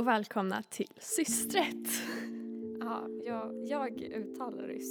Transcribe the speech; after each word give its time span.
Och 0.00 0.06
välkomna 0.06 0.62
till 0.62 0.92
Systret. 0.98 1.88
Ja, 2.80 3.08
jag, 3.24 3.66
jag 3.66 4.00
uttalar 4.00 4.68
det. 4.68 4.82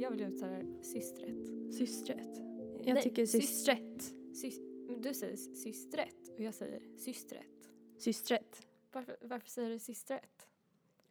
Jag 0.00 0.10
vill 0.10 0.20
uttala 0.22 0.52
det 0.52 0.82
systret. 0.84 1.74
Systret. 1.74 2.36
Jag 2.84 2.94
Nej, 2.94 3.02
tycker 3.02 3.22
sys- 3.26 3.40
systret. 3.40 4.02
sys, 4.36 4.58
men 4.60 5.00
du 5.02 5.14
säger 5.14 5.36
systret 5.36 6.28
och 6.34 6.40
jag 6.40 6.54
säger 6.54 6.98
systret. 6.98 7.68
Systret. 7.98 8.66
Varför, 8.92 9.16
varför 9.20 9.48
säger 9.48 9.70
du 9.70 9.78
systret? 9.78 10.46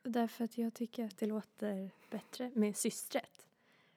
Därför 0.04 0.44
att 0.44 0.58
jag 0.58 0.74
tycker 0.74 1.06
att 1.06 1.18
det 1.18 1.26
låter 1.26 1.92
bättre 2.10 2.52
med 2.56 2.78
systret 2.78 3.48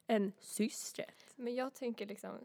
än 0.06 0.32
systret. 0.38 1.32
Men 1.36 1.54
jag 1.54 1.74
tänker 1.74 2.06
liksom, 2.06 2.38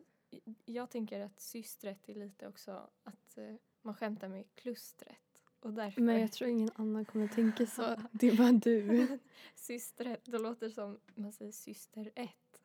jag 0.66 0.90
tänker 0.90 1.20
att 1.20 1.40
systret 1.40 2.09
är 2.09 2.16
lite 2.16 2.48
också 2.48 2.90
att 3.04 3.38
eh, 3.38 3.55
man 3.82 3.95
skämtar 3.95 4.27
med 4.27 4.45
klustret. 4.55 5.18
Och 5.63 5.73
därför 5.73 6.02
Men 6.02 6.20
jag 6.22 6.31
tror 6.31 6.49
ingen 6.49 6.70
annan 6.76 7.05
kommer 7.05 7.27
tänka 7.27 7.65
så. 7.65 7.96
Det 8.12 8.27
är 8.27 8.37
bara 8.37 8.51
du. 8.51 9.07
systret, 9.55 10.26
då 10.26 10.37
låter 10.37 10.68
det 10.68 10.74
som 10.74 10.99
man 11.15 11.32
säger 11.32 11.51
syster 11.51 12.12
ett. 12.15 12.62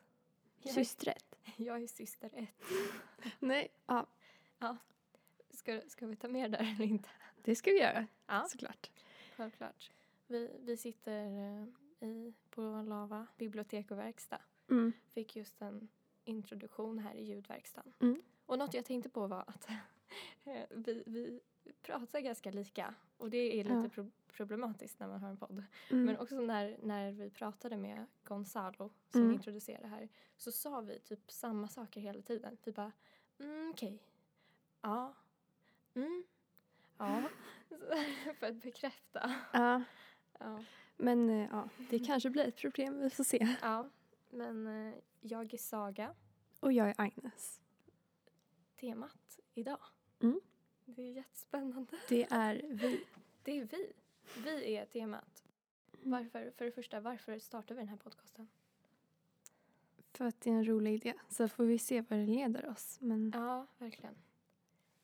Jag, 0.62 0.75
Systret. 0.75 1.34
jag 1.56 1.83
är 1.83 1.87
syster 1.87 2.31
ett. 2.34 2.64
Nej, 3.41 3.69
ja, 3.87 4.06
Ska, 5.50 5.81
ska 5.89 6.06
vi 6.06 6.17
ta 6.17 6.28
med 6.28 6.50
där 6.50 6.75
eller 6.77 6.84
inte? 6.84 7.09
det 7.42 7.56
ska 7.56 7.70
vi 7.70 7.81
göra 7.81 8.06
Ja. 8.27 8.47
såklart. 8.48 8.91
Självklart. 9.37 9.91
Vi, 10.27 10.50
vi 10.61 10.77
sitter 10.77 11.25
eh, 11.25 12.09
i, 12.09 12.34
på 12.50 12.61
Lava 12.89 13.27
bibliotek 13.37 13.91
och 13.91 13.98
verkstad. 13.98 14.41
Mm. 14.70 14.92
Fick 15.09 15.37
just 15.37 15.62
en 15.62 15.89
introduktion 16.25 16.98
här 16.98 17.15
i 17.15 17.25
ljudverkstaden. 17.25 17.92
Mm. 18.00 18.22
Och 18.47 18.59
något 18.59 18.75
jag 18.75 18.84
tänkte 18.84 19.09
på 19.09 19.27
var 19.27 19.44
att 19.47 19.69
eh, 20.44 20.62
vi, 20.70 21.03
vi 21.06 21.41
pratar 21.83 22.20
ganska 22.20 22.50
lika. 22.50 22.94
Och 23.16 23.30
det 23.30 23.61
är 23.61 23.64
lite 23.64 23.74
Ja. 23.77 23.88
pro- 23.88 24.11
problematiskt 24.33 25.00
när 25.00 25.08
man 25.08 25.20
har 25.22 25.28
en 25.30 25.36
podd. 25.36 25.64
Mm. 25.91 26.05
Men 26.05 26.19
också 26.19 26.41
när, 26.41 26.77
när 26.83 27.12
vi 27.12 27.30
pratade 27.30 27.77
med 27.77 28.06
Gonzalo 28.25 28.91
som 29.10 29.20
Mm. 29.20 29.34
introducerade 29.34 29.86
här 29.88 30.08
så 30.36 30.52
sa 30.52 30.80
vi 30.80 30.98
typ 30.98 31.30
samma 31.30 31.69
saker 31.69 32.00
hela 32.00 32.22
tiden. 32.22 32.56
Vi 32.64 32.72
bara 32.72 32.92
mm, 33.38 33.70
okej, 33.70 34.02
ja, 34.80 35.14
mm, 35.94 36.25
ja. 36.98 37.22
För 38.38 38.47
att 38.47 38.62
bekräfta. 38.62 39.34
Ja, 39.53 39.82
Ja. 40.38 40.64
men 40.97 41.30
eh, 41.30 41.48
ja, 41.53 41.69
det 41.91 41.98
kanske 41.98 42.30
blir 42.30 42.44
ett 42.48 42.56
problem. 42.56 43.00
Vi 43.00 43.10
får 43.10 43.25
se. 43.25 43.56
Ja, 43.62 43.88
men 44.30 44.66
eh, 44.66 44.94
jag 45.20 45.55
är 45.55 45.58
Saga. 45.58 46.14
Och 46.60 46.72
jag 46.72 46.88
är 46.88 46.94
Agnes. 46.98 47.60
Temat 48.80 49.38
idag. 49.55 49.80
Mm. 50.20 50.41
Det 50.97 51.03
är 51.03 51.12
jättespännande. 51.12 51.97
Det 52.08 52.27
är 52.31 52.55
vi. 52.70 53.05
Det 53.42 53.58
är 53.58 53.64
vi. 53.64 53.92
Vi 54.44 54.77
är 54.77 54.86
temat. 54.86 55.44
Varför, 56.03 56.50
för 56.56 56.64
det 56.64 56.70
första, 56.72 57.00
varför 57.00 57.39
startar 57.39 57.75
vi 57.75 57.81
den 57.81 57.89
här 57.89 57.97
podcasten? 57.97 58.49
För 60.12 60.25
att 60.25 60.41
det 60.41 60.50
är 60.50 60.54
en 60.54 60.65
rolig 60.69 60.94
idé. 60.94 61.15
Så 61.28 61.49
får 61.49 61.65
vi 61.65 61.78
se 61.78 62.00
var 62.00 62.16
det 62.16 62.26
leder 62.26 62.69
oss. 62.69 62.99
Men 63.00 63.32
Ja, 63.34 63.66
verkligen. 63.78 64.15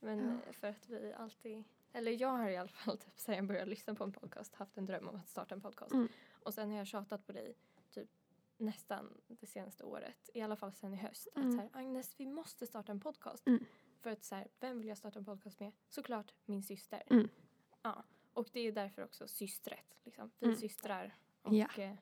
Men 0.00 0.40
Ja. 0.46 0.52
för 0.52 0.66
att 0.68 0.88
vi 0.88 1.12
alltid, 1.12 1.64
eller 1.92 2.12
jag 2.12 2.28
har 2.28 2.48
i 2.50 2.56
alla 2.56 2.68
fall 2.68 2.98
typ 3.04 3.18
sen 3.20 3.34
jag 3.34 3.46
började 3.46 3.70
lyssna 3.70 3.94
på 3.94 4.04
en 4.04 4.12
podcast 4.12 4.54
haft 4.54 4.76
en 4.78 4.86
dröm 4.86 5.08
om 5.08 5.16
att 5.16 5.28
starta 5.28 5.54
en 5.54 5.60
podcast. 5.60 5.92
Mm. 5.94 6.08
Och 6.42 6.54
sen 6.54 6.70
har 6.70 6.78
jag 6.78 6.86
tjatat 6.86 7.26
på 7.26 7.32
dig 7.32 7.54
typ 7.90 8.08
nästan 8.56 9.20
det 9.28 9.46
senaste 9.46 9.84
året, 9.84 10.30
i 10.34 10.40
alla 10.40 10.56
fall 10.56 10.72
sen 10.72 10.94
i 10.94 10.96
höst. 10.96 11.28
Mm. 11.36 11.48
Att 11.48 11.54
så 11.54 11.60
här, 11.60 11.70
Agnes, 11.72 12.14
vi 12.16 12.26
måste 12.26 12.66
starta 12.66 12.92
en 12.92 13.00
podcast. 13.00 13.46
Mm. 13.46 13.64
För 14.04 14.10
att 14.10 14.24
så 14.24 14.34
här, 14.34 14.48
vem 14.60 14.78
vill 14.78 14.88
jag 14.88 14.98
starta 14.98 15.18
en 15.18 15.24
podcast 15.24 15.60
med? 15.60 15.72
Såklart 15.88 16.34
min 16.44 16.62
syster. 16.62 17.02
Mm. 17.06 17.28
Ja, 17.82 18.04
och 18.32 18.48
det 18.52 18.60
är 18.60 18.72
därför 18.72 19.04
också 19.04 19.28
systret. 19.28 19.96
Liksom. 20.04 20.30
Vi 20.38 20.46
Mm. 20.46 20.58
systrar 20.58 21.14
och 21.42 21.54
Ja. 21.54 21.66
eh, 21.78 21.94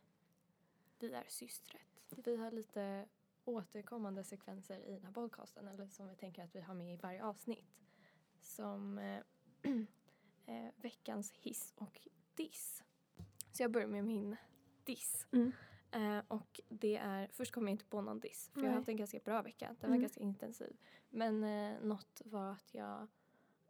vi 0.98 1.12
är 1.12 1.24
systret. 1.28 1.86
Vi 2.08 2.36
har 2.36 2.50
lite 2.50 3.08
återkommande 3.44 4.24
sekvenser 4.24 4.80
i 4.80 4.92
den 4.92 5.04
här 5.04 5.12
podcasten, 5.12 5.68
eller 5.68 5.86
som 5.88 6.08
vi 6.08 6.16
tänker 6.16 6.44
att 6.44 6.54
vi 6.54 6.60
har 6.60 6.74
med 6.74 6.92
i 6.94 6.96
varje 6.96 7.24
avsnitt. 7.24 7.80
Som 8.40 8.98
eh, 8.98 9.20
eh, 10.46 10.70
veckans 10.76 11.32
hiss 11.32 11.72
och 11.76 12.08
diss. 12.34 12.82
Så 13.52 13.62
jag 13.62 13.70
börjar 13.70 13.88
med 13.88 14.04
min 14.04 14.36
diss. 14.84 15.26
Mm. 15.32 15.52
Eh, 15.90 16.24
och 16.28 16.60
det 16.69 16.96
är, 16.96 17.28
först 17.32 17.52
kom 17.52 17.62
jag 17.69 17.70
inte 17.74 17.84
på 17.84 18.00
någon 18.00 18.20
diss, 18.20 18.50
för 18.52 18.60
jag 18.60 18.64
har 18.66 18.70
Nej. 18.70 18.76
haft 18.78 18.88
en 18.88 18.96
ganska 18.96 19.19
bra 19.19 19.42
vecka. 19.42 19.66
Den 19.66 19.76
var 19.90 19.96
Mm. 19.96 20.00
ganska 20.00 20.20
intensiv. 20.20 20.76
Men 21.15 21.45
eh, 21.45 21.81
något 21.83 22.23
var 22.25 22.53
att 22.53 22.75
jag 22.75 23.06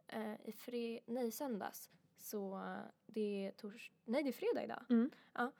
eh, 0.07 0.35
i 0.45 0.51
fre, 0.51 0.99
nej, 1.05 1.31
söndags, 1.31 1.89
så 2.17 2.57
eh, 2.57 2.77
det 3.05 3.45
är 3.45 3.51
tors, 3.51 3.91
nej 4.05 4.23
det 4.23 4.29
är 4.29 4.33
fredag 4.33 4.63
idag. 4.63 4.83
Mm. 4.89 5.11
Ja, 5.33 5.51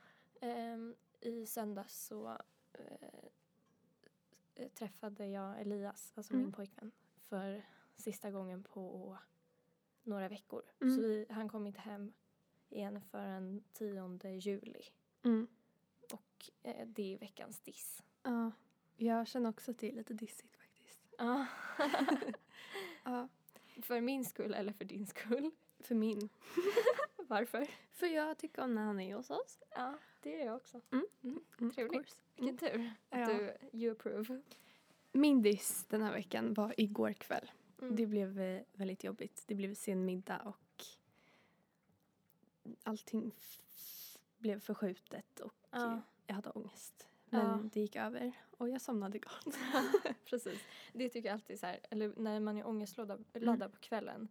ehm, 0.41 0.95
I 1.21 1.45
söndags 1.45 2.05
så 2.05 2.37
eh, 2.73 3.29
eh, 4.55 4.67
träffade 4.69 5.27
jag 5.27 5.61
Elias, 5.61 6.13
alltså 6.15 6.33
Mm. 6.33 6.43
min 6.45 6.53
pojkvän, 6.53 6.91
för 7.17 7.65
sista 7.95 8.31
gången 8.31 8.63
på 8.63 9.17
några 10.03 10.27
veckor. 10.27 10.63
Mm. 10.81 10.95
Så 10.95 11.01
vi, 11.01 11.25
han 11.29 11.49
kom 11.49 11.67
inte 11.67 11.79
hem 11.81 12.13
igen 12.69 13.01
förrän 13.01 13.63
10 13.73 14.29
juli. 14.39 14.81
Mm. 15.23 15.47
Och 16.13 16.49
eh, 16.63 16.87
det 16.87 17.13
är 17.15 17.19
veckans 17.19 17.59
diss. 17.59 18.03
Ja, 18.23 18.51
jag 18.95 19.27
känner 19.27 19.49
också 19.49 19.71
att 19.71 19.77
det 19.79 19.89
är 19.89 19.93
lite 19.95 20.13
dissigt. 20.13 20.57
Ja. 21.17 21.45
Ja, 23.03 23.27
för 23.81 24.01
min 24.01 24.25
skull 24.25 24.53
eller 24.53 24.73
för 24.73 24.85
din 24.85 25.05
skull? 25.07 25.51
för 25.79 25.95
min. 25.95 26.29
Varför? 27.17 27.67
För 27.91 28.05
jag 28.07 28.37
tycker 28.37 28.63
om 28.63 28.75
när 28.75 28.81
han 28.83 28.99
är 28.99 29.15
hos 29.15 29.29
oss. 29.29 29.59
Ja, 29.75 29.97
det 30.21 30.41
är 30.41 30.45
jag 30.45 30.55
också. 30.55 30.81
Mm. 30.91 31.05
Mm. 31.23 31.43
Mm, 31.59 31.71
Trevligt. 31.73 32.21
Vilken 32.35 32.57
tur 32.57 32.91
att 33.09 33.19
Ja. 33.19 33.27
du 33.27 33.57
you 33.77 33.91
approve. 33.91 34.41
Min 35.11 35.41
diss 35.41 35.85
den 35.89 36.01
här 36.01 36.13
veckan 36.13 36.53
var 36.53 36.73
igår 36.77 37.13
kväll. 37.13 37.51
Mm. 37.81 37.95
Det 37.95 38.05
blev 38.05 38.39
eh, 38.41 38.61
väldigt 38.73 39.03
jobbigt. 39.03 39.43
Det 39.47 39.55
blev 39.55 39.73
sen 39.73 40.05
middag 40.05 40.39
och 40.45 40.85
allting 42.83 43.31
blev 44.37 44.59
förskjutet 44.59 45.39
och 45.39 45.53
Ja. 45.71 46.01
jag 46.27 46.35
hade 46.35 46.49
ångest. 46.49 47.07
Men 47.33 47.45
Ja. 47.63 47.69
det 47.73 47.79
gick 47.79 47.95
över 47.95 48.31
och 48.57 48.69
jag 48.69 48.81
somnade 48.81 49.19
gott. 49.19 49.57
Precis. 50.25 50.61
Det 50.93 51.09
tycker 51.09 51.29
jag 51.29 51.33
alltid 51.33 51.59
så 51.59 51.65
här, 51.65 51.79
eller 51.89 52.13
när 52.17 52.39
man 52.39 52.57
är 52.57 52.67
ångestladdad 52.67 53.23
laddad 53.33 53.71
på 53.73 53.79
kvällen 53.79 54.27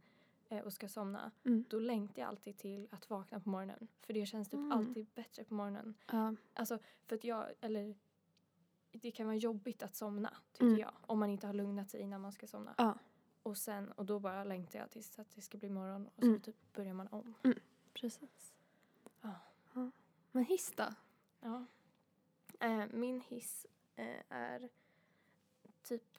eh, 0.49 0.59
och 0.61 0.73
ska 0.73 0.89
somna, 0.89 1.31
Mm. 1.45 1.65
då 1.69 1.79
längtar 1.79 2.23
jag 2.23 2.29
alltid 2.29 2.57
till 2.59 2.89
att 2.91 3.11
vakna 3.11 3.41
på 3.41 3.49
morgonen. 3.49 3.89
För 4.01 4.13
det 4.15 4.27
känns 4.27 4.49
typ 4.49 4.59
Mm. 4.59 4.73
alltid 4.73 5.07
bättre 5.15 5.45
på 5.45 5.55
morgonen. 5.55 5.95
Ja, 6.13 6.35
Alltså 6.55 6.79
för 7.07 7.17
att 7.17 7.25
jag, 7.25 7.47
eller 7.61 7.95
det 8.93 9.11
kan 9.11 9.27
vara 9.27 9.37
jobbigt 9.37 9.83
att 9.83 9.95
somna 9.95 10.37
tycker 10.53 10.67
Mm. 10.67 10.79
jag. 10.81 10.93
Om 11.07 11.19
man 11.19 11.31
inte 11.31 11.47
har 11.47 11.55
lugnat 11.55 11.91
sig 11.91 12.01
innan 12.01 12.21
man 12.21 12.33
ska 12.33 12.47
somna. 12.47 12.75
Ja. 12.79 12.99
Och 13.43 13.57
sen, 13.59 13.93
och 13.93 14.07
då 14.07 14.19
bara 14.19 14.45
längtar 14.45 14.79
jag 14.79 14.91
tills 14.91 15.19
att 15.19 15.31
det 15.35 15.41
ska 15.41 15.59
bli 15.59 15.69
morgon 15.71 16.07
och 16.07 16.23
så 16.23 16.27
Mm. 16.29 16.41
typ 16.41 16.73
börjar 16.73 16.95
man 16.95 17.09
om. 17.09 17.35
precis. 17.93 18.55
Ja. 19.21 19.31
Ja. 19.75 19.91
Men 20.33 20.45
hiss 20.45 20.73
då? 20.77 20.85
Ja. 21.41 21.65
Eh, 22.63 22.85
min 22.91 23.21
hiss 23.21 23.67
eh, 23.97 24.23
är 24.29 24.69
typ 25.83 26.19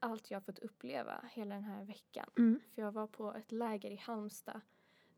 allt 0.00 0.30
jag 0.30 0.36
har 0.36 0.42
fått 0.42 0.58
uppleva 0.58 1.24
hela 1.32 1.54
den 1.54 1.64
här 1.64 1.84
veckan. 1.84 2.30
Mm. 2.38 2.60
För 2.70 2.82
jag 2.82 2.92
var 2.92 3.06
på 3.06 3.34
ett 3.34 3.52
läger 3.52 3.90
i 3.90 3.96
Halmstad 3.96 4.60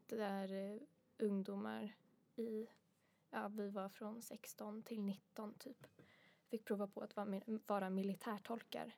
där 0.06 0.52
eh, 0.52 0.80
ungdomar 1.18 1.96
i, 2.36 2.66
ja 3.30 3.48
vi 3.48 3.68
var 3.68 3.88
från 3.88 4.22
16 4.22 4.82
till 4.82 5.02
19 5.02 5.54
typ, 5.54 5.86
fick 6.48 6.64
prova 6.64 6.86
på 6.86 7.00
att 7.00 7.16
vara, 7.16 7.40
vara 7.66 7.90
militärtolkar. 7.90 8.96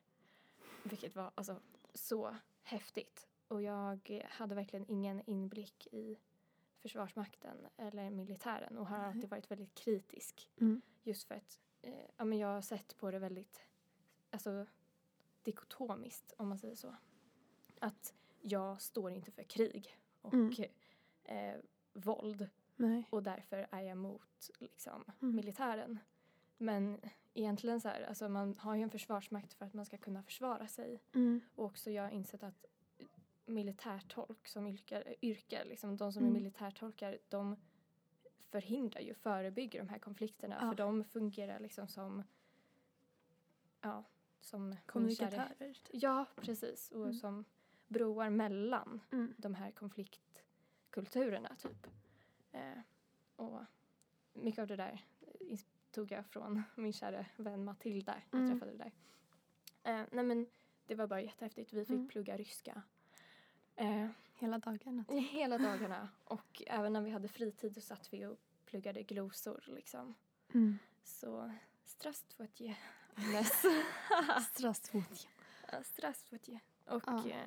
Vilket 0.83 1.15
var 1.15 1.31
alltså 1.35 1.59
så 1.93 2.35
häftigt. 2.63 3.27
Och 3.47 3.61
jag 3.61 4.23
hade 4.29 4.55
verkligen 4.55 4.85
ingen 4.91 5.21
inblick 5.25 5.87
i 5.91 6.17
Försvarsmakten 6.81 7.67
eller 7.77 8.09
militären 8.09 8.77
och 8.77 8.87
har 8.87 8.97
Nej. 8.97 9.07
alltid 9.07 9.29
varit 9.29 9.51
väldigt 9.51 9.75
kritisk. 9.75 10.51
Mm. 10.61 10.81
Just 11.03 11.27
för 11.27 11.35
att 11.35 11.59
eh, 11.81 12.05
ja, 12.17 12.25
men 12.25 12.37
jag 12.37 12.47
har 12.47 12.61
sett 12.61 12.97
på 12.97 13.11
det 13.11 13.19
väldigt 13.19 13.65
alltså, 14.31 14.65
dikotomiskt, 15.43 16.33
om 16.37 16.47
man 16.49 16.57
säger 16.59 16.75
så. 16.75 16.95
Att 17.79 18.13
jag 18.41 18.81
står 18.81 19.11
inte 19.11 19.31
för 19.31 19.43
krig 19.43 19.97
och 20.21 20.33
Mm. 20.33 20.53
eh, 21.23 21.55
våld 21.93 22.49
Nej. 22.75 23.07
och 23.09 23.23
därför 23.23 23.67
är 23.71 23.81
jag 23.81 23.97
mot 23.97 24.49
liksom, 24.59 25.03
Mm. 25.21 25.35
militären. 25.35 25.99
Men 26.57 27.01
egentligen 27.33 27.81
så 27.81 27.87
här, 27.87 28.01
alltså 28.01 28.29
man 28.29 28.57
har 28.59 28.75
ju 28.75 28.81
en 28.81 28.89
försvarsmakt 28.89 29.53
för 29.53 29.65
att 29.65 29.73
man 29.73 29.85
ska 29.85 29.97
kunna 29.97 30.23
försvara 30.23 30.67
sig. 30.67 31.01
Mm. 31.13 31.41
Och 31.55 31.65
också 31.65 31.91
jag 31.91 32.03
har 32.03 32.09
insett 32.09 32.43
att 32.43 32.65
militärtolk 33.47 34.47
som 34.47 34.67
yrke, 34.67 35.15
yrke 35.21 35.63
liksom, 35.65 35.97
de 35.97 36.13
som 36.13 36.23
Mm. 36.23 36.35
är 36.35 36.39
militärtolkar, 36.39 37.17
de 37.29 37.55
förhindrar 38.49 39.01
ju, 39.01 39.13
förebygger 39.13 39.79
de 39.79 39.89
här 39.89 39.99
konflikterna. 39.99 40.57
Ja. 40.61 40.69
För 40.69 40.75
de 40.75 41.03
fungerar 41.03 41.59
liksom 41.59 41.87
som, 41.87 42.23
ja, 43.81 44.03
som 44.41 44.75
Kommunikatörer. 44.85 45.77
Ja, 45.91 46.25
precis. 46.35 46.91
Och 46.91 47.01
Mm. 47.01 47.13
som 47.13 47.45
broar 47.87 48.29
mellan 48.29 49.01
Mm. 49.11 49.33
de 49.37 49.55
här 49.55 49.71
konfliktkulturerna 49.71 51.55
typ. 51.55 51.87
Eh, 52.51 52.79
och 53.35 53.59
mycket 54.33 54.59
av 54.61 54.67
det 54.67 54.75
där 54.75 55.05
tog 55.91 56.11
jag 56.11 56.25
från 56.25 56.63
min 56.75 56.93
kära 56.93 57.25
vän 57.35 57.63
Matilda. 57.65 58.21
Jag 58.31 58.39
Mm. 58.41 58.51
träffade 58.59 58.77
där. 58.77 58.91
Eh, 59.83 60.05
nej 60.11 60.23
men 60.25 60.47
det 60.85 60.95
var 60.95 61.07
bara 61.07 61.21
jättehäftigt. 61.21 61.73
Vi 61.73 61.85
fick 61.85 61.95
Mm. 61.95 62.07
plugga 62.07 62.37
ryska. 62.37 62.81
Eh, 63.77 64.07
Hela 64.33 64.57
dagarna. 64.59 65.05
hela 65.31 65.57
dagarna. 65.57 66.09
Och 66.23 66.61
även 66.67 66.93
när 66.93 67.01
vi 67.01 67.09
hade 67.11 67.27
fritid 67.27 67.73
så 67.75 67.81
satt 67.81 68.13
vi 68.13 68.25
och 68.25 68.37
pluggade 68.65 69.03
glosor 69.03 69.63
liksom. 69.67 70.15
Mm. 70.53 70.77
Så 71.03 71.51
strastvoetje. 71.85 72.77
Agnes. 73.15 73.65
Stressfot. 74.51 75.27
Ja, 75.71 75.83
strastvoetje. 75.83 76.59
Och 76.85 77.03
Ja. 77.07 77.23
ja, 77.29 77.43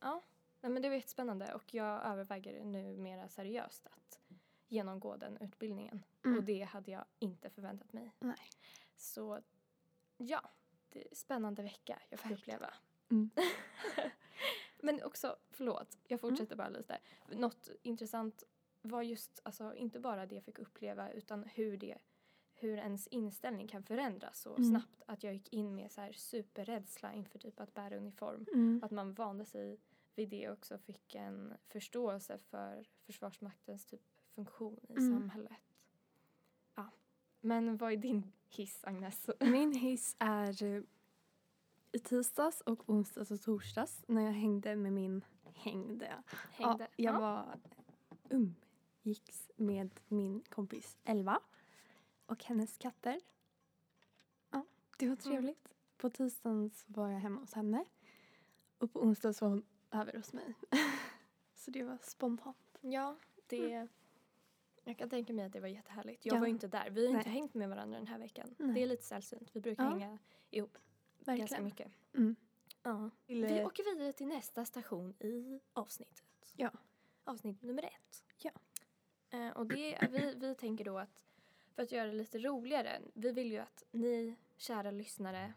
ja 0.00 0.22
nej, 0.60 0.72
men 0.72 0.82
det 0.82 0.88
var 0.88 0.96
jättespännande 0.96 1.54
och 1.54 1.74
jag 1.74 2.04
överväger 2.04 2.64
nu 2.64 2.96
mera 2.96 3.28
seriöst 3.28 3.86
att 3.86 4.20
genomgå 4.68 5.16
den 5.16 5.36
utbildningen. 5.40 6.04
Mm. 6.24 6.38
Och 6.38 6.44
det 6.44 6.62
hade 6.62 6.90
jag 6.90 7.04
inte 7.18 7.50
förväntat 7.50 7.92
mig. 7.92 8.12
Nej. 8.18 8.50
Så 8.96 9.40
ja, 10.16 10.42
det 10.88 11.10
är 11.10 11.14
spännande 11.14 11.62
vecka 11.62 11.98
jag 12.08 12.20
får 12.20 12.28
Verkligen. 12.28 12.58
uppleva. 12.58 12.74
Mm. 13.10 13.30
Men 14.84 15.02
också, 15.02 15.36
förlåt, 15.50 15.98
jag 16.08 16.20
fortsätter 16.20 16.56
bara 16.56 16.68
lite. 16.68 16.98
Något 17.30 17.68
intressant 17.82 18.44
var 18.82 19.02
just, 19.02 19.40
alltså 19.42 19.74
inte 19.74 20.00
bara 20.00 20.26
det 20.26 20.34
jag 20.34 20.44
fick 20.44 20.58
uppleva 20.58 21.10
utan 21.12 21.44
hur 21.44 21.76
det 21.76 21.98
hur 22.54 22.78
ens 22.78 23.06
inställning 23.06 23.68
kan 23.68 23.82
förändras 23.82 24.40
så 24.40 24.56
Mm. 24.56 24.70
snabbt. 24.70 25.02
Att 25.06 25.22
jag 25.22 25.32
gick 25.34 25.52
in 25.52 25.74
med 25.74 25.92
så 25.92 26.00
här 26.00 26.12
superrädsla 26.12 27.12
inför 27.14 27.38
typ 27.38 27.60
att 27.60 27.74
bära 27.74 27.96
uniform. 27.96 28.46
Mm. 28.52 28.80
Att 28.84 28.90
man 28.90 29.14
vande 29.14 29.44
sig 29.44 29.80
vid 30.14 30.28
det 30.28 30.50
också 30.50 30.78
fick 30.78 31.14
en 31.14 31.54
förståelse 31.68 32.38
för 32.38 32.88
Försvarsmaktens 33.06 33.86
typ 33.86 34.00
funktion 34.34 34.80
i 34.88 34.92
Mm. 34.92 35.12
samhället. 35.20 35.52
Ja. 36.74 36.90
Men 37.40 37.76
vad 37.76 37.92
är 37.92 37.96
din 37.96 38.32
hiss, 38.48 38.84
Agnes? 38.84 39.30
Min 39.40 39.72
hiss 39.72 40.16
är 40.18 40.62
eh, 40.62 40.82
i 41.92 41.98
tisdags 41.98 42.60
och 42.60 42.88
onsdags 42.90 43.30
och 43.30 43.40
torsdags 43.42 44.04
när 44.06 44.22
jag 44.22 44.32
hängde 44.32 44.76
med 44.76 44.92
min... 44.92 45.24
Hängde 45.54 46.06
jag? 46.06 46.22
Hängde? 46.66 46.88
Ja, 46.96 47.04
jag 47.04 47.14
Ja. 47.14 47.20
var 47.20 47.58
umgicks 48.30 49.50
med 49.56 49.90
min 50.08 50.42
kompis 50.48 50.96
Elva 51.04 51.40
och 52.26 52.44
hennes 52.44 52.78
katter. 52.78 53.20
Ja, 54.50 54.64
det 54.98 55.04
Mm. 55.04 55.16
var 55.16 55.22
trevligt. 55.22 55.68
På 55.96 56.10
tisdagen 56.10 56.70
så 56.70 56.92
var 56.92 57.08
jag 57.08 57.18
hemma 57.20 57.40
hos 57.40 57.52
henne 57.52 57.84
och 58.78 58.92
på 58.92 59.00
onsdagen 59.00 59.34
var 59.40 59.48
hon 59.48 59.64
över 59.90 60.16
hos 60.16 60.32
mig. 60.32 60.54
så 61.54 61.70
det 61.70 61.82
var 61.84 61.98
spontant. 62.02 62.78
Ja, 62.80 63.16
det... 63.46 63.88
Jag 64.84 64.98
kan 64.98 65.10
tänka 65.10 65.32
mig 65.32 65.44
att 65.44 65.52
det 65.52 65.60
var 65.60 65.68
jättehärligt. 65.68 66.26
Jag 66.26 66.36
Ja. 66.36 66.40
var 66.40 66.46
inte 66.46 66.66
där. 66.68 66.90
Vi 66.90 67.06
har 67.06 67.14
inte 67.18 67.28
Nej. 67.30 67.38
hängt 67.38 67.54
med 67.54 67.68
varandra 67.68 67.98
den 67.98 68.06
här 68.06 68.18
veckan. 68.18 68.54
Nej. 68.58 68.74
Det 68.74 68.82
är 68.82 68.86
lite 68.86 69.02
sällsynt. 69.04 69.50
Vi 69.52 69.60
brukar 69.60 69.84
Ja. 69.84 69.90
hänga 69.90 70.18
ihop 70.50 70.78
ganska 71.26 71.42
Verkligen. 71.42 71.64
mycket. 71.64 71.92
Mm. 72.14 72.36
Ja. 72.82 73.10
Vi 73.26 73.64
åker 73.64 73.94
vidare 73.94 74.12
till 74.12 74.26
nästa 74.26 74.64
station 74.64 75.14
i 75.20 75.60
avsnittet. 75.72 76.52
Ja. 76.56 76.70
Avsnitt 77.24 77.62
nummer 77.62 77.82
ett. 77.82 78.24
Ja. 78.36 78.50
Eh, 79.30 79.50
och 79.50 79.66
det, 79.66 80.08
vi, 80.10 80.34
vi 80.36 80.54
tänker 80.54 80.84
då 80.84 80.98
att 80.98 81.24
för 81.74 81.82
att 81.82 81.92
göra 81.92 82.06
det 82.06 82.12
lite 82.12 82.38
roligare, 82.38 83.00
vi 83.14 83.32
vill 83.32 83.52
ju 83.52 83.58
att 83.58 83.84
ni 83.90 84.36
kära 84.56 84.90
lyssnare 84.90 85.54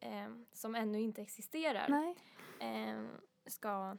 eh, 0.00 0.28
som 0.52 0.74
ännu 0.74 1.00
inte 1.00 1.22
existerar 1.22 2.14
eh, 2.60 3.04
ska 3.46 3.96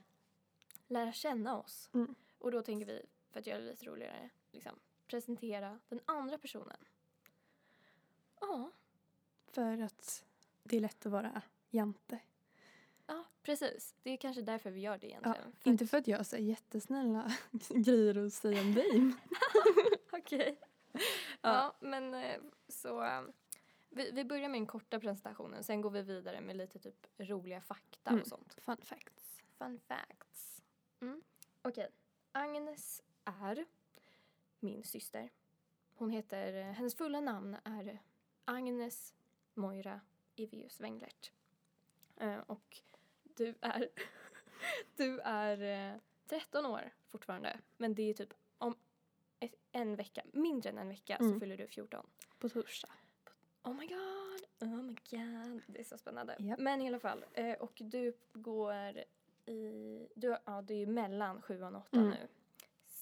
lära 0.87 1.11
känna 1.11 1.57
oss. 1.59 1.89
Mm. 1.93 2.15
Och 2.37 2.51
då 2.51 2.61
tänker 2.61 2.85
vi, 2.85 3.05
för 3.31 3.39
att 3.39 3.47
göra 3.47 3.59
det 3.59 3.65
lite 3.65 3.85
roligare, 3.85 4.29
liksom, 4.51 4.79
presentera 5.07 5.79
den 5.89 5.99
andra 6.05 6.37
personen. 6.37 6.85
Ja, 8.39 8.71
För 9.47 9.81
att 9.81 10.25
det 10.69 10.77
är 10.77 10.81
lätt 10.81 11.05
att 11.05 11.11
vara 11.11 11.41
jante. 11.69 12.19
ja, 13.07 13.25
precis. 13.43 13.95
Det 14.03 14.09
är 14.11 14.17
kanske 14.17 14.41
därför 14.41 14.71
vi 14.71 14.79
gör 14.81 14.97
det 14.97 15.07
Ja, 15.07 15.11
egentligen. 15.19 15.51
För 15.59 15.69
inte 15.69 15.87
för 15.87 15.97
att 15.97 16.07
jag 16.07 16.25
säger 16.25 16.45
jättesnälla 16.49 17.31
grejer 17.69 18.25
att 18.27 18.33
säga 18.33 18.61
om 18.61 18.73
dig. 18.73 19.13
Okej. 20.11 20.59
Ja, 21.41 21.75
men 21.79 22.13
eh, 22.13 22.37
så... 22.67 23.03
eh, 23.03 23.21
Vi, 23.89 24.11
vi 24.11 24.25
börjar 24.25 24.49
med 24.49 24.59
den 24.59 24.67
korta 24.67 24.99
presentationen, 24.99 25.63
sen 25.63 25.81
går 25.81 25.89
vi 25.89 26.01
vidare 26.01 26.41
med 26.41 26.57
lite 26.57 26.79
typ 26.79 27.07
roliga 27.17 27.61
fakta 27.61 28.09
Mm. 28.09 28.21
och 28.21 28.27
sånt. 28.27 28.53
Fun 28.61 28.77
facts. 28.83 29.41
Fun 29.57 29.79
facts. 29.79 30.61
Mm. 31.01 31.21
Okej. 31.61 31.87
Agnes 32.31 33.01
är 33.25 33.65
min 34.59 34.83
syster. 34.83 35.29
Hon 35.95 36.09
heter, 36.09 36.53
eh, 36.53 36.65
hennes 36.73 36.95
fulla 36.95 37.19
namn 37.21 37.57
är 37.63 37.99
Agnes 38.45 39.13
Moira 39.53 40.01
Ivius 40.39 40.79
Wenglert. 40.81 41.31
Eh, 42.17 42.37
och 42.47 42.77
du 43.23 43.55
är, 43.61 43.89
du 44.95 45.19
är 45.19 45.91
eh, 45.93 45.99
13 46.27 46.65
år 46.65 46.93
fortfarande, 47.09 47.59
men 47.77 47.95
det 47.95 48.03
är 48.03 48.13
typ 48.13 48.33
om 48.57 48.75
ett, 49.39 49.55
en 49.71 49.95
vecka, 49.95 50.23
mindre 50.33 50.69
än 50.69 50.77
en 50.77 50.89
vecka 50.89 51.17
så 51.17 51.23
Mm. 51.23 51.39
fyller 51.39 51.57
du 51.57 51.67
14. 51.67 52.05
På 52.39 52.49
torsdag. 52.49 52.89
Oh 53.63 53.73
my 53.73 53.87
god, 53.87 54.41
oh 54.69 54.83
my 54.83 54.95
god. 55.09 55.61
Det 55.67 55.79
är 55.79 55.83
så 55.83 55.97
spännande. 55.97 56.35
Japp. 56.39 56.59
Men 56.59 56.81
i 56.81 56.87
alla 56.87 56.99
fall, 56.99 57.25
eh, 57.33 57.53
och 57.53 57.73
du 57.85 58.13
går 58.33 59.03
i, 59.45 60.07
du, 60.15 60.37
ja 60.45 60.61
du 60.61 60.73
är 60.73 60.77
ju 60.77 60.85
mellan 60.87 61.41
sjuan 61.41 61.75
och 61.75 61.81
åttan 61.81 61.99
Mm. 61.99 62.11
nu. 62.11 62.27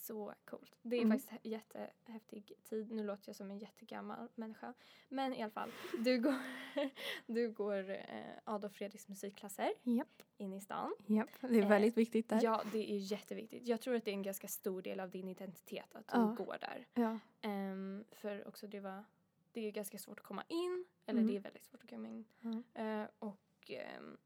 Så 0.08 0.34
coolt. 0.46 0.78
Det 0.82 0.96
är 0.96 1.02
Mm. 1.02 1.12
faktiskt 1.20 1.32
hä- 1.32 1.50
jättehäftig 1.50 2.52
tid. 2.64 2.92
Nu 2.92 3.04
låter 3.04 3.30
jag 3.30 3.36
som 3.36 3.52
en 3.52 3.58
jättegammal 3.60 4.30
människa. 4.36 4.74
Men 5.10 5.34
i 5.34 5.42
alla 5.42 5.52
fall, 5.52 5.72
du 6.00 6.22
går, 6.22 6.36
du 7.34 7.52
går 7.52 7.90
eh, 7.90 8.06
Adolf 8.44 8.74
Fredriks 8.74 9.08
musikklasser 9.08 9.74
Japp. 9.84 10.24
in 10.38 10.54
i 10.54 10.62
stan. 10.62 10.94
Japp. 11.08 11.30
Det 11.42 11.48
är 11.48 11.62
Eh, 11.62 11.70
väldigt 11.70 11.98
viktigt 11.98 12.30
där. 12.30 12.40
Ja, 12.44 12.64
det 12.72 12.92
är 12.92 12.98
jätteviktigt. 12.98 13.68
Jag 13.68 13.82
tror 13.82 13.96
att 13.96 14.06
det 14.06 14.12
är 14.12 14.16
en 14.16 14.24
ganska 14.24 14.48
stor 14.48 14.82
del 14.82 15.00
av 15.00 15.10
din 15.10 15.28
identitet 15.30 15.96
att 15.96 16.08
du 16.08 16.18
Ja. 16.18 16.36
går 16.38 16.58
där. 16.62 16.88
Ja. 16.94 17.20
Ehm, 17.42 18.06
för 18.12 18.48
också 18.48 18.68
det 18.68 18.80
var, 18.80 19.04
det 19.52 19.62
är 19.68 19.72
ganska 19.72 19.98
svårt 19.98 20.20
att 20.20 20.26
komma 20.26 20.44
in, 20.48 20.86
eller 21.06 21.20
Mm. 21.22 21.32
det 21.32 21.38
är 21.40 21.42
väldigt 21.42 21.64
svårt 21.64 21.84
att 21.84 21.90
komma 21.90 22.08
in. 22.08 22.26
Ja. 22.40 22.82
Eh, 22.84 23.08
och 23.20 23.72
ehm, 23.72 24.18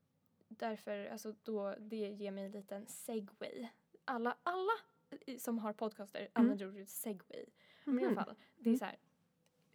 därför, 0.47 1.05
alltså 1.05 1.33
då, 1.43 1.75
det 1.79 1.95
ger 2.09 2.31
mig 2.31 2.45
en 2.45 2.51
liten 2.51 2.87
segway. 2.87 3.67
Alla, 4.05 4.37
alla 4.43 4.71
som 5.37 5.59
har 5.59 5.73
podcaster 5.73 6.27
använder 6.33 6.67
ordet 6.69 6.89
segway. 6.89 7.45
Men 7.83 7.99
i 7.99 8.03
alla 8.05 8.09
Mhm. 8.15 8.25
fall, 8.25 8.35
det 8.57 8.63
är 8.63 8.67
Mm. 8.67 8.79
så 8.79 8.85
här 8.85 8.97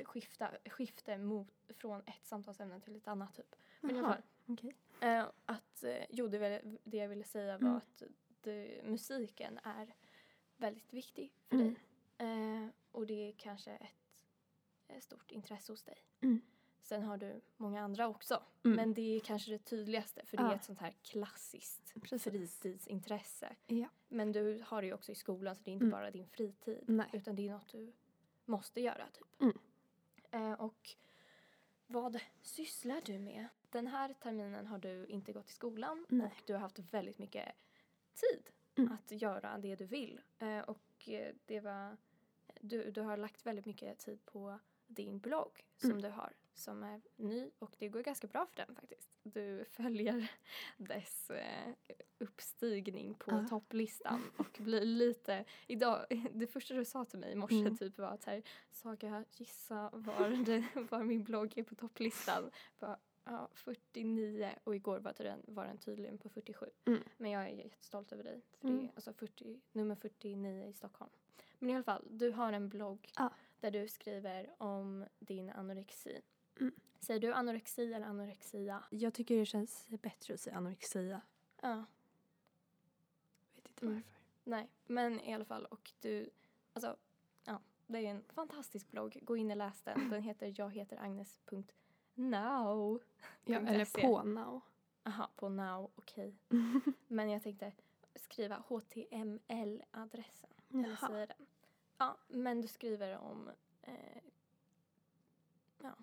skifta, 0.04 0.50
skifte 0.70 1.18
mot, 1.18 1.48
från 1.68 2.00
ett 2.00 2.24
samtalsämne 2.26 2.80
till 2.80 2.96
ett 2.96 3.08
annat 3.08 3.34
typ. 3.34 3.56
Men 3.80 3.96
i 3.96 3.98
alla 3.98 4.08
fall, 4.08 4.22
Okej. 4.46 4.74
Eh, 5.00 5.26
att, 5.44 5.82
eh, 5.84 6.04
jo, 6.10 6.28
det, 6.28 6.62
det 6.84 6.96
jag 6.96 7.08
ville 7.08 7.24
säga 7.24 7.58
var 7.58 7.66
Mm. 7.68 7.76
att 7.76 8.02
det, 8.40 8.80
musiken 8.84 9.58
är 9.62 9.94
väldigt 10.56 10.92
viktig 10.92 11.32
för 11.48 11.56
Mm. 11.56 11.74
dig. 11.74 12.64
Eh, 12.64 12.68
och 12.92 13.06
det 13.06 13.28
är 13.28 13.32
kanske 13.32 13.70
ett, 13.70 14.22
ett 14.88 15.04
stort 15.04 15.30
intresse 15.30 15.72
hos 15.72 15.82
dig. 15.82 16.04
Mm. 16.20 16.40
Sen 16.84 17.02
har 17.02 17.16
du 17.16 17.40
många 17.56 17.82
andra 17.82 18.08
också. 18.08 18.42
Mm. 18.64 18.76
Men 18.76 18.94
det 18.94 19.16
är 19.16 19.20
kanske 19.20 19.50
det 19.50 19.58
tydligaste 19.58 20.26
för 20.26 20.36
det 20.36 20.42
är 20.42 20.46
Ja. 20.48 20.54
ett 20.54 20.64
sånt 20.64 20.78
här 20.78 20.90
klassiskt 21.02 21.94
Precis. 22.02 22.24
fritidsintresse. 22.32 23.56
Ja. 23.66 23.88
Men 24.08 24.32
du 24.32 24.62
har 24.66 24.82
det 24.82 24.86
ju 24.86 24.94
också 24.94 25.12
i 25.12 25.14
skolan 25.14 25.56
så 25.56 25.62
det 25.64 25.70
är 25.70 25.72
inte 25.72 25.84
Mm. 25.84 25.98
bara 25.98 26.10
din 26.10 26.26
fritid. 26.26 26.84
Nej. 26.88 27.06
Utan 27.12 27.36
det 27.36 27.48
är 27.48 27.52
något 27.52 27.68
du 27.72 27.92
måste 28.44 28.80
göra 28.80 29.06
typ. 29.12 29.40
Mm. 29.40 29.58
Eh, 30.30 30.52
och 30.60 30.90
vad 31.86 32.20
sysslar 32.42 33.00
du 33.04 33.18
med? 33.18 33.48
Den 33.70 33.86
här 33.86 34.14
terminen 34.14 34.66
har 34.66 34.78
du 34.78 35.06
inte 35.06 35.32
gått 35.32 35.50
i 35.50 35.52
skolan 35.52 36.06
Nej. 36.08 36.26
och 36.26 36.42
du 36.46 36.52
har 36.52 36.60
haft 36.60 36.78
väldigt 36.78 37.18
mycket 37.18 37.48
tid 38.14 38.50
Mm. 38.76 38.92
att 38.92 39.10
göra 39.22 39.58
det 39.58 39.76
du 39.76 39.84
vill. 39.86 40.20
Eh, 40.38 40.58
och 40.60 41.08
eh, 41.08 41.34
det 41.46 41.60
var, 41.60 41.96
du, 42.60 42.90
du 42.90 43.00
har 43.00 43.16
lagt 43.16 43.46
väldigt 43.46 43.66
mycket 43.66 43.98
tid 43.98 44.24
på 44.24 44.58
din 44.94 45.18
blogg 45.18 45.64
som 45.76 45.90
Mm. 45.90 46.02
du 46.02 46.08
har 46.08 46.32
som 46.56 46.82
är 46.82 47.00
ny 47.16 47.50
och 47.58 47.76
det 47.78 47.88
går 47.88 48.00
ganska 48.02 48.26
bra 48.26 48.46
för 48.46 48.56
den 48.56 48.74
faktiskt. 48.74 49.18
Du 49.22 49.64
följer 49.64 50.32
dess 50.76 51.30
eh, 51.30 51.74
uppstigning 52.18 53.14
på 53.14 53.30
Ja. 53.30 53.46
topplistan 53.48 54.22
och 54.36 54.58
blir 54.60 54.80
lite, 54.84 55.44
idag, 55.66 56.06
det 56.32 56.46
första 56.46 56.74
du 56.74 56.84
sa 56.84 57.04
till 57.04 57.18
mig 57.18 57.32
i 57.32 57.34
morse 57.36 57.54
Mm. 57.60 57.76
typ 57.76 57.98
var 57.98 58.08
att 58.08 58.24
här, 58.24 58.42
Saga 58.70 59.24
gissa 59.32 59.90
var, 59.92 60.28
det, 60.46 60.64
var 60.90 61.02
min 61.04 61.24
blogg 61.24 61.58
är 61.58 61.62
på 61.62 61.74
topplistan. 61.74 62.50
Bara, 62.78 62.98
ja, 63.24 63.48
49 63.54 64.50
och 64.64 64.74
igår 64.76 64.98
var 64.98 65.14
den, 65.18 65.40
var 65.46 65.64
den 65.66 65.78
tydligen 65.78 66.18
på 66.18 66.28
47. 66.28 66.66
Mm. 66.84 67.02
Men 67.16 67.30
jag 67.30 67.42
är 67.44 67.48
jättestolt 67.48 68.12
över 68.12 68.24
dig. 68.24 68.40
För 68.60 68.66
det 68.68 68.72
Mm. 68.74 68.84
är 68.84 68.92
alltså 68.94 69.12
40, 69.12 69.60
nummer 69.72 69.94
49 69.94 70.68
i 70.68 70.72
Stockholm. 70.72 71.10
Men 71.58 71.70
i 71.70 71.74
alla 71.74 71.84
fall, 71.84 72.04
du 72.10 72.30
har 72.30 72.52
en 72.52 72.68
blogg 72.68 73.08
Ja. 73.16 73.30
Där 73.64 73.70
du 73.70 73.88
skriver 73.88 74.50
om 74.58 75.04
din 75.18 75.50
anorexi. 75.50 76.20
Mm. 76.60 76.74
Säger 77.00 77.20
du 77.20 77.32
anorexi 77.32 77.92
eller 77.92 78.06
anorexia? 78.06 78.84
Jag 78.90 79.14
tycker 79.14 79.36
det 79.38 79.46
känns 79.46 79.88
bättre 79.88 80.34
att 80.34 80.40
säga 80.40 80.56
anorexia. 80.56 81.20
Ja. 81.62 81.84
Vet 83.54 83.68
inte 83.68 83.84
Mm. 83.86 83.94
varför. 83.94 84.10
Nej, 84.44 84.68
men 84.86 85.20
i 85.20 85.34
alla 85.34 85.44
fall 85.44 85.66
och 85.66 85.92
du, 86.00 86.30
alltså 86.72 86.96
det 87.86 87.98
är 87.98 88.10
en 88.10 88.24
fantastisk 88.28 88.90
blogg. 88.90 89.18
Gå 89.22 89.36
in 89.36 89.50
och 89.50 89.56
läs 89.56 89.82
den. 89.82 90.10
Den 90.10 90.22
heter 90.22 90.54
jag 90.56 90.74
heter 90.74 90.96
Agnes.now. 90.96 93.02
Ja, 93.44 93.58
eller 93.60 94.02
på 94.02 94.22
now. 94.22 94.60
Aha, 95.02 95.30
på 95.36 95.48
now, 95.48 95.90
okej. 95.94 96.34
Men 97.08 97.30
jag 97.30 97.42
tänkte 97.42 97.72
skriva 98.14 98.56
HTML-adressen. 98.68 100.50
Eller 100.70 100.88
Jaha. 100.88 101.08
säga 101.08 101.26
den. 101.26 101.46
Ja, 101.98 102.18
men 102.28 102.60
du 102.60 102.68
skriver 102.68 103.18
om 103.18 103.50
eh, 103.82 104.22
ja, 105.78 105.94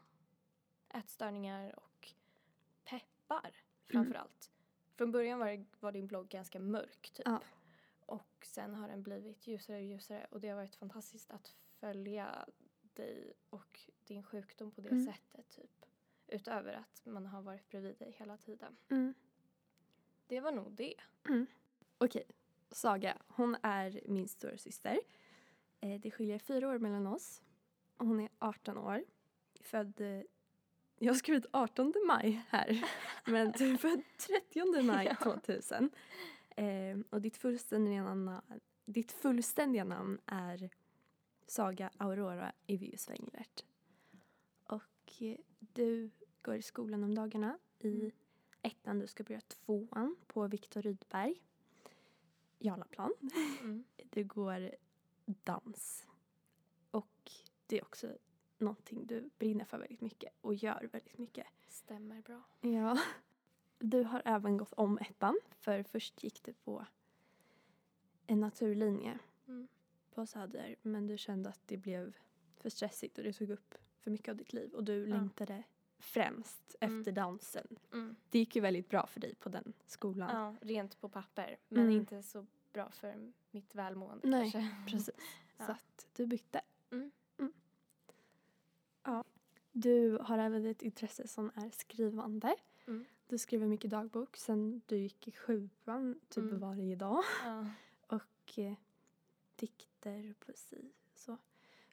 ätstörningar 0.89 1.79
och 1.79 2.13
peppar 2.83 3.51
framför 3.85 4.13
allt. 4.15 4.51
Från 4.95 5.11
början 5.11 5.39
var, 5.39 5.47
det, 5.47 5.65
var 5.79 5.91
din 5.91 6.07
blogg 6.07 6.27
ganska 6.29 6.59
mörk 6.59 7.09
typ. 7.13 7.25
Ja. 7.27 7.41
Och 8.05 8.45
sen 8.45 8.75
har 8.75 8.87
den 8.87 9.03
blivit 9.03 9.47
ljusare 9.47 9.77
och 9.77 9.83
ljusare 9.83 10.27
och 10.31 10.39
det 10.41 10.47
har 10.49 10.55
varit 10.55 10.75
fantastiskt 10.75 11.31
att 11.31 11.55
följa 11.79 12.45
dig 12.93 13.33
och 13.49 13.79
din 14.03 14.23
sjukdom 14.23 14.71
på 14.71 14.81
det 14.81 14.89
Mm. 14.89 15.05
sättet 15.05 15.49
typ. 15.49 15.85
Utöver 16.27 16.73
att 16.73 17.01
man 17.05 17.25
har 17.25 17.41
varit 17.41 17.69
bredvid 17.69 17.97
dig 17.97 18.11
hela 18.11 18.37
tiden. 18.37 18.77
Mm. 18.89 19.13
Det 20.27 20.39
var 20.39 20.51
nog 20.51 20.71
det. 20.71 20.95
Okej, 21.97 22.23
Saga, 22.71 23.17
hon 23.27 23.57
är 23.63 24.01
min 24.05 24.27
stora 24.27 24.57
syster. 24.57 24.99
Eh, 25.81 25.99
det 26.01 26.11
skiljer 26.11 26.39
fyra 26.39 26.69
år 26.69 26.77
mellan 26.79 27.07
oss. 27.07 27.41
Och 27.97 28.07
Hon 28.07 28.19
är 28.19 28.29
18 28.39 28.77
år. 28.77 29.03
Född... 29.61 30.01
eh, 30.01 30.21
Jag 30.99 31.11
har 31.13 31.17
skrivit 31.17 31.45
18 31.51 31.93
maj 32.07 32.41
här. 32.49 32.85
Men 33.25 33.51
du 33.51 33.71
är 33.73 33.77
född 33.77 34.01
30 34.51 34.81
maj 34.83 35.05
Ja. 35.19 35.23
2000. 35.23 35.89
Eh, 36.55 36.97
och 37.09 37.21
ditt 37.21 37.37
fullständiga, 37.37 38.03
namn, 38.03 38.41
ditt 38.85 39.11
fullständiga 39.11 39.83
namn 39.83 40.19
är 40.25 40.69
Saga 41.47 41.89
Aurora 41.97 42.51
Evius 42.67 43.09
Wenglert. 43.09 43.65
Och 44.63 45.21
eh, 45.21 45.37
du 45.59 46.09
går 46.41 46.55
i 46.55 46.61
skolan 46.61 47.03
om 47.03 47.15
dagarna 47.15 47.57
i 47.79 47.87
Mm. 47.99 48.11
ettan. 48.61 48.99
Du 48.99 49.07
ska 49.07 49.23
börja 49.23 49.41
tvåan 49.41 50.15
på 50.27 50.47
Viktor 50.47 50.81
Rydberg. 50.81 51.41
Jarlaplan. 52.59 53.13
Mm. 53.61 53.83
Du 54.09 54.23
går 54.23 54.71
dans. 55.25 56.07
Och 56.91 57.31
det 57.67 57.77
är 57.77 57.81
också 57.83 58.17
någonting 58.57 59.07
du 59.07 59.29
brinner 59.37 59.65
för 59.65 59.77
väldigt 59.77 60.01
mycket 60.01 60.33
och 60.41 60.55
gör 60.55 60.89
väldigt 60.91 61.17
mycket. 61.17 61.47
Stämmer 61.67 62.21
bra. 62.21 62.41
Ja. 62.61 62.97
Du 63.79 64.03
har 64.03 64.21
även 64.25 64.57
gått 64.57 64.73
om 64.73 64.97
ettan, 64.97 65.39
för 65.59 65.83
först 65.83 66.23
gick 66.23 66.43
du 66.43 66.53
på 66.53 66.85
en 68.27 68.39
naturlinje 68.39 69.19
Mm. 69.47 69.67
på 70.13 70.25
Söder 70.25 70.75
men 70.81 71.07
du 71.07 71.17
kände 71.17 71.49
att 71.49 71.61
det 71.65 71.77
blev 71.77 72.15
för 72.57 72.69
stressigt 72.69 73.17
och 73.17 73.23
det 73.23 73.33
tog 73.33 73.49
upp 73.49 73.75
för 73.99 74.11
mycket 74.11 74.29
av 74.29 74.35
ditt 74.35 74.53
liv 74.53 74.73
och 74.73 74.83
du 74.83 75.07
Ja. 75.07 75.15
längtade 75.15 75.63
främst 75.99 76.75
Mm. 76.79 76.99
efter 76.99 77.11
dansen. 77.11 77.79
Mm. 77.93 78.15
Det 78.29 78.39
gick 78.39 78.55
ju 78.55 78.61
väldigt 78.61 78.89
bra 78.89 79.05
för 79.07 79.19
dig 79.19 79.35
på 79.35 79.49
den 79.49 79.73
skolan. 79.85 80.29
Ja, 80.35 80.55
rent 80.67 81.01
på 81.01 81.09
papper. 81.09 81.57
Men 81.67 81.83
Mm. 81.83 81.95
inte 81.95 82.23
så 82.23 82.45
bra 82.73 82.91
för 82.91 83.31
mitt 83.51 83.75
välmående 83.75 84.27
Nej, 84.27 84.51
kanske. 84.51 84.75
Precis. 84.91 85.15
Ja. 85.57 85.65
Så 85.65 85.71
att 85.71 86.07
du 86.13 86.25
bytte. 86.27 86.61
Mm. 86.91 87.11
Ja. 89.03 89.23
Du 89.71 90.17
har 90.21 90.37
även 90.37 90.65
ett 90.65 90.81
intresse 90.81 91.27
som 91.27 91.51
är 91.55 91.69
skrivande. 91.69 92.55
Mm. 92.87 93.05
Du 93.27 93.37
skriver 93.37 93.67
mycket 93.67 93.91
dagbok 93.91 94.37
sen 94.37 94.81
du 94.85 94.97
gick 94.97 95.27
i 95.27 95.31
sjuan, 95.31 96.19
typ 96.29 96.43
Mm. 96.43 96.59
varje 96.59 96.95
dag. 96.95 97.23
Ja. 97.45 97.65
Och 98.07 98.59
eh, 98.59 98.73
dikter 99.55 100.29
och 100.31 100.39
poesi. 100.45 100.91
Så. 101.15 101.37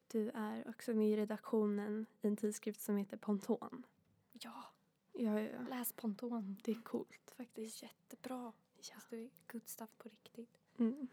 Du 0.08 0.30
är 0.34 0.68
också 0.68 0.94
med 0.94 1.08
i 1.10 1.16
redaktionen 1.16 2.06
i 2.22 2.26
en 2.26 2.36
tidskrift 2.36 2.80
som 2.80 2.96
heter 2.96 3.16
Ponton. 3.16 3.86
ja, 4.32 4.64
Ja, 5.12 5.40
ja, 5.40 5.60
läs 5.70 5.92
Ponton. 5.92 6.56
Det 6.64 6.70
är 6.72 6.82
coolt 6.82 7.20
Det 7.24 7.34
faktiskt. 7.34 7.82
är 7.82 7.86
jättebra. 7.86 8.52
Ja. 8.80 8.96
Det 9.10 9.16
är 9.16 9.30
good 9.52 9.68
stuff 9.68 9.94
på 9.98 10.08
riktigt. 10.08 10.57
Mm. 10.78 11.08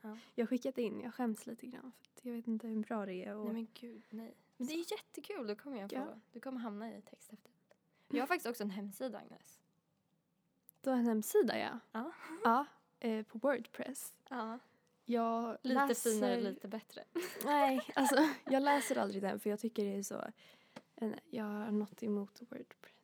Ja. 0.00 0.16
Jag 0.34 0.48
skickat 0.48 0.78
in, 0.78 1.00
jag 1.00 1.14
skäms 1.14 1.46
lite 1.46 1.66
grann 1.66 1.92
för 2.14 2.28
jag 2.28 2.36
vet 2.36 2.46
inte 2.46 2.66
hur 2.68 2.76
bra 2.82 3.06
det 3.06 3.24
är. 3.24 3.36
Och... 3.36 3.44
Nej 3.44 3.52
men 3.52 3.68
gud, 3.74 4.02
nej. 4.10 4.34
Men 4.56 4.66
det 4.66 4.72
är 4.74 4.92
jättekul, 4.92 5.46
då 5.46 5.54
kommer 5.54 5.80
jag 5.80 5.90
få, 5.90 5.96
Ja. 5.96 6.06
du 6.32 6.40
kommer 6.40 6.60
hamna 6.60 6.96
i 6.96 7.02
texthäftet. 7.02 7.52
Jag 8.08 8.22
har 8.22 8.26
faktiskt 8.26 8.46
också 8.46 8.62
en 8.62 8.70
hemsida 8.70 9.18
Agnes. 9.18 9.60
Du 10.80 10.90
har 10.90 10.96
en 10.96 11.06
hemsida 11.06 11.58
ja. 11.58 11.78
Ja. 11.92 12.12
Ja, 12.44 12.66
eh, 13.00 13.26
på 13.26 13.38
Wordpress. 13.38 14.14
Ja. 14.28 14.58
Jag 15.04 15.58
Lite 15.62 15.86
läser... 15.86 16.10
finare, 16.10 16.40
lite 16.40 16.68
bättre. 16.68 17.04
Nej, 17.44 17.80
alltså 17.94 18.28
jag 18.44 18.62
läser 18.62 18.98
aldrig 18.98 19.22
den 19.22 19.40
för 19.40 19.50
jag 19.50 19.58
tycker 19.60 19.84
det 19.84 19.94
är 19.96 20.02
så... 20.02 20.24
Jag 21.30 21.44
har 21.44 21.70
något 21.70 22.02
emot 22.02 22.40
Wordpress. 22.40 22.95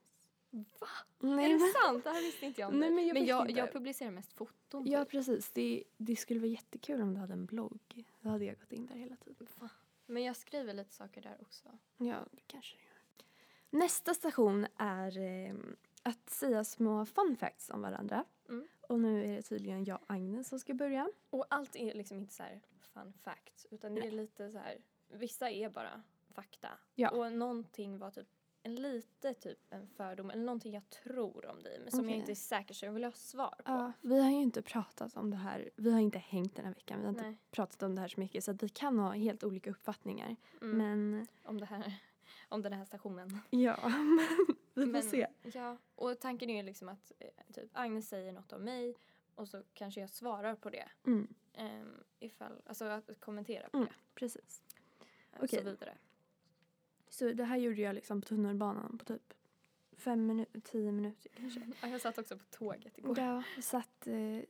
Va? 0.52 0.88
Nej, 1.18 1.44
är 1.44 1.48
det 1.48 1.58
men- 1.58 1.72
sant? 1.72 2.04
Det 2.04 2.10
här 2.10 2.22
visste 2.22 2.46
inte 2.46 2.60
jag 2.60 2.68
om 2.70 2.80
Nej, 2.80 2.90
men 2.90 3.06
jag 3.06 3.14
vet 3.14 3.28
jag, 3.28 3.50
jag 3.50 3.72
publicerar 3.72 4.10
mest 4.10 4.32
foton. 4.32 4.86
Ja, 4.86 5.04
typ. 5.04 5.10
precis. 5.10 5.50
Det, 5.50 5.84
det 5.96 6.16
skulle 6.16 6.40
vara 6.40 6.50
jättekul 6.50 7.00
om 7.02 7.14
du 7.14 7.20
hade 7.20 7.32
en 7.32 7.46
blogg. 7.46 8.04
Då 8.20 8.28
hade 8.28 8.44
jag 8.44 8.58
gått 8.58 8.72
in 8.72 8.86
där 8.86 8.94
hela 8.94 9.16
tiden. 9.16 9.46
Va? 9.54 9.70
Men 10.06 10.22
jag 10.22 10.36
skriver 10.36 10.74
lite 10.74 10.94
saker 10.94 11.22
där 11.22 11.36
också. 11.40 11.68
Ja, 11.96 12.26
det 12.32 12.42
kanske 12.46 12.76
det 12.76 12.82
gör. 12.82 13.82
Nästa 13.82 14.14
station 14.14 14.66
är 14.76 15.18
eh, 15.18 15.54
att 16.02 16.30
säga 16.30 16.64
små 16.64 17.06
fun 17.06 17.36
facts 17.40 17.70
om 17.70 17.82
varandra. 17.82 18.24
Mm. 18.48 18.68
Och 18.80 19.00
nu 19.00 19.24
är 19.24 19.36
det 19.36 19.42
tydligen 19.42 19.84
jag 19.84 19.96
och 19.96 20.04
Agnes 20.06 20.48
som 20.48 20.58
ska 20.58 20.74
börja. 20.74 21.10
Och 21.30 21.46
allt 21.48 21.76
är 21.76 21.94
liksom 21.94 22.18
inte 22.18 22.34
så 22.34 22.42
här 22.42 22.60
fun 22.80 23.12
facts. 23.22 23.66
Utan 23.70 23.94
det 23.94 24.06
är 24.06 24.10
lite 24.10 24.50
så 24.50 24.58
här, 24.58 24.78
vissa 25.08 25.50
är 25.50 25.68
bara 25.70 26.02
fakta. 26.30 26.68
Ja. 26.94 27.10
Och 27.10 27.32
någonting 27.32 27.98
var 27.98 28.10
typ 28.10 28.28
en 28.62 28.74
lite 28.74 29.34
typ 29.34 29.58
en 29.70 29.86
fördom 29.86 30.30
eller 30.30 30.44
någonting 30.44 30.74
jag 30.74 30.90
tror 30.90 31.46
om 31.46 31.62
dig 31.62 31.78
men 31.80 31.90
som 31.90 32.00
Okej. 32.00 32.10
jag 32.10 32.18
inte 32.18 32.32
är 32.32 32.36
säker 32.36 32.74
så 32.74 32.84
jag 32.86 32.92
vill 32.92 33.04
ha 33.04 33.12
svar 33.12 33.54
på. 33.64 33.72
Ja, 33.72 33.92
vi 34.00 34.20
har 34.22 34.30
ju 34.30 34.36
inte 34.36 34.62
pratat 34.62 35.16
om 35.16 35.30
det 35.30 35.36
här. 35.36 35.70
Vi 35.76 35.92
har 35.92 36.00
inte 36.00 36.18
hängt 36.18 36.56
den 36.56 36.64
här 36.64 36.74
veckan. 36.74 36.98
Vi 36.98 37.04
har 37.04 37.10
inte 37.12 37.22
Nej. 37.22 37.36
pratat 37.50 37.82
om 37.82 37.94
det 37.94 38.00
här 38.00 38.08
så 38.08 38.20
mycket. 38.20 38.44
Så 38.44 38.50
att 38.50 38.62
vi 38.62 38.68
kan 38.68 38.98
ha 38.98 39.10
helt 39.12 39.44
olika 39.44 39.70
uppfattningar. 39.70 40.36
Mm. 40.60 40.76
Men 40.78 41.26
Om 41.44 41.60
det 41.60 41.66
här, 41.66 41.94
om 42.48 42.62
den 42.62 42.72
här 42.72 42.84
stationen. 42.84 43.38
ja, 43.50 43.76
men 43.88 44.18
vi 44.74 44.82
får 44.84 44.92
Men, 44.92 45.02
se. 45.02 45.26
Ja, 45.42 45.76
och 45.94 46.18
tanken 46.20 46.50
är 46.50 46.56
ju 46.56 46.62
liksom 46.62 46.88
att 46.88 47.12
eh, 47.18 47.28
typ 47.54 47.70
Agnes 47.72 48.08
säger 48.08 48.32
något 48.32 48.52
om 48.52 48.64
mig 48.64 48.94
och 49.34 49.48
så 49.48 49.62
kanske 49.74 50.00
jag 50.00 50.10
svarar 50.10 50.54
på 50.54 50.70
det. 50.70 50.88
Mm, 51.06 51.34
Um, 51.58 52.04
ifall, 52.18 52.62
alltså 52.66 52.84
att 52.84 53.20
kommentera 53.20 53.68
på 53.68 53.76
Mm. 53.76 53.88
det. 53.88 53.94
precis. 54.14 54.62
Okej. 55.36 55.48
så 55.48 55.64
vidare. 55.64 55.94
Så 57.12 57.32
det 57.32 57.44
här 57.44 57.56
gjorde 57.56 57.80
jag 57.80 57.94
liksom 57.94 58.20
på 58.20 58.26
tunnelbanan 58.28 58.98
på 58.98 59.04
typ 59.04 59.34
fem 59.96 60.26
minuter, 60.26 60.60
tio 60.60 60.92
minuter 60.92 61.30
kanske. 61.36 61.60
Ja, 61.82 61.88
jag 61.88 62.00
satt 62.00 62.18
också 62.18 62.36
på 62.36 62.44
tåget 62.50 62.98
igår. 62.98 63.18
Ja, 63.18 63.42
så 63.62 63.76
att 63.76 64.06
eh, 64.06 64.40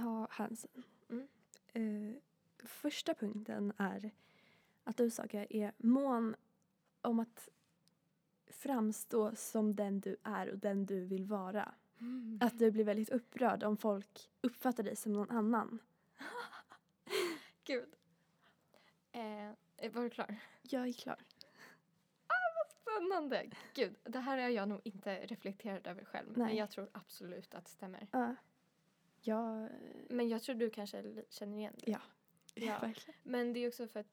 ha 0.00 0.26
Hansen. 0.30 0.82
Mm. 1.10 1.28
Eh, 1.72 2.16
första 2.64 3.14
punkten 3.14 3.72
är 3.76 4.10
att 4.84 4.96
du 4.96 5.10
Saga 5.10 5.46
är 5.50 5.72
mån 5.76 6.36
om 7.00 7.20
att 7.20 7.48
framstå 8.46 9.36
som 9.36 9.76
den 9.76 10.00
du 10.00 10.16
är 10.22 10.50
och 10.50 10.58
den 10.58 10.86
du 10.86 11.04
vill 11.04 11.24
vara. 11.24 11.74
Mm. 12.00 12.38
Att 12.42 12.58
du 12.58 12.70
blir 12.70 12.84
väldigt 12.84 13.10
upprörd 13.10 13.62
om 13.62 13.76
folk 13.76 14.30
uppfattar 14.40 14.82
dig 14.82 14.96
som 14.96 15.12
någon 15.12 15.30
annan. 15.30 15.78
Gud. 17.64 17.94
Eh, 19.12 19.52
var 19.88 20.02
du 20.02 20.10
klar? 20.10 20.36
Jag 20.62 20.88
är 20.88 20.92
klar. 20.92 21.16
Spännande! 22.82 23.50
Gud, 23.74 23.96
det 24.04 24.18
här 24.18 24.38
har 24.38 24.48
jag 24.48 24.68
nog 24.68 24.80
inte 24.84 25.26
reflekterat 25.26 25.86
över 25.86 26.04
själv. 26.04 26.28
Men 26.36 26.46
Nej. 26.46 26.56
jag 26.56 26.70
tror 26.70 26.90
absolut 26.92 27.54
att 27.54 27.64
det 27.64 27.70
stämmer. 27.70 28.06
Ja. 28.12 28.34
Jag... 29.20 29.68
Men 30.08 30.28
jag 30.28 30.42
tror 30.42 30.54
du 30.54 30.70
kanske 30.70 31.24
känner 31.28 31.58
igen 31.58 31.74
det. 31.78 31.90
Ja. 31.90 32.00
Ja. 32.54 32.78
Verkligen. 32.78 33.20
Men 33.22 33.52
det 33.52 33.60
är 33.60 33.68
också 33.68 33.88
för 33.88 34.00
att, 34.00 34.06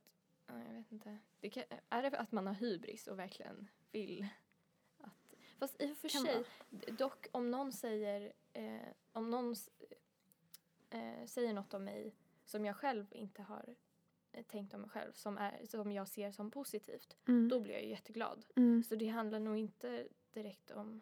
ja, 0.48 0.54
jag 0.68 0.74
vet 0.74 0.92
inte. 0.92 1.18
Det 1.40 1.50
kan, 1.50 1.64
är 1.90 2.04
det 2.04 2.12
för 2.12 2.18
att 2.18 2.32
man 2.32 2.48
har 2.48 2.54
hybris 2.54 3.08
och 3.08 3.20
verkligen 3.20 3.68
vill 3.92 4.28
att... 4.98 5.34
Fast 5.60 5.82
i 5.82 5.94
och 5.94 5.98
för 5.98 6.10
Kan 6.10 6.22
sig, 6.26 6.44
d- 6.70 6.92
dock 6.98 7.28
om 7.32 7.52
någon 7.52 7.74
säger, 7.74 8.34
eh, 8.54 8.80
om 9.12 9.30
någon 9.30 9.56
eh, 10.90 11.26
säger 11.26 11.54
något 11.54 11.74
om 11.74 11.84
mig 11.84 12.16
som 12.46 12.66
jag 12.66 12.76
själv 12.76 13.06
inte 13.12 13.42
har 13.42 13.66
eh, 13.68 13.74
tänkt 14.44 14.74
om 14.74 14.82
mig 14.82 14.90
själv, 14.90 15.12
som, 15.14 15.38
är, 15.38 15.66
som 15.66 15.92
jag 15.92 16.08
ser 16.08 16.32
som 16.32 16.52
positivt, 16.52 17.18
Mm. 17.28 17.50
då 17.50 17.60
blir 17.60 17.74
jag 17.74 17.84
ju 17.84 17.90
jätteglad. 17.90 18.46
Mm. 18.56 18.84
Så 18.84 18.96
det 18.96 19.08
handlar 19.08 19.40
nog 19.40 19.58
inte 19.58 20.08
direkt 20.34 20.72
om... 20.72 21.02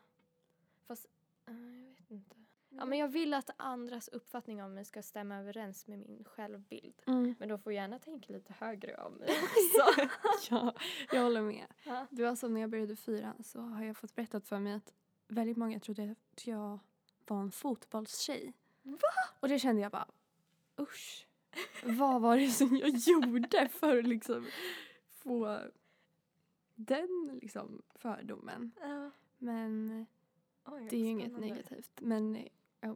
Fast, 0.87 1.05
eh, 1.47 1.53
jag 1.87 1.95
vet 1.97 2.11
inte. 2.11 2.35
Ja, 2.69 2.85
men 2.85 2.97
jag 2.99 3.07
vill 3.07 3.33
att 3.33 3.49
andras 3.57 4.07
uppfattning 4.07 4.63
om 4.63 4.73
mig 4.73 4.85
ska 4.85 5.01
stämma 5.03 5.37
överens 5.37 5.87
med 5.87 5.99
min 5.99 6.23
självbild. 6.23 7.01
Mm. 7.07 7.35
Men 7.39 7.49
då 7.49 7.57
får 7.57 7.73
gärna 7.73 7.99
tänka 7.99 8.33
lite 8.33 8.53
högre 8.53 8.95
om 8.97 9.13
mig 9.13 9.29
också. 9.55 10.07
Ja, 10.55 10.75
jag 11.11 11.23
håller 11.23 11.41
med. 11.41 11.65
ja. 11.85 12.07
Det 12.11 12.23
var 12.23 12.35
som 12.35 12.53
när 12.53 12.61
jag 12.61 12.69
började 12.69 12.95
fyran 12.95 13.43
så 13.43 13.61
har 13.61 13.83
jag 13.83 13.97
fått 13.97 14.15
berättat 14.15 14.47
för 14.47 14.59
mig 14.59 14.73
att 14.73 14.93
väldigt 15.27 15.57
många 15.57 15.79
trodde 15.79 16.15
att 16.33 16.47
jag 16.47 16.79
var 17.27 17.41
en 17.41 17.51
fotbollstjej. 17.51 18.53
Va? 18.81 18.97
Och 19.39 19.49
det 19.49 19.59
kände 19.59 19.81
jag 19.81 19.91
bara, 19.91 20.07
usch. 20.79 21.27
Vad 21.83 22.21
var 22.21 22.37
det 22.37 22.49
som 22.49 22.75
jag 22.77 22.89
gjorde 22.89 23.67
för 23.69 23.97
att 23.97 24.07
liksom 24.07 24.47
få 25.09 25.59
den 26.75 27.39
liksom 27.41 27.81
fördomen. 27.95 28.71
Ja. 28.81 29.11
Men 29.37 30.05
Oj, 30.65 30.87
det 30.89 30.95
är 30.95 30.99
ju 30.99 31.07
inget 31.07 31.37
negativt. 31.39 31.91
Men 32.01 32.35
eh, 32.35 32.47
ja, 32.81 32.95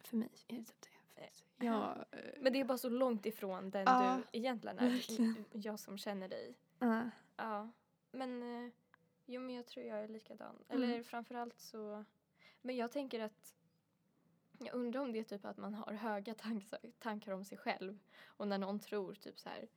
för 0.00 0.16
mig 0.16 0.30
är 0.48 0.56
det 0.56 0.64
typ 0.64 0.90
det. 1.14 1.24
Att 1.24 1.64
Jag, 1.64 2.04
eh, 2.10 2.18
Men 2.40 2.52
det 2.52 2.60
är 2.60 2.64
bara 2.64 2.78
så 2.78 2.88
långt 2.88 3.26
ifrån 3.26 3.70
den 3.70 3.82
Ja, 3.86 4.20
du 4.32 4.38
egentligen 4.38 4.78
är. 4.78 4.90
verkligen. 4.90 5.44
Jag 5.52 5.80
som 5.80 5.98
känner 5.98 6.28
dig. 6.28 6.54
äh, 6.80 7.06
Ja. 7.36 7.68
Men, 8.12 8.42
eh, 8.66 8.72
jo, 9.26 9.40
men 9.40 9.54
jag 9.54 9.66
tror 9.66 9.86
jag 9.86 10.04
är 10.04 10.08
likadan. 10.08 10.56
Mm. 10.68 10.82
Eller 10.82 11.02
framförallt 11.02 11.60
så... 11.60 12.04
Men 12.62 12.76
jag 12.76 12.92
tänker 12.92 13.20
att... 13.20 13.54
Jag 14.64 14.74
undrar 14.74 15.00
om 15.00 15.12
det 15.12 15.18
är 15.18 15.24
typ 15.24 15.44
att 15.44 15.56
man 15.56 15.74
har 15.74 15.92
höga 15.92 16.34
tankar, 16.34 16.78
tankar 16.98 17.32
om 17.32 17.44
sig 17.44 17.58
själv. 17.58 17.98
Och 18.26 18.48
när 18.48 18.58
någon 18.58 18.80
tror 18.80 19.14
typ 19.14 19.38
så 19.38 19.48
här... 19.48 19.68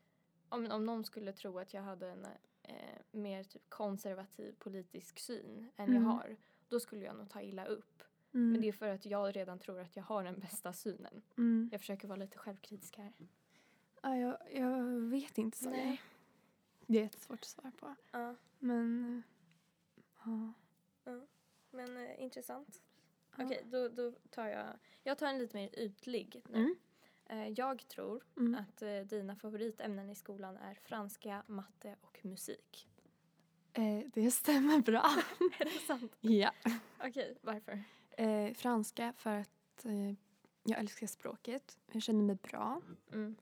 Om, 0.50 0.72
om 0.72 0.86
någon 0.86 1.04
skulle 1.04 1.34
tro 1.34 1.60
att 1.60 1.74
jag 1.74 1.82
hade 1.82 2.10
en 2.12 2.26
eh, 2.64 2.76
mer 3.12 3.44
typ 3.44 3.70
konservativ 3.70 4.56
politisk 4.60 5.20
syn 5.20 5.70
än 5.76 5.90
Mm. 5.90 6.04
jag 6.04 6.10
har. 6.10 6.36
Då 6.70 6.80
skulle 6.80 7.06
jag 7.06 7.16
nog 7.16 7.30
ta 7.30 7.42
illa 7.42 7.66
upp. 7.66 8.04
mm, 8.34 8.52
Men 8.52 8.62
det 8.62 8.68
är 8.68 8.72
för 8.74 8.88
att 8.88 9.06
jag 9.06 9.36
redan 9.36 9.60
tror 9.60 9.80
att 9.80 9.96
jag 9.96 10.04
har 10.04 10.24
den 10.24 10.40
bästa 10.40 10.74
synen. 10.74 11.22
mm. 11.38 11.70
Jag 11.72 11.82
försöker 11.82 12.08
vara 12.08 12.20
lite 12.20 12.38
självkritisk 12.38 12.98
här. 12.98 13.14
Ja, 14.02 14.16
jag, 14.18 14.38
jag 14.52 14.84
vet 15.00 15.38
inte 15.38 15.58
så. 15.58 15.70
Nej. 15.70 16.02
Det 16.88 16.98
är 16.98 17.02
jättesvårt 17.04 17.40
att 17.40 17.46
svara 17.46 17.72
på. 17.72 17.96
Ja. 18.12 18.36
Men 18.60 19.06
eh, 19.18 19.22
ja. 20.26 20.54
Men 21.72 21.98
eh, 21.98 22.24
intressant. 22.24 22.82
Okej, 23.38 23.64
då, 23.66 23.90
då 23.90 24.12
tar 24.30 24.48
jag... 24.48 24.68
Jag 25.04 25.18
tar 25.18 25.28
en 25.28 25.38
lite 25.38 25.58
mer 25.58 25.80
ytlig 25.80 26.42
nu. 26.50 26.58
Mm. 26.58 26.76
Eh, 27.26 27.48
jag 27.48 27.88
tror 27.88 28.24
Mm. 28.38 28.56
att 28.56 28.82
eh, 28.82 29.00
dina 29.00 29.36
favoritämnen 29.36 30.10
i 30.10 30.16
skolan 30.16 30.58
är 30.58 30.74
franska, 30.76 31.44
matte 31.48 31.96
och 32.02 32.26
musik. 32.26 32.90
Eh, 33.74 34.00
det 34.14 34.32
stämmer 34.32 34.80
bra. 34.80 35.10
är 35.60 35.66
det 35.66 35.80
sant? 35.88 36.16
ja. 36.22 36.52
Okej, 37.04 37.38
varför? 37.42 37.84
Eh, 38.12 38.54
franska 38.54 39.14
för 39.18 39.36
att 39.40 39.86
eh, 39.86 40.12
jag 40.64 40.80
älskar 40.80 41.08
språket. 41.08 41.80
Jag 41.92 42.02
känner 42.02 42.24
mig 42.24 42.36
bra. 42.36 42.82
Mm. 43.14 43.36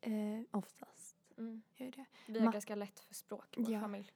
Eh, 0.00 0.46
oftast 0.50 1.16
Mm. 1.38 1.62
gör 1.76 1.86
jag 1.86 1.92
det. 1.92 2.32
Vi 2.32 2.40
har 2.40 2.52
ganska 2.52 2.74
lätt 2.74 3.00
för 3.00 3.14
språk 3.14 3.58
i 3.58 3.62
vår 3.62 3.72
Ja. 3.72 3.80
familj. 3.80 4.12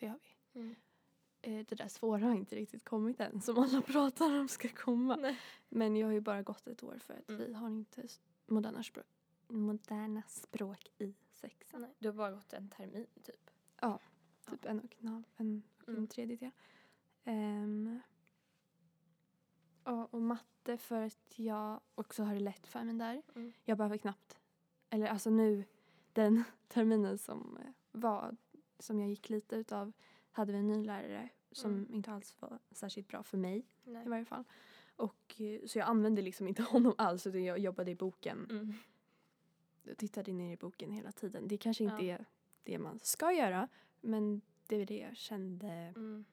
Det 0.00 0.06
har 0.06 0.18
vi. 0.52 0.60
Mm. 0.60 0.74
Eh, 1.42 1.64
det 1.68 1.74
där 1.74 1.88
svåra 1.88 2.26
har 2.26 2.34
inte 2.34 2.56
riktigt 2.56 2.84
kommit 2.84 3.20
än 3.20 3.40
som 3.40 3.58
alla 3.58 3.80
pratar 3.86 4.40
om 4.40 4.48
ska 4.48 4.68
komma. 4.68 5.16
Nej. 5.16 5.38
Men 5.68 5.96
jag 5.96 6.06
har 6.06 6.12
ju 6.12 6.20
bara 6.20 6.42
gått 6.42 6.66
ett 6.66 6.82
år 6.82 6.98
för 6.98 7.14
att 7.14 7.28
Mm. 7.28 7.46
vi 7.46 7.52
har 7.52 7.68
inte 7.68 8.08
moderna 8.46 8.82
språk, 8.82 9.06
moderna 9.48 10.22
språk 10.26 10.90
i 10.98 11.14
sexan. 11.32 11.80
Nej, 11.80 11.90
du 11.98 12.08
har 12.08 12.14
bara 12.14 12.30
gått 12.30 12.52
en 12.52 12.68
termin 12.68 13.06
typ. 13.22 13.50
Typ 14.50 14.64
en 14.64 14.80
och 14.80 14.96
en 15.00 15.08
halv, 15.08 15.24
en 15.36 15.62
och 15.82 15.88
en 15.88 15.94
Mm. 15.94 16.06
tredjedel. 16.06 16.50
Um, 17.24 18.00
ja, 19.84 20.08
och 20.10 20.22
matte 20.22 20.78
för 20.78 21.02
att 21.02 21.38
jag 21.38 21.80
också 21.94 22.22
har 22.22 22.34
det 22.34 22.40
lätt 22.40 22.66
för 22.66 22.84
mig 22.84 22.94
där. 22.94 23.22
Mm. 23.34 23.52
Jag 23.64 23.78
behöver 23.78 23.96
knappt, 23.96 24.38
eller 24.90 25.06
alltså 25.06 25.30
nu 25.30 25.64
den 26.12 26.44
terminen 26.68 27.18
som 27.18 27.56
eh, 27.56 27.72
var, 27.92 28.36
som 28.78 29.00
jag 29.00 29.08
gick 29.08 29.28
lite 29.30 29.56
utav, 29.56 29.92
hade 30.30 30.52
vi 30.52 30.58
en 30.58 30.66
ny 30.66 30.84
lärare 30.84 31.28
som 31.52 31.70
Mm. 31.70 31.94
inte 31.94 32.12
alls 32.12 32.36
var 32.40 32.58
särskilt 32.70 33.08
bra 33.08 33.22
för 33.22 33.38
mig 33.38 33.66
Nej. 33.84 34.06
i 34.06 34.08
varje 34.08 34.24
fall. 34.24 34.44
Och, 34.96 35.40
eh, 35.40 35.66
så 35.66 35.78
jag 35.78 35.88
använde 35.88 36.22
liksom 36.22 36.48
inte 36.48 36.62
honom 36.72 36.94
alls 36.98 37.26
utan 37.26 37.44
jag 37.44 37.58
jobbade 37.58 37.90
i 37.90 37.94
boken. 37.94 38.46
Mm. 38.50 38.74
Jag 39.82 39.96
tittade 39.98 40.32
ner 40.32 40.52
i 40.52 40.56
boken 40.56 40.90
hela 40.92 41.12
tiden. 41.12 41.48
Det 41.48 41.56
kanske 41.58 41.84
inte 41.84 42.04
Ja. 42.04 42.14
är 42.14 42.24
det 42.62 42.78
man 42.78 42.98
ska 43.02 43.32
göra 43.32 43.68
men 44.00 44.40
det 44.66 44.78
var 44.78 44.84
det 44.84 44.98
jag 44.98 45.16
kände 45.16 45.68
Mm. 45.72 46.24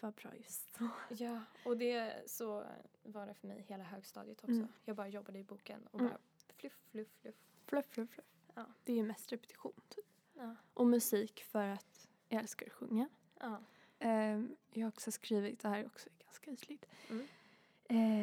var 0.00 0.12
bra 0.12 0.36
just 0.36 0.78
då. 0.78 0.88
Ja, 1.24 1.40
och 1.64 1.76
det 1.76 2.30
så 2.30 2.64
var 3.02 3.26
det 3.26 3.34
för 3.34 3.46
mig 3.48 3.62
hela 3.68 3.84
högstadiet 3.84 4.38
också. 4.40 4.52
Mm. 4.52 4.68
Jag 4.84 4.96
bara 4.96 5.08
jobbade 5.08 5.38
i 5.38 5.44
boken 5.44 5.86
och 5.90 6.00
Mm. 6.00 6.12
bara 6.12 6.18
fluff, 6.56 6.72
fluff, 6.90 7.08
fluff. 7.22 7.34
Fluff, 7.66 7.86
fluff, 7.86 8.10
fluff. 8.10 8.26
Ja. 8.54 8.66
Det 8.84 8.92
är 8.92 8.96
ju 8.96 9.02
mest 9.02 9.32
repetition. 9.32 9.72
Typ. 9.88 10.04
Ja. 10.34 10.56
Och 10.74 10.86
musik 10.86 11.42
för 11.42 11.68
att 11.68 12.08
jag 12.28 12.40
älskar 12.40 12.66
att 12.66 12.72
sjunga. 12.72 13.08
Ja. 13.40 13.62
Ehm, 14.04 14.56
jag 14.72 14.82
har 14.84 14.88
också 14.88 15.10
skrivit, 15.10 15.60
det 15.60 15.68
här 15.68 15.78
är 15.80 15.86
också 15.86 16.08
ganska 16.24 16.50
ytligt, 16.50 16.86
Mm. 17.10 17.26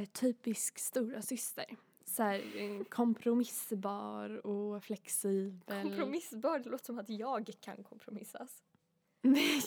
eh, 0.01 0.07
typisk 0.09 0.79
stora 0.79 1.21
syster. 1.21 1.65
Så 2.05 2.23
här, 2.23 2.43
eh, 2.55 2.83
kompromissbar 2.83 4.45
och 4.47 4.83
flexibel. 4.83 5.81
Kompromissbar, 5.83 6.59
det 6.59 6.69
låter 6.69 6.85
som 6.85 6.99
att 6.99 7.09
jag 7.09 7.51
kan 7.61 7.83
kompromissas. 7.83 8.63
Nej, 9.21 9.61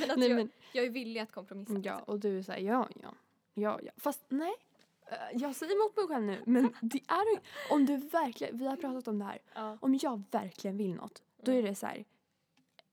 Men 0.00 0.10
att 0.10 0.18
nej 0.18 0.28
jag, 0.28 0.36
men 0.36 0.50
jag 0.72 0.84
är 0.84 0.90
villig 0.90 1.20
att 1.20 1.32
kompromissa. 1.32 1.72
ja, 1.72 1.78
liksom. 1.96 2.02
och 2.14 2.20
du 2.20 2.38
är 2.38 2.42
såhär 2.42 2.58
ja, 2.58 2.88
ja, 3.02 3.14
ja, 3.54 3.80
ja. 3.82 3.92
Fast 3.96 4.24
nej, 4.28 4.54
eh, 5.06 5.16
jag 5.40 5.56
säger 5.56 5.72
emot 5.74 5.96
mig 5.96 6.06
själv 6.06 6.24
nu, 6.24 6.42
men 6.46 6.74
det 6.82 7.00
är 7.08 7.40
om 7.74 7.86
du 7.86 7.96
verkligen, 7.96 8.58
vi 8.58 8.66
har 8.66 8.76
pratat 8.76 9.08
om 9.08 9.18
det 9.18 9.24
här, 9.24 9.38
Ja. 9.54 9.78
om 9.80 9.98
jag 10.02 10.22
verkligen 10.30 10.76
vill 10.76 10.94
något, 10.94 11.22
då 11.42 11.52
är 11.52 11.62
det 11.62 11.74
så 11.74 11.86
här. 11.86 12.04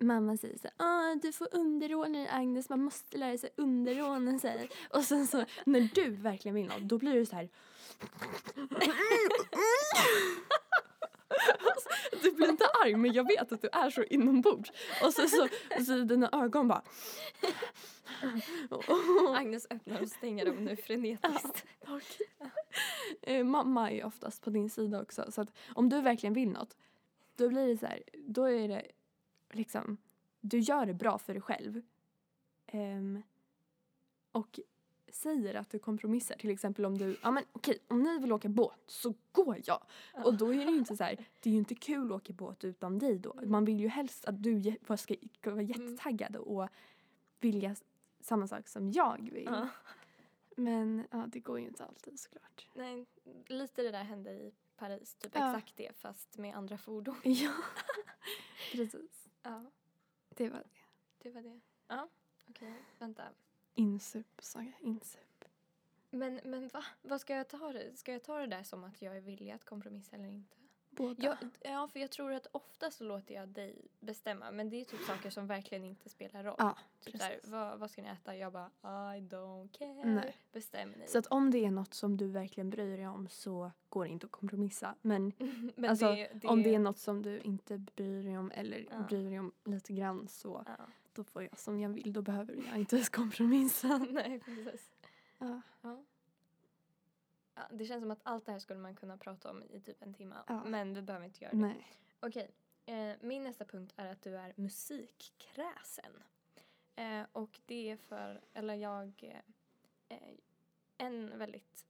Mamma 0.04 0.38
säger 0.38 0.58
så 0.58 0.68
här, 0.78 0.88
ah, 0.88 1.16
du 1.16 1.32
får 1.32 1.48
underordna 1.52 2.20
dig 2.20 2.28
Agnes, 2.32 2.70
man 2.70 2.84
måste 2.84 3.18
lära 3.18 3.38
sig 3.38 3.50
underordna 3.58 4.40
sig. 4.40 4.70
Och 4.90 5.04
sen 5.04 5.28
så 5.28 5.46
när 5.66 5.90
du 5.94 6.10
verkligen 6.10 6.56
vill 6.56 6.68
något, 6.68 6.82
då 6.82 6.98
blir 6.98 7.14
du 7.14 7.26
så 7.26 7.36
här. 7.36 7.50
Du 12.22 12.32
blir 12.32 12.50
inte 12.50 12.66
arg 12.84 12.96
men 12.96 13.14
jag 13.14 13.28
vet 13.28 13.52
att 13.52 13.62
du 13.62 13.70
är 13.72 13.90
så 13.90 14.04
inombords. 14.04 14.72
Och 15.04 15.14
så, 15.14 15.28
så, 15.28 15.48
så 15.86 15.98
dina 15.98 16.30
ögon 16.34 16.68
bara. 16.68 16.82
Agnes 19.38 19.68
öppnar 19.70 20.02
och 20.02 20.08
stänger 20.10 20.46
dem 20.46 20.56
nu 20.56 20.76
frenetiskt. 20.76 21.66
Okej. 21.82 22.28
Eh, 23.22 23.44
mamma 23.44 23.92
är 23.92 24.06
oftast 24.06 24.44
på 24.44 24.50
din 24.50 24.70
sida 24.70 25.02
också. 25.02 25.32
Så 25.32 25.42
att 25.42 25.58
om 25.74 25.90
du 25.90 26.02
verkligen 26.02 26.34
vill 26.34 26.50
något, 26.50 26.78
då 27.36 27.50
blir 27.50 27.68
det 27.68 27.78
så 27.78 27.86
här, 27.86 28.04
då 28.14 28.44
är 28.44 28.68
det 28.68 28.92
liksom, 29.56 29.98
du 30.42 30.60
gör 30.60 30.86
det 30.86 30.94
bra 30.94 31.18
för 31.18 31.34
dig 31.34 31.42
själv. 31.42 31.82
Ehm, 32.66 33.22
och 34.32 34.60
säger 35.08 35.56
att 35.56 35.70
du 35.70 35.80
kompromissar. 35.80 36.36
Till 36.36 36.50
exempel 36.50 36.86
om 36.86 36.98
du, 36.98 37.18
ja 37.22 37.32
men 37.32 37.44
okej, 37.52 37.80
om 37.88 38.04
ni 38.04 38.20
vill 38.20 38.32
åka 38.32 38.50
båt 38.50 38.84
så 38.88 39.14
går 39.32 39.62
jag. 39.66 39.84
Och 40.26 40.38
då 40.38 40.54
är 40.54 40.66
det 40.66 40.72
ju 40.72 40.78
inte 40.78 40.98
så 40.98 41.04
här, 41.04 41.16
det 41.40 41.50
är 41.50 41.54
ju 41.54 41.60
inte 41.60 41.76
kul 41.76 42.12
att 42.12 42.22
åka 42.22 42.34
båt 42.34 42.64
utan 42.64 43.00
dig 43.00 43.20
då. 43.20 43.40
Man 43.46 43.66
vill 43.66 43.80
ju 43.80 43.88
helst 43.88 44.26
att 44.26 44.44
du 44.44 44.76
ska 44.98 45.16
ska 45.34 45.52
vara 45.52 45.62
jättetaggad 45.62 46.36
och 46.36 46.68
vilja 47.40 47.76
samma 48.20 48.48
sak 48.48 48.68
som 48.68 48.92
jag 48.92 49.30
vill. 49.32 49.44
Ja. 49.52 49.68
Men 50.56 51.08
ja, 51.12 51.26
det 51.28 51.40
går 51.40 51.60
ju 51.60 51.68
inte 51.68 51.86
alltid 51.86 52.20
såklart. 52.20 52.68
Nej, 52.74 53.06
lite 53.48 53.82
det 53.82 53.92
där 53.92 54.04
hände 54.04 54.32
i 54.32 54.54
Paris. 54.78 55.16
Typ 55.16 55.32
Ja. 55.36 55.50
exakt 55.50 55.78
det 55.78 55.98
fast 55.98 56.38
med 56.38 56.56
andra 56.56 56.78
fordon. 56.78 57.16
Ja, 57.24 57.54
precis. 58.72 59.23
Ja, 59.44 59.72
Det 60.30 60.50
var 60.50 60.60
det. 60.60 60.70
det 61.18 61.30
var 61.32 61.42
det. 61.42 61.60
Ja, 61.88 62.08
okej. 62.50 62.74
Vänta. 63.00 63.24
Insup, 63.74 64.42
sa 64.42 64.60
jag. 64.60 64.74
Insup. 64.80 65.46
Men, 66.10 66.40
men 66.44 66.68
va? 66.68 66.84
Vad 67.02 67.22
ska 67.22 67.36
jag 67.36 67.48
ta 67.48 67.74
det? 67.74 67.98
Ska 67.98 68.12
jag 68.12 68.24
ta 68.24 68.40
det 68.40 68.48
där 68.48 68.64
som 68.64 68.84
att 68.84 69.02
jag 69.02 69.18
är 69.18 69.22
villig 69.22 69.52
att 69.52 69.66
kompromissa 69.66 70.16
eller 70.16 70.28
inte? 70.30 70.56
Båda. 70.96 71.24
Ja, 71.24 71.38
ja, 71.62 71.88
för 71.88 72.00
jag 72.00 72.12
tror 72.12 72.34
att 72.34 72.48
ofta 72.52 72.92
så 72.92 73.04
låter 73.04 73.34
jag 73.36 73.50
dig 73.50 73.76
bestämma. 74.00 74.52
Men 74.52 74.70
det 74.70 74.82
är 74.82 74.86
typ 74.86 75.00
saker 75.02 75.30
som 75.30 75.48
verkligen 75.48 75.84
inte 75.84 76.10
spelar 76.10 76.44
roll. 76.44 76.56
Ja, 76.58 76.78
typ 77.00 77.20
där, 77.20 77.40
vad, 77.44 77.80
vad 77.80 77.92
ska 77.92 78.02
ni 78.02 78.08
äta? 78.10 78.36
Jag 78.36 78.54
bara, 78.54 78.70
I 79.18 79.20
don't 79.22 79.70
care. 79.78 80.06
Nej. 80.06 80.36
Bestäm 80.52 80.90
ni. 80.90 81.08
Så 81.08 81.18
att 81.18 81.28
om 81.28 81.52
det 81.52 81.66
är 81.66 81.72
något 81.72 81.94
som 81.94 82.18
du 82.18 82.28
verkligen 82.28 82.70
bryr 82.70 82.98
dig 82.98 83.08
om 83.08 83.28
så 83.30 83.72
går 83.90 84.06
det 84.06 84.12
inte 84.12 84.26
att 84.26 84.32
kompromissa. 84.32 84.96
Men, 85.02 85.34
men 85.76 85.90
alltså, 85.90 86.06
det, 86.06 86.30
det, 86.34 86.48
om 86.48 86.64
det 86.64 86.76
är 86.76 86.80
något 86.80 86.98
som 86.98 87.22
du 87.22 87.40
inte 87.40 87.78
bryr 87.78 88.24
dig 88.24 88.38
om 88.38 88.52
eller 88.52 88.86
Ja. 88.92 89.00
bryr 89.10 89.30
dig 89.30 89.40
om 89.40 89.52
lite 89.66 89.94
grann 89.94 90.28
så 90.28 90.64
Ja. 90.66 90.86
då 91.14 91.24
får 91.24 91.44
jag 91.44 91.60
som 91.60 91.80
jag 91.80 91.90
vill. 91.90 92.14
Då 92.14 92.22
behöver 92.22 92.56
jag 92.68 92.78
inte 92.78 92.96
ens 92.96 93.10
kompromissa. 93.10 93.98
Nej, 94.12 94.40
precis. 94.40 94.90
Ja. 95.38 95.62
Ja. 95.82 96.03
Det 97.78 97.86
känns 97.86 98.02
som 98.02 98.12
att 98.12 98.20
allt 98.24 98.46
det 98.46 98.52
här 98.52 98.60
skulle 98.60 98.80
man 98.80 98.96
kunna 98.96 99.18
prata 99.18 99.50
om 99.50 99.64
i 99.64 99.80
typ 99.80 100.02
en 100.02 100.14
timme. 100.14 100.36
Ja. 100.48 100.64
Men 100.64 100.94
vi 100.94 101.02
behöver 101.02 101.26
inte 101.26 101.44
göra 101.44 101.54
det. 101.54 101.60
Nej. 101.62 101.88
Okej, 102.20 102.52
eh, 102.86 103.12
min 103.22 103.44
nästa 103.44 103.66
punkt 103.66 103.94
är 103.96 104.12
att 104.12 104.22
du 104.22 104.38
är 104.38 104.54
musikkräsen. 104.56 106.24
Eh, 106.96 107.22
och 107.32 107.60
det 107.66 107.90
är 107.90 107.98
för, 107.98 108.42
eller 108.54 108.74
jag, 108.74 109.12
eh, 109.24 110.18
eh, 110.18 110.34
en 110.98 111.38
väldigt 111.38 111.86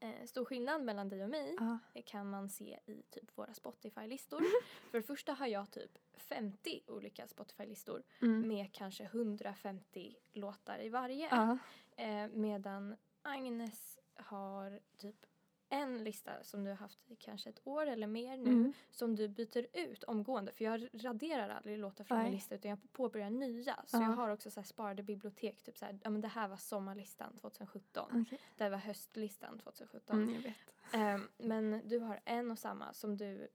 eh, 0.00 0.24
stor 0.26 0.44
skillnad 0.44 0.82
mellan 0.82 1.08
dig 1.08 1.24
och 1.24 1.30
mig 1.30 1.56
det 1.94 2.02
kan 2.02 2.30
man 2.30 2.48
se 2.48 2.78
i 2.86 3.02
typ 3.10 3.38
våra 3.38 3.54
Spotify-listor. 3.54 4.40
för 4.90 4.98
det 4.98 5.02
första 5.02 5.32
har 5.32 5.46
jag 5.46 5.70
typ 5.70 5.98
50 6.14 6.82
olika 6.86 7.26
Spotify-listor 7.26 8.02
Mm. 8.22 8.48
med 8.48 8.72
kanske 8.72 9.04
150 9.04 10.16
låtar 10.32 10.78
i 10.82 10.88
varje. 10.88 11.28
Ja. 11.30 11.58
Eh, 11.96 12.28
medan 12.28 12.96
Agnes 13.22 13.99
har 14.22 14.80
typ 14.96 15.26
en 15.72 16.04
lista 16.04 16.42
som 16.44 16.64
du 16.64 16.70
har 16.70 16.76
haft 16.76 17.10
i 17.10 17.16
kanske 17.16 17.50
ett 17.50 17.60
år 17.64 17.86
eller 17.86 18.06
mer 18.06 18.36
nu 18.36 18.50
Mm. 18.50 18.72
som 18.90 19.16
du 19.16 19.28
byter 19.28 19.66
ut 19.72 20.04
omgående. 20.04 20.52
För 20.52 20.64
jag 20.64 20.88
raderar 20.92 21.48
aldrig 21.48 21.78
låtar 21.78 22.04
från 22.04 22.18
min 22.18 22.24
Nej. 22.24 22.34
lista 22.34 22.54
utan 22.54 22.68
jag 22.70 22.92
påbörjar 22.92 23.30
nya. 23.30 23.82
Så 23.86 23.96
Ja. 23.96 24.02
jag 24.02 24.08
har 24.10 24.28
också 24.30 24.50
så 24.50 24.62
sparade 24.62 25.02
bibliotek. 25.02 25.62
Typ 25.62 25.78
så 25.78 25.84
här, 25.84 25.98
ja 26.02 26.10
men 26.10 26.20
det 26.20 26.28
här 26.28 26.48
var 26.48 26.56
sommarlistan 26.56 27.36
2017. 27.40 28.22
Okej. 28.26 28.38
Det 28.56 28.64
här 28.64 28.70
var 28.70 28.78
höstlistan 28.78 29.58
2017. 29.58 30.22
Mm, 30.22 30.34
jag 30.34 30.42
vet. 30.42 30.56
Ehm, 30.92 31.28
men 31.38 31.88
du 31.88 31.98
har 31.98 32.20
en 32.24 32.50
och 32.50 32.58
samma 32.58 32.92
som 32.92 33.16
du 33.16 33.48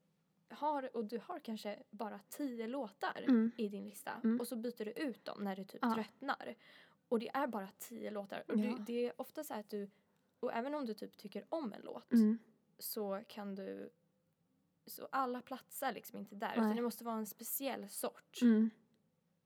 har 0.49 0.95
och 0.95 1.05
du 1.05 1.19
har 1.25 1.39
kanske 1.39 1.83
bara 1.89 2.19
tio 2.29 2.67
låtar 2.67 3.23
Mm. 3.27 3.51
i 3.57 3.67
din 3.67 3.85
lista 3.89 4.11
Mm. 4.23 4.39
och 4.39 4.47
så 4.47 4.55
byter 4.55 4.85
du 4.85 4.91
ut 4.91 5.25
dem 5.25 5.43
när 5.43 5.55
du 5.55 5.63
typ 5.63 5.79
Ja. 5.81 5.93
tröttnar. 5.95 6.55
Och 7.09 7.19
det 7.19 7.29
är 7.33 7.47
bara 7.47 7.69
tio 7.79 8.11
låtar. 8.11 8.43
Och 8.47 8.57
Ja. 8.57 8.61
du, 8.63 8.83
det 8.87 9.05
är 9.07 9.21
ofta 9.21 9.43
så 9.43 9.53
här 9.53 9.59
att 9.59 9.69
du, 9.69 9.89
och 10.45 10.53
även 10.53 10.73
om 10.75 10.85
du 10.85 10.93
typ 10.93 11.17
tycker 11.17 11.45
om 11.49 11.73
en 11.73 11.81
låt 11.83 12.11
Mm. 12.13 12.37
så 12.79 13.21
kan 13.27 13.55
du, 13.55 13.89
så 14.85 15.07
alla 15.11 15.41
platsar 15.41 15.93
liksom 15.93 16.19
inte 16.19 16.35
där 16.35 16.51
utan 16.53 16.65
Nej. 16.67 16.75
det 16.75 16.81
måste 16.81 17.03
vara 17.03 17.15
en 17.15 17.25
speciell 17.27 17.89
sort. 17.89 18.41
Mm. 18.41 18.69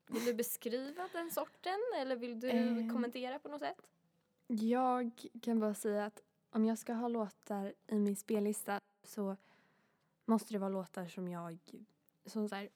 Vill 0.07 0.25
du 0.25 0.33
beskriva 0.33 1.09
den 1.13 1.31
sorten 1.31 1.79
eller 1.97 2.15
vill 2.15 2.39
du 2.39 2.49
Ehm. 2.49 2.93
kommentera 2.93 3.39
på 3.39 3.49
något 3.49 3.59
sätt? 3.61 3.81
Jag 4.47 5.25
kan 5.41 5.59
bara 5.59 5.73
säga 5.75 6.05
att 6.05 6.21
om 6.51 6.65
jag 6.65 6.77
ska 6.77 6.93
ha 6.93 7.07
låtar 7.07 7.73
i 7.87 7.95
min 7.99 8.15
spellista 8.15 8.79
så 9.03 9.37
måste 10.25 10.53
det 10.53 10.57
vara 10.59 10.69
låtar 10.69 11.07
som 11.07 11.27
jag 11.27 11.57
som 12.25 12.49
så 12.49 12.55
här, 12.55 12.69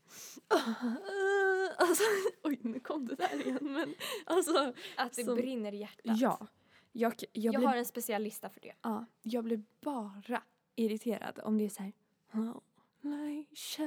alltså, 1.77 2.03
oj 2.43 2.59
nu 2.61 2.79
kom 2.79 3.07
det 3.07 3.15
där 3.15 3.41
igen 3.47 3.57
men 3.73 3.95
alltså 4.25 4.73
Att 4.97 5.13
det 5.13 5.23
som- 5.25 5.35
brinner 5.35 5.73
i 5.73 5.77
hjärtat. 5.77 6.17
ja. 6.19 6.47
Jag, 6.95 7.13
jag, 7.19 7.27
Jag, 7.53 7.55
blir, 7.55 7.67
har 7.67 7.75
en 7.75 7.85
speciell 7.85 8.23
lista 8.23 8.49
för 8.49 8.59
det. 8.61 8.73
ja, 8.81 9.05
jag 9.21 9.43
blir 9.43 9.63
bara 9.81 10.41
irriterad 10.75 11.39
om 11.43 11.57
det 11.57 11.65
är 11.65 11.69
så 11.69 11.83
här 11.83 11.93
"Oh, 12.33 12.57
like 13.01 13.83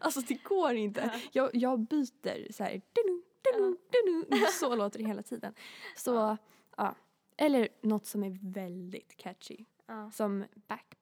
Alltså 0.00 0.20
det 0.20 0.34
går 0.44 0.74
inte. 0.74 1.00
Ja. 1.14 1.20
Jag, 1.32 1.50
jag 1.54 1.80
byter 1.80 2.52
så 2.52 2.64
här. 2.64 2.70
dunu, 2.92 3.22
dunu, 3.52 3.76
dunu. 4.28 4.46
Så 4.52 4.74
låter 4.76 4.98
det 4.98 5.04
hela 5.06 5.22
tiden. 5.22 5.54
Så 5.96 6.36
Ja. 6.76 6.94
Eller 7.36 7.68
något 7.80 8.06
som 8.06 8.24
är 8.24 8.38
väldigt 8.42 9.16
catchy. 9.16 9.64
Som 10.12 10.44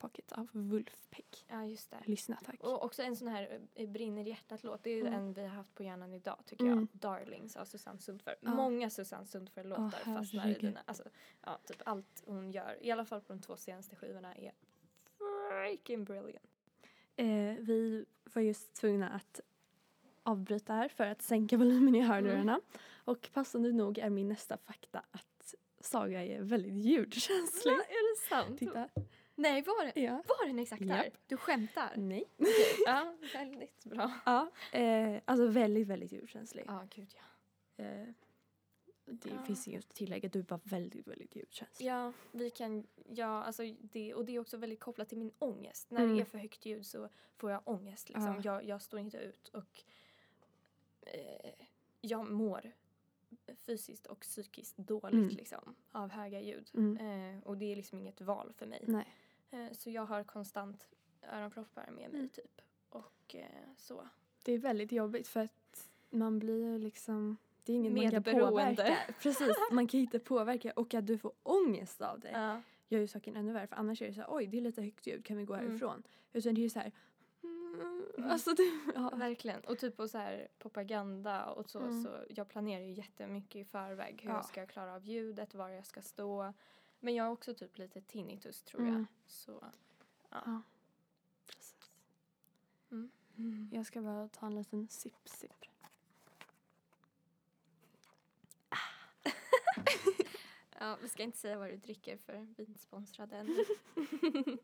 Backpocket 0.02 0.32
av 0.32 0.48
Wolfpack. 0.52 1.44
ja 1.48 1.64
just 1.66 1.90
det. 1.90 1.96
Lyssna 2.04 2.38
tack. 2.44 2.60
Och 2.64 2.84
också 2.84 3.02
en 3.02 3.16
sån 3.16 3.28
här 3.28 3.60
eh, 3.74 3.88
brinner 3.88 4.22
hjärtat-låt. 4.24 4.82
Det 4.82 4.90
är 4.90 5.00
Mm. 5.00 5.12
en 5.14 5.32
vi 5.32 5.40
har 5.42 5.48
haft 5.48 5.74
på 5.74 5.82
hjärnan 5.82 6.12
idag 6.12 6.38
tycker 6.46 6.64
Mm. 6.64 6.78
jag. 6.78 7.00
Darlings 7.00 7.56
av 7.56 7.64
Susanne 7.64 7.98
Sundför. 8.00 8.36
Ja. 8.40 8.54
Många 8.54 8.90
Susanne 8.90 9.26
Sundför-låtar 9.26 10.02
Åh, 10.06 10.14
fastnar 10.14 10.48
i 10.48 10.54
dina. 10.54 10.80
Alltså, 10.84 11.04
ja, 11.44 11.58
typ 11.66 11.82
allt 11.84 12.22
hon 12.26 12.50
gör. 12.50 12.78
I 12.80 12.90
alla 12.90 13.04
fall 13.04 13.20
på 13.20 13.32
de 13.32 13.42
två 13.42 13.56
senaste 13.56 13.96
skivorna 13.96 14.34
är 14.34 14.52
freaking 15.48 16.04
brilliant. 16.04 16.46
Eh, 17.16 17.26
vi 17.60 18.04
var 18.24 18.42
just 18.42 18.74
tvungna 18.74 19.08
att 19.08 19.40
avbryta 20.22 20.72
här 20.74 20.88
för 20.88 21.06
att 21.06 21.22
sänka 21.22 21.56
volymen 21.56 21.94
i 21.94 22.00
hörlurarna. 22.00 22.60
Och 23.04 23.30
passande 23.32 23.72
nog 23.72 23.98
är 23.98 24.10
min 24.10 24.28
nästa 24.28 24.56
fakta 24.56 25.04
att 25.10 25.54
Saga 25.80 26.24
är 26.24 26.42
väldigt 26.42 26.72
ljudkänslig. 26.84 27.72
är 27.72 28.14
det 28.14 28.28
sant? 28.28 28.58
Titta. 28.58 28.88
Nej, 29.42 29.62
var, 29.62 29.84
det, 29.94 30.00
Ja. 30.00 30.22
var 30.28 30.46
den 30.46 30.58
exakt 30.58 30.88
där? 30.88 31.04
Japp. 31.04 31.14
Du 31.26 31.36
skämtar? 31.36 31.92
Nej. 31.96 32.24
ja, 32.86 33.14
väldigt 33.34 33.84
bra. 33.84 34.12
Ja, 34.26 34.50
eh, 34.72 35.20
alltså 35.24 35.46
väldigt, 35.46 35.86
väldigt 35.88 36.12
ljudkänslig. 36.12 36.64
Ja, 36.66 36.86
gud 36.94 37.14
ja. 37.14 37.84
Eh, 37.84 38.08
det 39.04 39.30
Ja. 39.30 39.42
finns 39.46 39.68
inget 39.68 39.84
att 39.84 39.94
tillägga, 39.94 40.28
du 40.28 40.38
är 40.38 40.42
bara 40.42 40.60
väldigt, 40.64 41.06
väldigt 41.06 41.36
ljudkänslig. 41.36 41.86
Ja, 41.86 42.12
vi 42.32 42.50
kan, 42.50 42.86
ja, 43.08 43.42
alltså 43.44 43.62
det, 43.80 44.14
och 44.14 44.24
det 44.24 44.34
är 44.36 44.38
också 44.40 44.56
väldigt 44.56 44.80
kopplat 44.80 45.08
till 45.08 45.18
min 45.18 45.32
ångest. 45.38 45.90
När 45.90 46.00
Mm. 46.02 46.16
det 46.16 46.22
är 46.22 46.24
för 46.24 46.38
högt 46.38 46.66
ljud 46.66 46.86
så 46.86 47.08
får 47.36 47.50
jag 47.50 47.60
ångest. 47.64 48.08
Liksom. 48.08 48.26
Ja. 48.34 48.40
Jag, 48.44 48.64
jag 48.64 48.82
står 48.82 49.00
inte 49.00 49.16
ut 49.18 49.48
och 49.48 49.82
eh, 51.00 51.50
jag 52.00 52.30
mår 52.30 52.72
fysiskt 53.56 54.06
och 54.06 54.20
psykiskt 54.20 54.76
dåligt 54.76 55.12
Mm. 55.14 55.28
liksom, 55.28 55.74
av 55.92 56.10
höga 56.10 56.40
ljud. 56.40 56.70
Mm. 56.74 56.96
Eh, 57.36 57.42
och 57.44 57.56
det 57.56 57.72
är 57.72 57.76
liksom 57.76 57.98
inget 57.98 58.20
val 58.20 58.52
för 58.56 58.66
mig. 58.66 58.84
Nej. 58.86 59.06
Eh, 59.52 59.72
så 59.72 59.90
jag 59.90 60.06
har 60.06 60.24
konstant 60.24 60.88
öronproppar 61.32 61.82
med 61.90 62.10
mig 62.10 62.18
Mm. 62.20 62.28
typ. 62.28 62.60
Och 62.88 63.34
eh, 63.34 63.46
så. 63.76 64.08
Det 64.44 64.52
är 64.52 64.58
väldigt 64.58 64.92
jobbigt 64.92 65.28
för 65.28 65.40
att 65.40 65.90
man 66.10 66.38
blir 66.38 66.78
liksom 66.78 67.36
det 67.64 67.72
är 67.72 67.76
inget 67.76 67.92
man 67.92 68.10
kan 68.10 68.22
påverka. 68.40 68.96
Precis, 69.22 69.56
man 69.72 69.86
kan 69.86 70.00
inte 70.00 70.18
påverka 70.18 70.72
och 70.72 70.94
att 70.94 71.06
du 71.06 71.18
får 71.18 71.32
ångest 71.42 72.00
av 72.02 72.20
det 72.20 72.30
Ja. 72.30 72.60
gör 72.88 73.00
ju 73.00 73.06
saken 73.06 73.36
ännu 73.36 73.52
värre 73.52 73.66
för 73.66 73.76
annars 73.76 74.02
är 74.02 74.06
det 74.06 74.14
så 74.14 74.20
här, 74.20 74.26
oj 74.30 74.46
det 74.46 74.56
är 74.56 74.60
lite 74.60 74.82
högt 74.82 75.06
ljud, 75.06 75.24
kan 75.24 75.36
vi 75.36 75.44
gå 75.44 75.54
Mm. 75.54 75.66
härifrån? 75.68 76.02
Utan 76.32 76.54
det 76.54 76.60
är 76.60 76.62
ju 76.62 76.70
så 76.70 76.78
här, 76.78 76.92
mm, 77.42 78.30
alltså 78.30 78.50
det, 78.54 78.62
ja. 78.94 79.10
Verkligen. 79.16 79.60
Och 79.60 79.78
typ 79.78 79.96
på 79.96 80.08
så 80.08 80.18
här 80.18 80.48
propaganda 80.58 81.44
och 81.46 81.70
så, 81.70 81.78
Mm. 81.80 82.02
så 82.02 82.08
jag 82.28 82.48
planerar 82.48 82.82
ju 82.82 82.92
jättemycket 82.92 83.56
i 83.56 83.64
förväg 83.64 84.20
hur 84.22 84.30
Ja. 84.30 84.36
jag 84.36 84.44
ska 84.44 84.66
klara 84.66 84.94
av 84.94 85.04
ljudet, 85.04 85.54
var 85.54 85.68
jag 85.68 85.86
ska 85.86 86.02
stå. 86.02 86.52
Men 87.04 87.14
jag 87.14 87.24
har 87.24 87.30
också 87.30 87.54
typ 87.54 87.78
lite 87.78 88.00
tinnitus 88.00 88.62
tror 88.62 88.82
jag. 88.82 88.94
Mm. 88.94 89.06
Så 89.26 89.58
ja. 90.30 90.42
Ja. 90.46 90.62
Precis. 91.46 91.90
Mm. 92.90 93.68
Jag 93.72 93.86
ska 93.86 94.02
bara 94.02 94.28
ta 94.28 94.46
en 94.46 94.54
liten 94.54 94.88
sipp 94.88 95.28
sipp. 95.28 95.64
ja, 100.80 100.98
vi 101.02 101.08
ska 101.08 101.22
inte 101.22 101.38
säga 101.38 101.58
vad 101.58 101.68
du 101.68 101.76
dricker 101.76 102.16
för 102.16 102.32
vi 102.32 102.62
är 102.62 102.68
inte 102.68 102.80
sponsrade 102.80 103.36
än. 103.36 103.64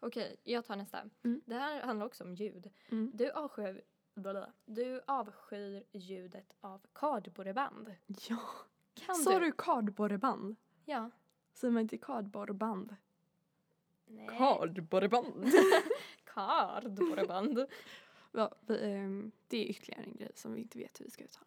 Okej, 0.00 0.36
jag 0.44 0.64
tar 0.64 0.76
nästa. 0.76 1.10
Mm. 1.22 1.42
Det 1.46 1.54
här 1.54 1.82
handlar 1.82 2.06
också 2.06 2.24
om 2.24 2.34
ljud. 2.34 2.70
Mm. 2.88 3.10
Du 3.14 3.30
avskyr, 3.30 3.82
du 4.64 5.00
avskyr 5.06 5.84
ljudet 5.92 6.54
av 6.60 6.86
kardborreband. 6.92 7.94
Ja. 8.06 8.40
Kan 8.94 9.14
Sa 9.14 9.38
du? 9.38 9.46
du 9.46 9.52
kardborreband? 9.52 10.56
Ja. 10.84 11.10
Säger 11.60 11.72
man 11.72 11.80
inte 11.82 11.98
kardborreband? 11.98 12.96
Nej. 14.06 14.28
Kardborreband! 14.38 15.52
Kardborreband. 16.24 17.66
ja, 18.32 18.54
vi, 18.66 18.92
ehm, 18.92 19.32
det 19.48 19.56
är 19.56 19.64
ytterligare 19.70 20.02
en 20.02 20.16
grej 20.16 20.30
som 20.34 20.52
vi 20.54 20.60
inte 20.60 20.78
vet 20.78 21.00
hur 21.00 21.04
vi 21.04 21.10
ska 21.10 21.24
uttala. 21.24 21.46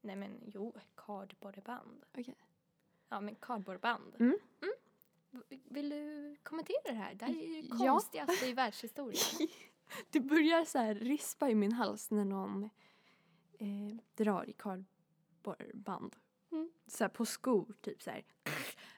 Nej 0.00 0.16
men 0.16 0.40
jo, 0.54 0.74
kardborreband. 0.96 2.04
Okej. 2.18 2.34
Ja 3.08 3.20
men 3.20 3.34
kardborreband. 3.34 4.14
Mm. 4.18 4.38
V- 5.30 5.60
Vill 5.64 5.88
du 5.90 6.36
kommentera 6.42 6.80
det 6.84 6.92
här? 6.92 7.14
Det 7.14 7.24
här 7.24 7.32
är 7.32 7.46
ju 7.46 7.60
Ja. 7.70 7.76
konstigaste 7.92 8.46
i 8.46 8.52
världshistorien. 8.52 9.48
Det 10.10 10.20
börjar 10.20 10.64
så 10.64 10.78
här 10.78 10.94
rispa 10.94 11.50
i 11.50 11.54
min 11.54 11.72
hals 11.72 12.10
när 12.10 12.24
någon 12.24 12.64
eh, 13.58 13.96
drar 14.14 14.48
i 14.48 14.52
kardborreband. 14.52 16.16
Mm. 16.90 16.96
Så 16.96 17.04
här 17.04 17.08
på 17.08 17.26
skor, 17.26 17.74
typ 17.80 18.02
så 18.02 18.10
här. 18.10 18.24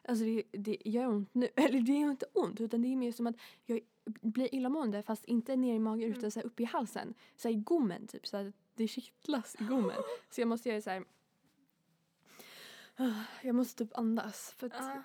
Alltså 0.04 0.24
det, 0.24 0.42
det 0.52 0.76
gör 0.84 1.06
ont 1.06 1.34
nu. 1.34 1.48
Eller 1.56 1.80
det 1.80 1.92
gör 1.92 2.10
inte 2.10 2.26
ont, 2.32 2.60
utan 2.60 2.82
det 2.82 2.88
är 2.88 2.96
mer 2.96 3.12
som 3.12 3.26
att 3.26 3.36
jag 3.64 3.80
blir 4.04 4.54
illamående 4.54 5.02
fast 5.02 5.24
inte 5.24 5.56
ner 5.56 5.74
i 5.74 5.78
magen 5.78 6.04
Mm. 6.06 6.18
utan 6.18 6.30
så 6.30 6.40
här 6.40 6.46
upp 6.46 6.60
i 6.60 6.64
halsen. 6.64 7.14
Så 7.36 7.48
här 7.48 7.54
i 7.54 7.58
gommen 7.58 8.06
typ, 8.06 8.26
så 8.26 8.36
att 8.36 8.54
det 8.74 8.88
kittlas 8.88 9.56
i 9.60 9.64
gommen. 9.64 9.96
så 10.30 10.40
jag 10.40 10.48
måste 10.48 10.68
göra 10.68 10.80
så 10.82 10.90
här. 10.90 11.04
Jag 13.42 13.54
måste 13.54 13.84
typ 13.84 13.98
andas 13.98 14.52
för 14.52 14.66
att 14.66 15.04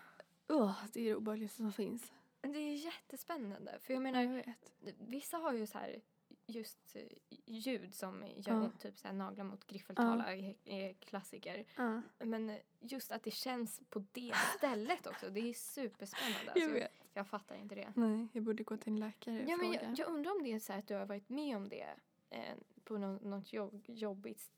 åh, 0.49 0.83
det 0.93 0.99
är 0.99 1.05
det 1.05 1.15
obehagligaste 1.15 1.57
som 1.57 1.71
finns. 1.73 2.13
det 2.41 2.47
är 2.59 2.85
jättespännande. 2.85 3.79
För 3.79 3.93
jag 3.93 4.05
jag 4.05 4.13
menar, 4.13 4.35
vet. 4.35 4.73
vissa 4.99 5.37
har 5.37 5.53
ju 5.53 5.67
så 5.67 5.77
här 5.77 6.01
just 6.47 6.95
eh, 6.95 7.01
ljud 7.45 7.93
som 7.95 8.23
gör 8.35 8.53
Ja. 8.53 8.61
ont, 8.63 8.79
typ 8.79 8.97
så 8.97 9.07
här 9.07 9.15
naglar 9.15 9.45
mot 9.45 9.67
griffeltala 9.67 10.35
är, 10.35 10.55
är 10.65 10.93
klassiker. 10.93 11.65
Ja, 11.75 12.01
Men 12.19 12.49
eh, 12.49 12.57
just 12.79 13.11
att 13.11 13.23
det 13.23 13.31
känns 13.31 13.81
på 13.89 14.03
det 14.11 14.33
stället 14.57 15.07
också, 15.07 15.29
det 15.29 15.39
är 15.49 15.53
superspännande. 15.53 16.39
jag 16.45 16.63
Alltså, 16.63 16.69
vet. 16.79 16.91
jag 17.13 17.27
fattar 17.27 17.55
inte 17.55 17.75
det. 17.75 17.91
Nej, 17.95 18.27
jag 18.33 18.43
borde 18.43 18.63
gå 18.63 18.77
till 18.77 18.93
en 18.93 18.99
läkare 18.99 19.43
och 19.43 19.49
Ja, 19.49 19.57
men 19.57 19.65
fråga. 19.73 19.83
jag, 19.83 19.99
jag 19.99 20.07
undrar 20.07 20.31
om 20.31 20.43
det 20.43 20.53
är 20.53 20.59
så 20.59 20.73
att 20.73 20.87
du 20.87 20.93
har 20.95 21.05
varit 21.05 21.29
med 21.29 21.57
om 21.57 21.69
det 21.69 21.87
eh, 22.29 22.55
på 22.83 22.97
nå- 22.97 23.19
något 23.21 23.53
jobb, 23.53 23.83
jobbigt, 23.87 24.51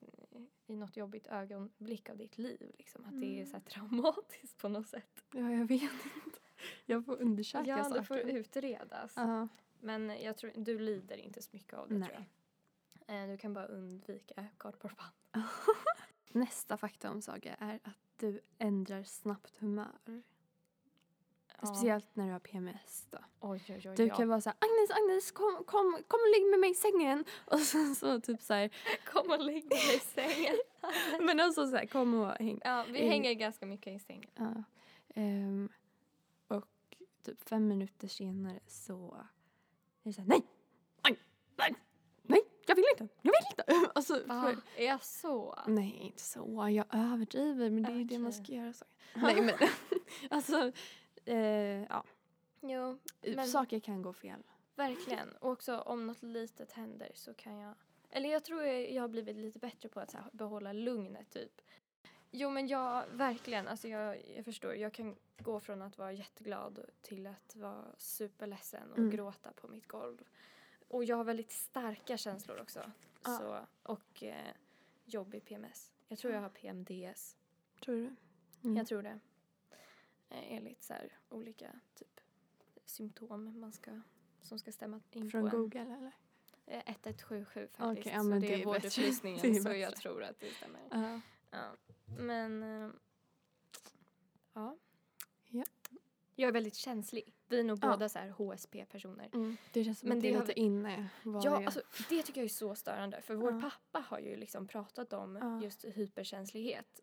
i 0.67 0.75
något 0.75 0.97
jobbigt 0.97 1.27
ögonblick 1.27 2.09
av 2.09 2.17
ditt 2.17 2.37
liv. 2.37 2.71
Liksom. 2.77 3.05
Att 3.05 3.19
det 3.21 3.41
är 3.41 3.45
så 3.45 3.51
här 3.53 3.59
traumatiskt 3.59 4.57
på 4.57 4.69
något 4.69 4.87
sätt. 4.87 5.23
Ja, 5.33 5.51
jag 5.51 5.65
vet 5.65 5.81
inte. 6.25 6.39
Jag 6.85 7.05
får 7.05 7.21
undersöka 7.21 7.69
Ja, 7.69 7.83
saker. 7.83 7.99
det 7.99 8.03
får 8.05 8.17
utredas. 8.19 9.13
Ja. 9.15 9.47
Men 9.79 10.21
jag 10.23 10.37
tror, 10.37 10.51
du 10.55 10.79
lider 10.79 11.17
inte 11.17 11.41
så 11.41 11.49
mycket 11.51 11.73
av 11.73 11.89
det 11.89 11.95
Nej. 11.97 12.09
tror 12.09 12.25
jag. 13.07 13.23
Eh, 13.23 13.29
du 13.29 13.37
kan 13.37 13.53
bara 13.53 13.65
undvika 13.65 14.45
kardborreband. 14.57 15.11
Nästa 16.31 16.77
fakta 16.77 17.11
om 17.11 17.21
Saga 17.21 17.53
är 17.59 17.79
att 17.83 17.97
du 18.17 18.41
ändrar 18.57 19.03
snabbt 19.03 19.57
humör. 19.57 20.23
Speciellt 21.63 22.15
när 22.15 22.25
du 22.25 22.31
har 22.31 22.39
PMS 22.39 23.07
då. 23.09 23.17
Oj, 23.39 23.63
oj, 23.69 23.81
oj. 23.89 23.93
Du 23.95 24.05
ja. 24.07 24.15
kan 24.15 24.27
vara 24.29 24.41
så 24.41 24.49
här, 24.49 24.57
Agnes, 24.59 24.91
Agnes, 24.97 25.31
kom, 25.31 25.55
kom, 25.65 25.97
kom 26.07 26.19
och 26.19 26.29
lägg 26.39 26.49
med 26.49 26.59
mig 26.59 26.71
i 26.71 26.75
sängen. 26.75 27.25
Och 27.45 27.59
sen 27.59 27.95
så 27.95 28.19
typ 28.21 28.41
så 28.41 28.53
här, 28.53 28.69
Kom 29.13 29.31
och 29.31 29.39
lägg 29.41 29.69
dig 29.69 29.95
i 29.95 29.99
sängen. 29.99 30.55
men 31.25 31.39
alltså 31.39 31.67
så 31.67 31.75
här, 31.75 31.85
kom 31.85 32.13
och 32.13 32.31
häng. 32.31 32.59
Ja, 32.63 32.85
vi 32.89 32.99
Eh. 33.01 33.09
hänger 33.09 33.33
ganska 33.33 33.65
mycket 33.65 33.93
i 33.95 33.99
sängen. 33.99 34.29
Ja. 34.35 34.63
Ehm, 35.15 35.69
och 36.47 36.67
typ 37.23 37.49
fem 37.49 37.67
minuter 37.67 38.07
senare 38.07 38.59
så 38.67 39.25
är 40.03 40.09
det 40.09 40.13
såhär 40.13 40.27
nej, 40.27 40.41
nej, 41.03 41.17
nej, 41.57 41.75
nej, 42.23 42.41
jag 42.67 42.75
vill 42.75 42.85
inte, 42.91 43.07
jag 43.21 43.31
vill 43.31 43.49
inte. 43.51 43.91
Alltså, 43.95 44.13
för, 44.13 44.57
Är 44.77 44.85
jag 44.85 45.03
så? 45.03 45.59
nej, 45.67 45.97
inte 46.01 46.21
så. 46.23 46.69
Jag 46.69 46.85
överdriver, 46.91 47.69
men 47.69 47.83
det 47.83 47.91
är 47.91 47.95
ju 47.95 48.03
det 48.03 48.19
man 48.19 48.33
ska 48.33 48.51
göra. 48.53 48.73
Så. 48.73 48.85
Nej, 49.15 49.41
men 49.41 49.55
alltså, 50.29 50.71
eh, 51.25 51.37
ja. 51.83 52.03
Jo, 52.61 52.97
Men- 53.21 53.47
Saker 53.47 53.79
kan 53.79 54.01
gå 54.01 54.13
fel. 54.13 54.43
verkligen. 54.75 55.35
Och 55.35 55.51
också 55.51 55.77
om 55.79 56.07
något 56.07 56.23
litet 56.23 56.71
händer 56.71 57.11
så 57.13 57.33
kan 57.33 57.57
jag... 57.57 57.75
Eller 58.09 58.29
jag 58.29 58.43
tror 58.43 58.63
jag, 58.63 58.91
jag 58.91 59.03
har 59.03 59.07
blivit 59.09 59.35
lite 59.35 59.59
bättre 59.59 59.89
på 59.89 59.99
att 59.99 60.13
här, 60.13 60.23
behålla 60.33 60.73
lugnet 60.73 61.29
typ. 61.29 61.61
Jo 62.31 62.49
men 62.49 62.67
jag, 62.67 63.05
verkligen, 63.07 63.67
alltså 63.67 63.87
jag, 63.87 64.29
jag 64.35 64.45
förstår. 64.45 64.75
Jag 64.75 64.93
kan 64.93 65.15
gå 65.37 65.59
från 65.59 65.81
att 65.81 65.97
vara 65.97 66.11
jätteglad 66.13 66.79
till 67.01 67.27
att 67.27 67.55
vara 67.55 67.85
superledsen 67.97 68.91
och 68.91 68.97
Mm. 68.97 69.09
gråta 69.09 69.51
på 69.53 69.67
mitt 69.67 69.87
golv. 69.87 70.23
Och 70.87 71.03
jag 71.03 71.15
har 71.17 71.23
väldigt 71.23 71.51
starka 71.51 72.17
känslor 72.17 72.61
också. 72.61 72.91
Ja. 73.23 73.37
Så, 73.37 73.67
och 73.93 74.23
eh, 74.23 74.51
jobbig 75.05 75.45
PMS. 75.45 75.91
Jag 76.07 76.19
tror 76.19 76.33
jag 76.33 76.41
har 76.41 76.49
PMDS. 76.49 77.37
Tror 77.83 77.95
du? 77.95 78.15
Mm. 78.63 78.77
Jag 78.77 78.87
tror 78.87 79.01
det. 79.03 79.19
Eh, 80.29 80.53
Enligt 80.53 80.83
så 80.83 80.93
här 80.93 81.17
olika 81.29 81.79
typ 81.95 82.19
symptom 82.85 83.59
man 83.59 83.71
ska, 83.73 84.01
som 84.41 84.59
ska 84.59 84.71
stämma 84.71 85.01
in 85.11 85.29
Från 85.29 85.49
på 85.49 85.55
en. 85.55 85.61
Google 85.61 85.81
eller? 85.81 86.11
Eh, 86.65 86.79
1177 86.89 87.67
faktiskt. 87.71 87.99
Okej, 87.99 88.13
ja, 88.15 88.21
så 88.23 88.29
det, 88.29 88.39
det 88.39 88.53
är 88.61 88.65
vårdupplysningen 88.65 89.55
så 89.63 89.73
jag 89.73 89.95
tror 89.95 90.23
att 90.23 90.39
det 90.39 90.51
stämmer. 90.51 90.81
Ja. 90.91 91.21
Ja. 91.51 91.75
Men 92.17 92.63
eh, 92.63 92.89
ja. 94.53 94.77
Ja. 95.47 95.63
Jag 96.35 96.47
är 96.47 96.51
väldigt 96.51 96.75
känslig. 96.75 97.33
Vi 97.47 97.59
är 97.59 97.63
nog 97.63 97.79
Ja. 97.81 97.87
båda 97.91 98.09
så 98.09 98.19
här 98.19 98.29
HSP-personer. 98.29 99.29
Mm. 99.33 99.57
Det 99.73 99.83
känns 99.83 99.99
som 99.99 100.09
Men 100.09 100.17
att 100.17 100.21
det 100.21 100.29
det 100.29 100.35
är 100.35 100.39
lite 100.39 100.59
inne. 100.59 101.09
Vad 101.23 101.45
Ja, 101.45 101.61
är- 101.61 101.65
alltså, 101.65 101.81
det 102.09 102.23
tycker 102.23 102.41
jag 102.41 102.45
är 102.45 102.49
så 102.49 102.75
störande. 102.75 103.21
För 103.21 103.35
vår 103.35 103.51
Ja. 103.53 103.61
pappa 103.61 103.99
har 104.07 104.19
ju 104.19 104.35
liksom 104.35 104.67
pratat 104.67 105.13
om 105.13 105.59
just 105.63 105.85
hyperkänslighet 105.85 106.99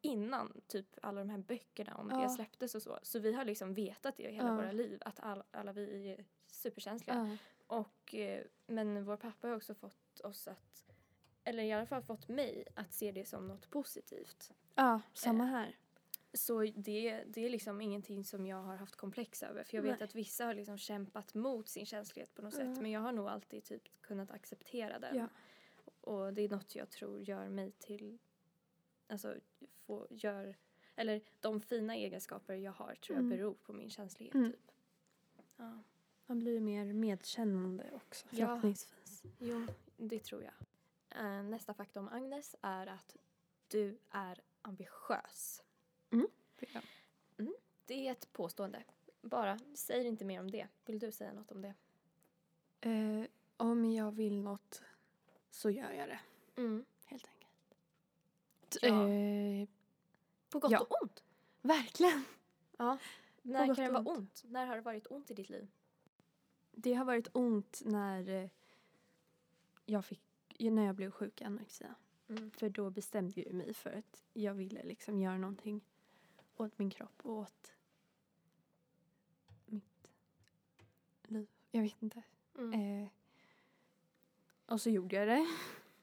innan 0.00 0.60
typ 0.66 0.86
alla 1.02 1.20
de 1.20 1.30
här 1.30 1.38
böckerna 1.38 1.94
om 1.96 2.08
det 2.08 2.30
släpptes 2.30 2.74
och 2.74 2.82
så. 2.82 2.98
Så 3.02 3.18
vi 3.18 3.32
har 3.32 3.44
liksom 3.44 3.74
vetat 3.74 4.16
det 4.16 4.30
hela 4.32 4.54
våra 4.56 4.72
liv, 4.72 4.98
att 5.04 5.20
all, 5.20 5.42
alla 5.50 5.72
vi 5.72 6.10
är 6.12 6.24
superkänsliga. 6.46 7.36
Och, 7.66 8.14
eh, 8.14 8.44
men 8.66 9.04
vår 9.04 9.16
pappa 9.16 9.48
har 9.48 9.56
också 9.56 9.74
fått 9.74 10.20
oss 10.20 10.48
att, 10.48 10.87
eller 11.48 11.62
i 11.62 11.72
alla 11.72 11.86
fall 11.86 12.02
fått 12.02 12.28
mig 12.28 12.64
att 12.74 12.92
se 12.92 13.12
det 13.12 13.24
som 13.24 13.48
något 13.48 13.70
positivt. 13.70 14.52
ja, 14.74 15.00
samma 15.14 15.44
här. 15.44 15.76
Så 16.32 16.60
det, 16.76 17.24
det 17.26 17.40
är 17.44 17.50
liksom 17.50 17.80
ingenting 17.80 18.24
som 18.24 18.46
jag 18.46 18.62
har 18.62 18.76
haft 18.76 18.96
komplex 18.96 19.42
över. 19.42 19.64
För 19.64 19.76
jag 19.76 19.82
vet 19.82 19.98
Nej. 19.98 20.04
att 20.04 20.14
vissa 20.14 20.44
har 20.44 20.54
liksom 20.54 20.78
kämpat 20.78 21.34
mot 21.34 21.68
sin 21.68 21.86
känslighet 21.86 22.34
på 22.34 22.42
något 22.42 22.54
sätt. 22.54 22.76
Ja. 22.76 22.82
Men 22.82 22.90
jag 22.90 23.00
har 23.00 23.12
nog 23.12 23.28
alltid 23.28 23.64
typ 23.64 23.82
kunnat 24.00 24.30
acceptera 24.30 24.98
den. 24.98 25.16
Ja. 25.16 25.28
Och 26.00 26.34
det 26.34 26.42
är 26.42 26.48
något 26.48 26.74
jag 26.74 26.90
tror 26.90 27.20
gör 27.22 27.48
mig 27.48 27.72
till, 27.78 28.18
alltså 29.06 29.34
få, 29.86 30.06
gör, 30.10 30.56
eller 30.96 31.20
de 31.40 31.60
fina 31.60 31.96
egenskaper 31.96 32.54
jag 32.54 32.72
har 32.72 32.94
tror 32.94 33.16
jag 33.16 33.24
Mm. 33.24 33.36
beror 33.38 33.54
på 33.54 33.72
min 33.72 33.90
känslighet 33.90 34.34
Mm. 34.34 34.52
typ. 34.52 34.70
Ja, 35.56 35.78
Man 36.26 36.38
blir 36.38 36.60
mer 36.60 36.92
medkännande 36.92 37.90
också 37.94 38.26
Ja. 38.30 38.46
förhoppningsvis. 38.46 39.22
jo, 39.38 39.66
det 39.96 40.18
tror 40.18 40.42
jag. 40.42 40.52
Eh, 41.10 41.42
nästa 41.42 41.74
fakta 41.74 42.00
om 42.00 42.08
Agnes 42.08 42.56
är 42.62 42.86
att 42.86 43.16
du 43.68 43.98
är 44.10 44.40
ambitiös. 44.62 45.62
Ja. 46.72 46.80
Det 47.86 48.08
är 48.08 48.12
ett 48.12 48.32
påstående. 48.32 48.84
Bara, 49.22 49.58
säg 49.74 50.06
inte 50.06 50.24
mer 50.24 50.40
om 50.40 50.50
det. 50.50 50.68
Vill 50.84 50.98
du 50.98 51.12
säga 51.12 51.32
något 51.32 51.52
om 51.52 51.62
det? 51.62 51.74
Eh, 52.80 53.24
om 53.56 53.84
jag 53.84 54.12
vill 54.12 54.40
något 54.42 54.82
så 55.50 55.70
gör 55.70 55.92
jag 55.92 56.08
det 56.08 56.20
Mm. 56.56 56.84
helt 57.04 57.26
enkelt. 57.28 57.54
Ja. 58.82 59.08
Eh, 59.08 59.68
På 60.50 60.58
gott 60.58 60.70
Ja. 60.70 60.80
och 60.80 61.02
ont? 61.02 61.24
verkligen. 61.62 62.24
Ja. 62.76 62.98
När 63.42 63.66
kan 63.66 63.84
det 63.84 63.90
vara 63.90 63.98
ont. 64.02 64.18
ont? 64.18 64.42
När 64.46 64.66
har 64.66 64.76
det 64.76 64.82
varit 64.82 65.06
ont 65.10 65.30
i 65.30 65.34
ditt 65.34 65.48
liv? 65.48 65.68
Det 66.70 66.94
har 66.94 67.04
varit 67.04 67.28
ont 67.32 67.82
när 67.84 68.28
eh, 68.28 68.50
jag 69.86 70.04
fick 70.04 70.20
när 70.58 70.84
jag 70.86 70.94
blev 70.94 71.10
sjuk 71.10 71.40
i 71.40 71.44
anorexia. 71.44 71.94
Mm. 72.28 72.50
För 72.50 72.68
då 72.68 72.90
bestämde 72.90 73.40
jag 73.40 73.54
mig 73.54 73.74
för 73.74 73.90
att 73.92 74.24
jag 74.32 74.54
ville 74.54 74.82
liksom 74.84 75.20
göra 75.20 75.38
någonting 75.38 75.80
åt 76.56 76.78
min 76.78 76.90
kropp 76.90 77.20
och 77.22 77.32
åt 77.32 77.74
mitt 79.66 80.08
liv. 81.22 81.46
Jag 81.70 81.82
vet 81.82 82.02
inte. 82.02 82.22
Mm. 82.58 83.02
Eh, 83.02 83.08
och 84.66 84.80
så 84.80 84.90
gjorde 84.90 85.16
jag 85.16 85.28
det. 85.28 85.46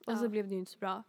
Och 0.05 0.13
Ja. 0.13 0.17
så 0.17 0.29
blev 0.29 0.47
det 0.47 0.53
ju 0.53 0.59
inte 0.59 0.71
så 0.71 0.79
bra. 0.79 1.03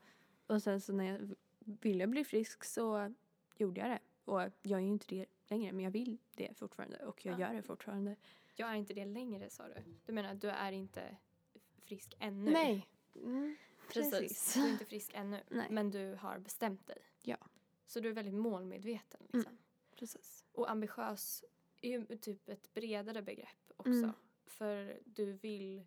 Och 0.46 0.62
sen 0.62 0.80
så 0.80 0.92
när 0.92 1.04
jag 1.04 1.34
ville 1.58 2.06
bli 2.06 2.24
frisk 2.24 2.64
så 2.64 3.14
gjorde 3.56 3.80
jag 3.80 3.90
det. 3.90 3.98
Och 4.24 4.40
jag 4.62 4.78
är 4.78 4.84
ju 4.84 4.88
inte 4.88 5.06
det 5.14 5.26
längre 5.48 5.72
men 5.72 5.84
jag 5.84 5.90
vill 5.90 6.18
det 6.34 6.58
fortfarande 6.58 7.06
och 7.06 7.26
jag 7.26 7.40
Ja. 7.40 7.46
gör 7.46 7.54
det 7.54 7.62
fortfarande. 7.62 8.16
Jag 8.54 8.70
är 8.70 8.74
inte 8.74 8.94
det 8.94 9.04
längre 9.04 9.50
sa 9.50 9.68
du. 9.68 9.74
Du 10.06 10.12
menar 10.12 10.32
att 10.32 10.40
du 10.40 10.50
är 10.50 10.72
inte 10.72 11.16
frisk 11.78 12.16
ännu? 12.18 12.50
Nej. 12.50 12.86
Mm, 13.22 13.56
Precis. 13.92 14.10
precis. 14.20 14.54
Du 14.54 14.60
är 14.60 14.72
inte 14.72 14.84
frisk 14.86 15.10
ännu. 15.14 15.42
Nej. 15.50 15.66
Men 15.70 15.90
du 15.90 16.14
har 16.14 16.38
bestämt 16.38 16.86
dig. 16.86 16.98
Ja. 17.22 17.36
Så 17.86 18.00
du 18.00 18.08
är 18.08 18.12
väldigt 18.12 18.34
målmedveten. 18.34 19.20
Mm. 19.20 19.30
Liksom. 19.32 19.58
Precis. 19.96 20.44
Och 20.52 20.70
ambitiös 20.70 21.44
är 21.80 21.90
ju 21.90 22.06
typ 22.18 22.48
ett 22.48 22.74
bredare 22.74 23.22
begrepp 23.22 23.72
också. 23.76 23.90
Mm. 23.90 24.12
För 24.46 25.00
du 25.04 25.32
vill, 25.32 25.86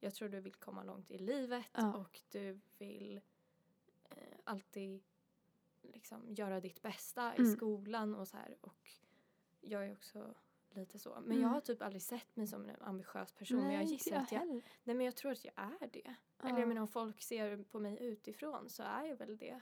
jag 0.00 0.14
tror 0.14 0.28
du 0.28 0.40
vill 0.40 0.54
komma 0.54 0.82
långt 0.84 1.10
i 1.10 1.18
livet 1.18 1.64
Ja. 1.72 1.94
och 1.96 2.20
du 2.30 2.60
vill 2.78 3.20
eh, 4.10 4.16
alltid 4.44 5.02
liksom 5.82 6.34
göra 6.34 6.60
ditt 6.60 6.82
bästa 6.82 7.34
i 7.36 7.38
Mm. 7.40 7.56
skolan 7.56 8.14
och 8.14 8.28
så 8.28 8.36
här. 8.36 8.56
Och 8.60 8.90
jag 9.60 9.86
är 9.86 9.92
också 9.92 10.34
lite 10.76 10.98
så. 10.98 11.14
Men 11.14 11.24
Mm. 11.24 11.40
jag 11.42 11.48
har 11.48 11.60
typ 11.60 11.82
aldrig 11.82 12.02
sett 12.02 12.36
mig 12.36 12.46
som 12.46 12.68
en 12.68 12.82
ambitiös 12.82 13.32
person. 13.32 13.58
men 13.58 13.72
jag 13.74 13.84
gissar 13.84 14.16
att 14.16 14.32
jag, 14.32 14.38
heller. 14.38 14.62
nej 14.84 14.96
men 14.96 15.00
jag 15.06 15.16
tror 15.16 15.32
att 15.32 15.44
jag 15.44 15.54
är 15.56 15.88
det. 15.92 16.14
Ja. 16.42 16.48
Eller 16.48 16.58
jag 16.58 16.68
menar 16.68 16.82
om 16.82 16.88
folk 16.88 17.22
ser 17.22 17.62
på 17.62 17.78
mig 17.80 17.98
utifrån 18.02 18.68
så 18.68 18.82
är 18.82 19.04
jag 19.04 19.16
väl 19.16 19.36
det. 19.36 19.60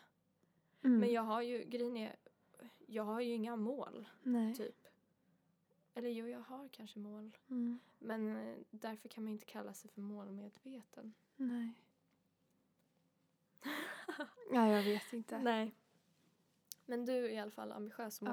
Mm. 0.83 1.01
Men 1.01 1.13
jag 1.13 1.23
har 1.23 1.43
ju, 1.43 1.65
grejen 1.65 1.97
är, 1.97 2.17
jag 2.87 3.05
har 3.05 3.21
ju 3.21 3.33
inga 3.35 3.57
mål 3.57 4.09
Nej. 4.23 4.55
typ. 4.55 4.87
Eller 5.95 6.09
jo, 6.09 6.27
jag 6.29 6.41
har 6.41 6.69
kanske 6.69 6.99
mål. 6.99 7.37
Mm. 7.51 7.79
Men 7.99 8.37
eh, 8.37 8.57
därför 8.71 9.09
kan 9.09 9.25
man 9.25 9.33
inte 9.33 9.45
kalla 9.45 9.75
sig 9.75 9.91
för 9.91 10.01
målmedveten. 10.01 11.15
Nej. 11.37 11.73
ja, 14.53 14.69
jag 14.73 14.83
vet 14.83 15.13
inte. 15.13 15.39
Nej. 15.39 15.75
Men 16.87 17.05
du 17.05 17.13
är 17.13 17.29
i 17.29 17.39
alla 17.39 17.51
fall 17.51 17.73
ambitiös 17.73 18.23
och 18.23 18.29
Ja. 18.29 18.33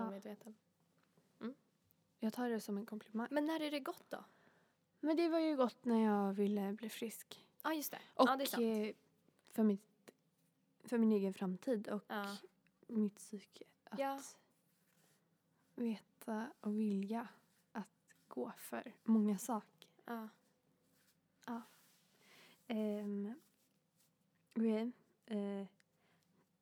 Jag 2.24 2.34
tar 2.34 2.50
det 2.50 2.62
som 2.62 2.78
en 2.78 2.86
komplimang. 2.86 3.28
Men 3.32 3.46
när 3.46 3.60
är 3.60 3.72
det 3.72 3.80
gott 3.80 4.10
då? 4.10 4.24
Men 5.00 5.18
det 5.18 5.30
var 5.30 5.40
ju 5.40 5.56
gott 5.56 5.86
när 5.86 6.04
jag 6.06 6.34
ville 6.34 6.74
bli 6.74 6.90
frisk. 6.90 7.46
Ja, 7.64 7.74
just 7.74 7.92
det. 7.92 8.00
Och 8.14 8.30
ja, 8.30 8.36
det 8.38 8.44
är 8.44 8.48
sant. 8.48 8.64
eh, 8.64 8.96
för, 9.54 9.64
mitt, 9.64 10.12
för 10.84 10.98
min 10.98 11.12
egen 11.12 11.34
framtid 11.34 11.88
och 11.88 12.04
Ja. 12.08 12.38
mitt 12.88 13.16
psyke. 13.16 13.64
Att 13.84 14.00
Ja. 14.00 14.20
veta 15.76 16.52
och 16.62 16.80
vilja 16.80 17.28
att 17.72 18.14
gå 18.28 18.52
för 18.58 18.94
många 19.04 19.38
saker. 19.38 19.90
Ja. 20.06 20.30
Um, 22.68 23.34
okay. 24.56 24.92
eh, 25.26 25.66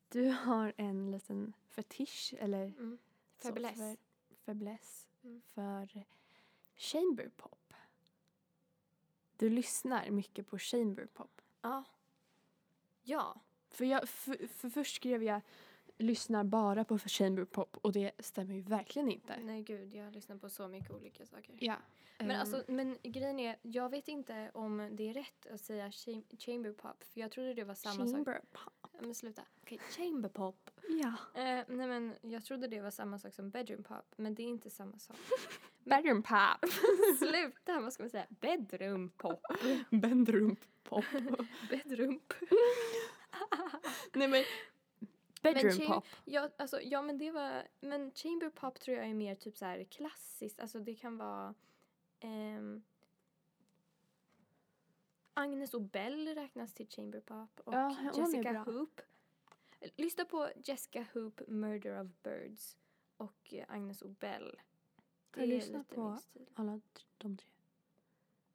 du 0.09 0.29
har 0.29 0.73
en 0.77 1.11
liten 1.11 1.53
fetisch 1.67 2.33
eller 2.39 2.65
Mm. 2.65 2.97
Fäbless. 3.37 3.97
Fäbless 4.45 5.07
Mm. 5.23 5.41
för 5.41 6.05
chamber 6.75 7.29
pop. 7.37 7.73
Du 9.37 9.49
lyssnar 9.49 10.09
mycket 10.09 10.47
på 10.47 10.59
chamber 10.59 11.05
pop. 11.05 11.41
Ja. 11.61 11.83
Ja. 13.01 13.41
För, 13.69 13.85
jag, 13.85 14.09
för, 14.09 14.47
för 14.47 14.69
först 14.69 14.95
skrev 14.95 15.23
jag 15.23 15.41
lyssnar 15.99 16.43
bara 16.43 16.83
på 16.83 16.97
chamber 16.99 17.45
pop 17.45 17.77
och 17.81 17.91
det 17.91 18.11
stämmer 18.19 18.53
ju 18.55 18.61
verkligen 18.61 19.11
inte. 19.11 19.37
Nej 19.43 19.61
gud, 19.61 19.93
jag 19.93 20.13
lyssnar 20.13 20.37
på 20.37 20.49
så 20.49 20.67
mycket 20.67 20.91
olika 20.91 21.25
saker. 21.25 21.55
Ja. 21.59 21.75
Men, 22.17 22.31
ehm, 22.31 22.39
alltså, 22.39 22.63
men 22.67 22.97
grejen 23.03 23.39
är, 23.39 23.55
jag 23.61 23.89
vet 23.89 24.07
inte 24.07 24.51
om 24.53 24.89
det 24.91 25.09
är 25.09 25.13
rätt 25.13 25.47
att 25.53 25.61
säga 25.61 25.89
cham- 25.89 26.37
chamber 26.39 26.71
pop. 26.71 27.03
För 27.03 27.19
jag 27.21 27.31
trodde 27.31 27.53
det 27.53 27.63
var 27.63 27.75
samma 27.75 28.07
sak. 28.07 28.15
chamber 28.15 28.41
pop. 28.51 28.73
Ja, 28.93 28.99
Men 29.01 29.15
sluta. 29.15 29.41
Okej, 29.61 29.79
chamber 29.97 30.29
pop. 30.29 30.69
Ja. 30.89 31.13
Eh, 31.41 31.65
nej 31.67 31.87
men 31.87 32.15
jag 32.21 32.45
trodde 32.45 32.67
det 32.67 32.81
var 32.81 32.91
samma 32.91 33.19
sak 33.19 33.33
som 33.33 33.49
bedroom 33.49 33.83
pop. 33.83 34.13
Men 34.15 34.35
det 34.35 34.43
är 34.43 34.47
inte 34.47 34.69
samma 34.69 34.99
sak. 34.99 35.17
Bedroom 35.83 36.23
pop. 36.23 36.65
Sluta, 37.19 37.79
vad 37.81 37.93
ska 37.93 38.03
man 38.03 38.09
säga? 38.09 38.25
Bedroom 38.29 39.09
pop. 39.09 39.41
Bedroom 39.91 40.55
pop. 40.83 41.05
Bedroom. 41.69 42.19
Nej 44.13 44.27
men 44.27 44.43
Bedroom 45.41 45.71
cham- 45.71 45.93
pop. 45.93 46.05
Ja, 46.25 46.49
alltså, 46.57 46.81
ja 46.81 47.01
men 47.01 47.17
det 47.17 47.31
var, 47.31 47.67
men 47.79 48.11
chamber 48.11 48.49
pop 48.49 48.79
tror 48.79 48.97
jag 48.97 49.07
är 49.07 49.13
mer 49.13 49.35
typ 49.35 49.57
så 49.57 49.65
här 49.65 49.83
klassiskt, 49.83 50.59
alltså 50.59 50.79
det 50.79 50.95
kan 50.95 51.17
vara 51.17 51.53
ehm, 52.19 52.83
Agnes 55.33 55.73
Obel 55.73 56.27
räknas 56.35 56.73
till 56.73 56.87
chamber 56.89 57.19
pop 57.19 57.59
och 57.59 57.73
Ja, 57.73 57.95
Jessica. 58.17 58.63
Hoop. 58.63 59.01
Lyssna 59.95 60.25
på 60.25 60.49
Jessica 60.65 61.05
Hoop, 61.13 61.41
Murder 61.47 62.01
of 62.01 62.07
Birds 62.23 62.77
och 63.17 63.53
Agnes 63.67 64.01
Obel. 64.01 64.59
Har 65.35 65.41
du 65.41 65.47
lyssnat 65.47 65.87
på-. 65.87 66.19
Alla 66.53 66.81
de 67.17 67.37
tre. 67.37 67.45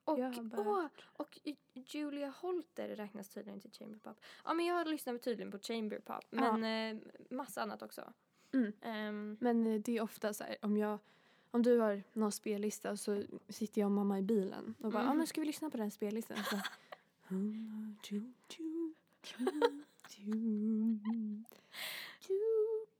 Och, 0.05 0.19
åh, 0.67 0.85
och 1.17 1.39
Ju- 1.43 1.55
Julia 1.73 2.29
Holter 2.29 2.87
räknas 2.95 3.29
tydligen 3.29 3.59
till 3.59 3.71
chamber 3.71 3.99
pop. 3.99 4.17
Ja 4.45 4.53
men 4.53 4.65
jag 4.65 4.87
lyssnar 4.87 5.17
tydligen 5.17 5.51
på 5.51 5.59
chamber 5.59 5.99
pop 5.99 6.25
Ja. 6.29 6.57
men 6.57 6.95
eh, 6.97 7.01
massa 7.29 7.61
annat 7.61 7.81
också. 7.81 8.13
Mm. 8.53 8.73
Ehm, 8.81 9.37
Men 9.39 9.67
eh, 9.67 9.81
det 9.81 9.97
är 9.97 10.01
ofta 10.01 10.33
så 10.33 10.43
här, 10.43 10.57
om 10.61 10.77
jag 10.77 10.99
om 11.51 11.61
du 11.63 11.79
har 11.79 12.03
någon 12.13 12.31
spellista 12.31 12.97
så 12.97 13.23
sitter 13.49 13.81
jag 13.81 13.87
och 13.87 13.91
mamma 13.91 14.19
i 14.19 14.21
bilen 14.21 14.75
och 14.81 14.91
bara, 14.91 15.03
Mm. 15.03 15.17
men 15.17 15.27
ska 15.27 15.41
vi 15.41 15.47
lyssna 15.47 15.69
på 15.69 15.77
den 15.77 15.91
spellistan? 15.91 16.37
Så, 16.49 16.57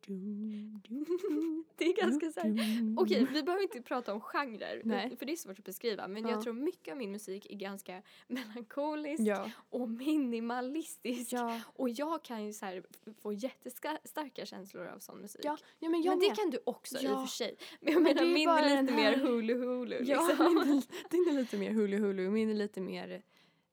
det 1.77 1.85
är 1.85 1.93
ganska 2.01 2.31
så 2.31 2.39
här, 2.39 2.49
ju." 2.49 2.95
Okej, 2.97 3.27
vi 3.33 3.43
behöver 3.43 3.63
inte 3.63 3.81
prata 3.81 4.13
om 4.13 4.21
genrer, 4.21 4.81
Nej. 4.85 5.17
för 5.17 5.25
det 5.25 5.31
är 5.31 5.35
svårt 5.35 5.59
att 5.59 5.65
beskriva. 5.65 6.07
Men 6.07 6.23
Ja. 6.23 6.29
jag 6.29 6.41
tror 6.41 6.53
mycket 6.53 6.91
av 6.91 6.97
min 6.97 7.11
musik 7.11 7.45
är 7.51 7.55
ganska 7.55 8.01
melankolisk 8.27 9.21
Ja. 9.23 9.51
och 9.69 9.89
minimalistisk. 9.89 11.33
Ja. 11.33 11.61
Och 11.75 11.89
jag 11.89 12.23
kan 12.23 12.45
ju 12.45 12.53
så 12.53 12.65
här 12.65 12.83
få 13.21 13.33
jättestarka 13.33 14.45
känslor 14.45 14.85
av 14.87 14.99
sån 14.99 15.21
musik. 15.21 15.41
Ja, 15.43 15.57
ja, 15.79 15.89
men 15.89 16.01
men 16.01 16.19
det 16.19 16.27
med. 16.27 16.35
kan 16.35 16.49
du 16.49 16.59
också 16.63 16.97
i 17.01 17.07
och 17.07 17.09
för 17.21 17.27
sig. 17.27 17.57
Men 17.81 17.93
jag 17.93 18.03
Men 18.03 18.13
menar 18.15 18.33
min 18.33 18.49
är 18.49 18.81
lite 18.81 18.93
mer 18.93 19.03
här- 19.03 19.17
hulu 19.25 19.53
hulu. 19.53 19.97
Ja, 20.03 20.27
liksom. 20.27 20.53
min, 20.55 20.81
din 21.11 21.27
är 21.29 21.33
lite 21.41 21.57
mer 21.57 21.71
hulu 21.71 21.97
hulu, 21.97 22.29
min 22.29 22.49
är 22.49 22.53
lite 22.53 22.81
mer 22.81 23.21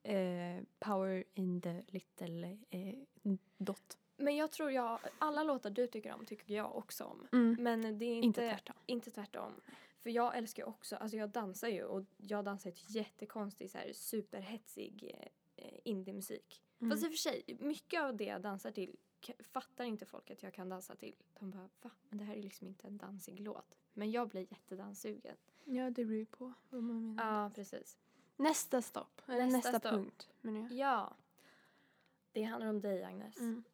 eh, 0.04 0.14
power 0.78 1.24
in 1.34 1.60
the 1.60 1.82
little 1.88 2.58
eh, 2.70 2.94
dot. 3.58 3.98
Men 4.22 4.36
jag 4.36 4.50
tror 4.50 4.70
jag, 4.70 4.98
alla 5.18 5.42
låtar 5.42 5.70
du 5.70 5.86
tycker 5.86 6.14
om 6.14 6.24
tycker 6.24 6.54
jag 6.54 6.76
också 6.76 7.04
om. 7.04 7.28
Mm. 7.32 7.56
Men 7.60 7.98
det 7.98 8.04
är 8.04 8.14
inte, 8.14 8.26
Inte 8.26 8.40
tvärtom. 8.40 8.76
Inte 8.86 9.10
tvärtom. 9.10 9.52
För 9.98 10.10
jag 10.10 10.36
älskar 10.36 10.64
också, 10.64 10.96
alltså 10.96 11.16
jag 11.16 11.30
dansar 11.30 11.68
ju 11.68 11.84
och 11.84 12.04
jag 12.16 12.44
dansar 12.44 12.70
till 12.70 12.96
jättekonstig 12.96 13.70
så 13.70 13.78
här 13.78 13.92
superhetsig 13.92 15.14
eh, 15.56 15.78
indiemusik. 15.84 16.62
Mm. 16.78 16.90
Fast 16.90 17.04
i 17.04 17.06
och 17.06 17.10
för 17.10 17.18
sig, 17.18 17.56
mycket 17.60 18.02
av 18.02 18.16
det 18.16 18.24
jag 18.24 18.40
dansar 18.42 18.70
till 18.70 18.96
fattar 19.40 19.84
inte 19.84 20.06
folk 20.06 20.30
att 20.30 20.42
jag 20.42 20.54
kan 20.54 20.68
dansa 20.68 20.96
till. 20.96 21.14
De 21.38 21.50
bara 21.50 21.68
va? 21.82 21.90
Men 22.08 22.18
det 22.18 22.24
här 22.24 22.36
är 22.36 22.42
liksom 22.42 22.66
inte 22.66 22.86
en 22.86 22.96
dansig 22.98 23.40
låt. 23.40 23.78
Men 23.92 24.10
jag 24.10 24.28
blir 24.28 24.46
jättedanssugen. 24.50 25.36
Ja, 25.64 25.90
det 25.90 26.04
beror 26.04 26.18
ju 26.18 26.26
på 26.26 26.52
vad 26.70 26.82
man 26.82 27.02
menar. 27.14 27.42
Ja, 27.42 27.50
precis. 27.54 27.98
Nästa 28.36 28.82
stopp, 28.82 29.22
Nästa 29.26 29.46
nästa, 29.46 29.78
stopp. 29.78 29.92
punkt 29.92 30.30
menar 30.40 30.60
jag. 30.60 30.72
Ja. 30.72 31.16
Det 32.32 32.42
handlar 32.42 32.70
om 32.70 32.80
dig 32.80 33.04
Agnes. 33.04 33.38
Mm. 33.38 33.64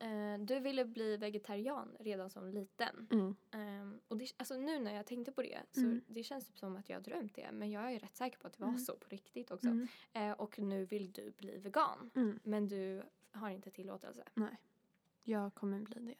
Eh, 0.00 0.38
du 0.38 0.60
ville 0.60 0.84
bli 0.84 1.16
vegetarian 1.16 1.96
redan 2.00 2.30
som 2.30 2.48
liten. 2.48 3.08
Mm. 3.10 3.36
Ehm, 3.50 4.00
och 4.08 4.16
det, 4.16 4.32
alltså 4.36 4.56
nu 4.56 4.78
när 4.78 4.94
jag 4.94 5.06
tänkte 5.06 5.32
på 5.32 5.42
det 5.42 5.62
så 5.72 5.80
Mm. 5.80 6.00
det 6.06 6.22
känns 6.22 6.46
typ 6.46 6.58
som 6.58 6.76
att 6.76 6.88
jag 6.88 6.96
har 6.96 7.02
drömt 7.02 7.34
det. 7.34 7.52
Men 7.52 7.70
jag 7.70 7.92
är 7.92 7.98
rätt 7.98 8.16
säker 8.16 8.38
på 8.38 8.46
att 8.46 8.52
det 8.52 8.60
var 8.62 8.68
Mm. 8.68 8.80
så 8.80 8.96
på 8.96 9.08
riktigt 9.08 9.50
också. 9.50 9.66
Mm. 9.68 9.88
Eh, 10.12 10.32
och 10.32 10.58
nu 10.58 10.84
vill 10.84 11.12
du 11.12 11.30
bli 11.30 11.58
vegan. 11.58 12.10
Mm. 12.14 12.40
Men 12.42 12.68
du 12.68 13.02
har 13.30 13.50
inte 13.50 13.70
tillåtelse. 13.70 14.24
Nej, 14.34 14.56
jag 15.22 15.54
kommer 15.54 15.80
bli 15.80 16.00
det 16.04 16.14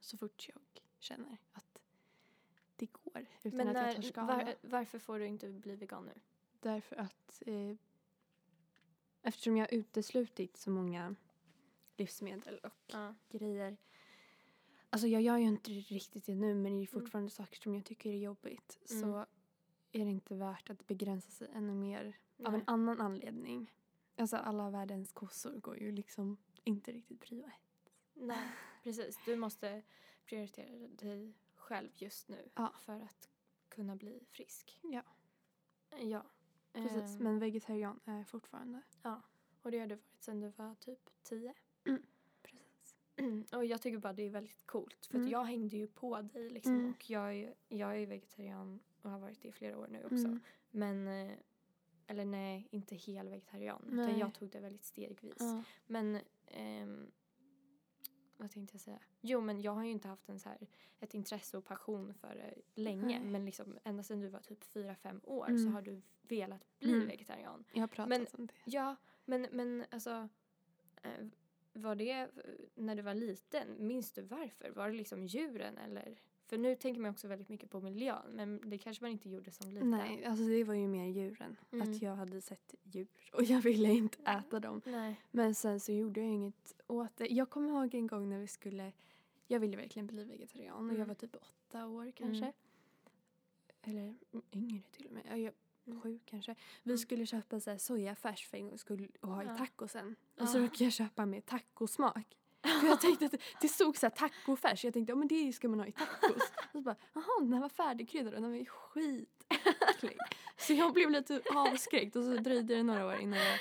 så 0.00 0.16
fort 0.16 0.48
jag 0.48 0.62
känner 0.98 1.38
att 1.52 1.82
det 2.76 2.86
går 2.86 3.26
utan 3.42 3.56
men 3.56 3.68
att 3.68 3.74
jag 3.74 3.82
när, 3.84 3.94
tar 3.94 4.02
skada. 4.02 4.26
var, 4.26 4.54
varför 4.60 4.98
får 4.98 5.18
du 5.18 5.26
inte 5.26 5.48
bli 5.48 5.76
vegan 5.76 6.04
nu? 6.04 6.20
Därför 6.60 6.96
att 6.96 7.42
eh, 7.46 7.76
eftersom 9.22 9.56
jag 9.56 9.66
har 9.66 9.74
uteslutit 9.78 10.56
så 10.56 10.70
många 10.70 11.14
livsmedel 11.96 12.58
och 12.58 12.74
Ja. 12.86 13.14
grejer. 13.30 13.76
Alltså 14.90 15.06
jag 15.08 15.22
gör 15.22 15.36
ju 15.36 15.44
inte 15.44 15.70
riktigt 15.70 16.26
det 16.26 16.34
nu 16.34 16.54
men 16.54 16.62
det 16.64 16.68
är 16.68 16.72
Mm. 16.72 16.86
fortfarande 16.86 17.30
saker 17.30 17.60
som 17.60 17.74
jag 17.74 17.84
tycker 17.84 18.10
är 18.10 18.16
jobbigt. 18.18 18.78
Mm. 18.90 19.02
Så 19.02 19.26
är 19.92 20.04
det 20.04 20.10
inte 20.10 20.34
värt 20.34 20.70
att 20.70 20.86
begränsa 20.86 21.30
sig 21.30 21.48
ännu 21.54 21.74
mer 21.74 22.18
av 22.38 22.46
en 22.46 22.52
Nej. 22.52 22.64
annan 22.66 23.00
anledning. 23.00 23.72
Alltså 24.16 24.36
alla 24.36 24.70
världens 24.70 25.12
kossor 25.12 25.60
går 25.60 25.78
ju 25.78 25.92
liksom 25.92 26.36
inte 26.64 26.92
riktigt 26.92 27.20
prio 27.20 27.46
ett. 27.46 27.92
Nej, 28.14 28.48
precis. 28.82 29.18
Du 29.26 29.36
måste 29.36 29.82
prioritera 30.24 30.88
dig 30.88 31.34
själv 31.54 31.88
just 31.94 32.28
nu 32.28 32.48
Ja. 32.54 32.72
för 32.80 33.00
att 33.00 33.28
kunna 33.68 33.96
bli 33.96 34.24
frisk. 34.30 34.80
Ja. 34.82 35.02
Ja. 36.00 36.22
Precis, 36.72 37.16
Ehm, 37.16 37.22
men 37.24 37.38
vegetarian 37.38 38.00
är 38.04 38.16
jag 38.18 38.28
fortfarande. 38.28 38.82
Och 39.62 39.70
det 39.70 39.78
har 39.78 39.86
du 39.86 39.94
varit 39.94 40.22
sedan 40.22 40.40
du 40.40 40.48
var 40.48 40.74
typ 40.74 41.10
tio. 41.22 41.54
Precis. 42.42 42.96
Och 43.52 43.64
jag 43.64 43.82
tycker 43.82 43.98
bara 43.98 44.12
det 44.12 44.22
är 44.22 44.30
väldigt 44.30 44.66
coolt. 44.66 45.06
För 45.06 45.14
Mm. 45.14 45.26
att 45.26 45.32
jag 45.32 45.44
hängde 45.44 45.76
ju 45.76 45.86
på 45.86 46.20
dig 46.22 46.50
liksom. 46.50 46.74
Mm. 46.74 46.90
Och 46.90 47.10
jag 47.10 47.34
är, 47.34 47.54
jag 47.68 47.96
är 48.02 48.06
vegetarian 48.06 48.80
och 49.02 49.10
har 49.10 49.18
varit 49.18 49.42
det 49.42 49.48
i 49.48 49.52
flera 49.52 49.78
år 49.78 49.88
nu 49.90 50.04
också. 50.04 50.14
Mm. 50.26 50.40
Men, 50.70 51.08
eh, 51.08 51.36
eller 52.06 52.24
nej, 52.24 52.68
inte 52.70 52.94
hel 52.96 53.28
vegetarian. 53.28 53.82
Utan 53.86 53.96
Nej. 53.96 54.18
jag 54.18 54.34
tog 54.34 54.50
det 54.50 54.60
väldigt 54.60 54.84
stegvis. 54.84 55.36
Ja. 55.38 55.62
Men, 55.86 56.18
ehm, 56.46 57.10
vad 58.36 58.50
tänkte 58.50 58.74
jag 58.74 58.80
säga? 58.80 58.98
Jo 59.20 59.40
men 59.40 59.60
jag 59.60 59.72
har 59.72 59.84
ju 59.84 59.90
inte 59.90 60.08
haft 60.08 60.28
en 60.28 60.40
så 60.40 60.48
här, 60.48 60.66
ett 61.00 61.14
intresse 61.14 61.56
och 61.58 61.64
passion 61.64 62.14
för 62.14 62.34
det 62.34 62.54
länge. 62.82 63.02
Nej. 63.20 63.30
Men 63.30 63.44
liksom 63.44 63.78
ända 63.84 64.02
sedan 64.02 64.20
du 64.20 64.28
var 64.28 64.40
typ 64.40 64.64
fyra 64.64 64.94
fem 64.94 65.20
år 65.24 65.46
så 65.46 65.52
Mm. 65.52 65.72
har 65.74 65.82
du 65.82 66.02
velat 66.22 66.78
bli 66.78 66.92
Mm. 66.92 67.06
vegetarian. 67.06 67.64
Jag 67.72 67.80
har 67.82 67.88
pratat 67.88 68.08
Men- 68.08 68.26
om 68.32 68.46
det. 68.46 68.52
Ja, 68.64 68.96
men, 69.24 69.46
men 69.52 69.84
alltså 69.90 70.28
eh, 71.02 71.26
var 71.76 71.94
det 71.94 72.10
eh, 72.10 72.26
när 72.74 72.96
du 72.96 73.02
var 73.02 73.14
liten, 73.14 73.86
minns 73.86 74.12
du 74.12 74.22
varför? 74.22 74.70
Var 74.70 74.88
det 74.88 74.94
liksom 74.96 75.26
djuren 75.26 75.78
eller? 75.78 76.18
För 76.46 76.58
nu 76.58 76.74
tänker 76.76 77.00
man 77.00 77.10
också 77.10 77.28
väldigt 77.28 77.48
mycket 77.48 77.70
på 77.70 77.80
miljön 77.80 78.22
men 78.32 78.70
det 78.70 78.78
kanske 78.78 79.04
man 79.04 79.10
inte 79.10 79.28
gjorde 79.28 79.50
som 79.50 79.70
liten. 79.70 79.90
Nej, 79.90 80.24
alltså 80.24 80.44
det 80.44 80.64
var 80.64 80.74
ju 80.74 80.88
mer 80.88 81.06
djuren. 81.06 81.56
Mm. 81.72 81.90
Att 81.90 82.02
jag 82.02 82.16
hade 82.16 82.40
sett 82.40 82.74
djur 82.82 83.06
och 83.32 83.42
jag 83.42 83.60
ville 83.60 83.92
inte 83.92 84.18
äta 84.22 84.60
dem. 84.60 84.82
Nej. 84.84 85.20
Men 85.30 85.54
sen 85.54 85.80
så 85.80 85.92
gjorde 85.92 86.20
jag 86.20 86.30
inget 86.30 86.74
åt 86.86 87.16
det. 87.16 87.26
Jag 87.26 87.50
kommer 87.50 87.68
ihåg 87.68 87.94
en 87.94 88.06
gång 88.06 88.28
när 88.28 88.38
vi 88.38 88.46
skulle, 88.46 88.92
jag 89.46 89.60
ville 89.60 89.76
verkligen 89.76 90.06
bli 90.06 90.24
vegetarian 90.24 90.76
och 90.84 90.90
jag 90.90 90.94
Mm. 90.94 91.08
var 91.08 91.14
typ 91.14 91.36
åtta 91.36 91.86
år 91.86 92.12
kanske. 92.16 92.44
Mm. 92.44 92.52
Eller 93.82 94.14
yngre 94.52 94.82
till 94.90 95.06
och 95.06 95.12
med. 95.12 95.22
Ja, 95.30 95.36
jag, 95.36 95.52
Mm. 95.86 96.00
sju 96.00 96.18
kanske. 96.24 96.54
Vi 96.82 96.90
Mm. 96.90 96.98
skulle 96.98 97.26
köpa 97.26 97.60
så 97.60 97.70
här 97.70 97.78
sojafärs 97.78 98.46
för 98.46 98.56
en 98.56 98.68
gång 98.68 98.78
skulle 98.78 99.08
och 99.20 99.28
ha 99.28 99.42
i 99.42 99.46
tacosen. 99.46 100.16
Och 100.40 100.48
så 100.48 100.58
råkade 100.58 100.84
jag 100.84 100.92
köpa 100.92 101.26
med 101.26 101.46
tacosmak. 101.46 102.36
För 102.80 102.86
jag 102.86 103.00
tänkte 103.00 103.26
att 103.26 103.34
det, 103.60 103.68
stod 103.68 103.96
så 103.96 104.06
här 104.06 104.10
tacofärs. 104.10 104.84
Jag 104.84 104.94
tänkte, 104.94 105.12
ja 105.12 105.16
men 105.16 105.28
det 105.28 105.52
ska 105.52 105.68
man 105.68 105.80
ha 105.80 105.86
i 105.86 105.92
tacos. 105.92 106.42
Och 106.66 106.72
så 106.72 106.80
bara, 106.80 106.96
jaha 107.12 107.24
den 107.40 107.52
här 107.52 107.60
var 107.60 107.68
färdigkryddad 107.68 108.34
och 108.34 108.40
den 108.40 108.50
var 108.50 108.58
ju 108.58 108.64
skitäcklig. 108.66 110.16
Så 110.56 110.72
jag 110.72 110.92
blev 110.92 111.10
lite 111.10 111.42
avskräckt 111.54 112.16
och 112.16 112.24
så 112.24 112.30
dröjde 112.36 112.74
det 112.74 112.82
några 112.82 113.06
år 113.06 113.14
innan 113.16 113.38
jag 113.38 113.58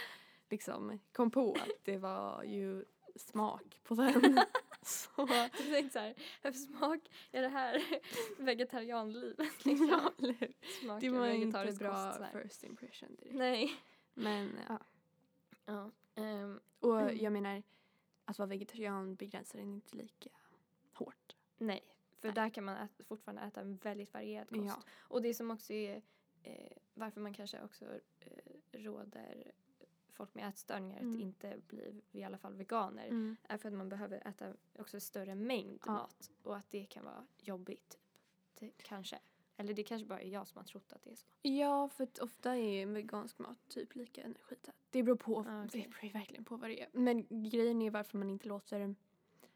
liksom 0.50 1.00
kom 1.14 1.32
på 1.32 1.54
att 1.54 1.70
det 1.84 1.98
var 1.98 2.44
ju 2.44 2.86
smak 3.16 3.80
på 3.84 3.96
den. 3.96 4.40
Så, 4.86 5.26
Du 5.58 5.64
tänkte 5.72 5.90
så 5.90 6.00
här, 6.00 6.14
för 6.42 6.52
smak 6.52 7.00
är 7.32 7.42
det 7.42 7.48
här 7.48 7.84
vegetarianlivet 8.44 9.66
liksom. 9.66 9.88
ja, 9.90 11.00
Det 11.00 11.10
var 11.10 11.28
inte 11.28 11.74
bra 11.80 12.14
kost, 12.14 12.32
first 12.44 12.64
impression 12.64 13.16
direkt. 13.16 13.36
Nej. 13.36 13.72
Men 14.14 14.52
ja. 14.70 14.80
Ja. 15.66 15.92
ehm, 16.16 16.60
Och 16.80 17.02
Mm. 17.02 17.18
jag 17.18 17.34
menar, 17.34 17.64
att 18.26 18.38
vara 18.40 18.48
vegetarian 18.50 19.16
begränsar 19.16 19.60
en 19.60 19.74
inte 19.74 19.98
lika 19.98 20.30
hårt. 20.94 21.36
nej, 21.58 21.84
för 22.22 22.28
Nej. 22.28 22.36
där 22.36 22.50
kan 22.50 22.64
man 22.64 22.78
ät, 22.78 23.06
fortfarande 23.08 23.42
äta 23.42 23.62
en 23.62 23.78
väldigt 23.78 24.14
varierad 24.14 24.50
kost. 24.50 24.62
Ja. 24.66 24.84
Och 24.98 25.22
det 25.22 25.34
som 25.34 25.52
också 25.52 25.74
är 25.74 26.02
eh, 26.44 26.78
varför 26.94 27.22
man 27.22 27.34
kanske 27.34 27.64
också 27.64 27.86
eh, 28.20 28.80
råder 28.80 29.52
folk 30.16 30.34
med 30.34 30.48
ätstörningar 30.50 31.00
Mm. 31.00 31.14
att 31.16 31.20
inte 31.22 31.58
bli 31.68 32.02
i 32.12 32.24
alla 32.24 32.38
fall 32.38 32.54
veganer 32.56 33.06
Mm. 33.08 33.36
är 33.44 33.58
för 33.58 33.68
att 33.70 33.74
man 33.76 33.90
behöver 33.90 34.28
äta 34.28 34.54
också 34.80 35.00
större 35.00 35.36
mängd 35.36 35.80
Ja. 35.86 35.92
mat 35.94 36.32
och 36.44 36.58
att 36.58 36.72
det 36.72 36.86
kan 36.86 37.06
vara 37.06 37.26
jobbigt. 37.42 38.00
Typ. 38.56 38.78
Det, 38.78 38.84
kanske. 38.84 39.20
Eller 39.58 39.74
det 39.74 39.84
kanske 39.84 40.06
bara 40.08 40.22
är 40.22 40.30
jag 40.30 40.48
som 40.48 40.58
har 40.58 40.66
trott 40.66 40.94
att 40.94 41.04
det 41.04 41.12
är 41.12 41.16
så. 41.16 41.28
Ja, 41.42 41.90
för 41.90 42.08
ofta 42.22 42.52
är 42.56 42.80
ju 42.80 42.86
vegansk 42.86 43.40
mat 43.40 43.58
typ 43.68 43.96
lika 43.96 44.24
energität. 44.24 44.76
Det 44.90 45.04
beror 45.04 45.16
på, 45.16 45.36
okej. 45.38 45.68
det 45.72 45.90
beror 45.90 46.14
verkligen 46.14 46.46
på 46.46 46.58
vad 46.58 46.70
det 46.70 46.82
är. 46.82 46.88
Men 46.92 47.26
grejen 47.50 47.82
är 47.82 47.92
varför 47.92 48.18
man 48.18 48.30
inte 48.30 48.48
låter 48.48 48.96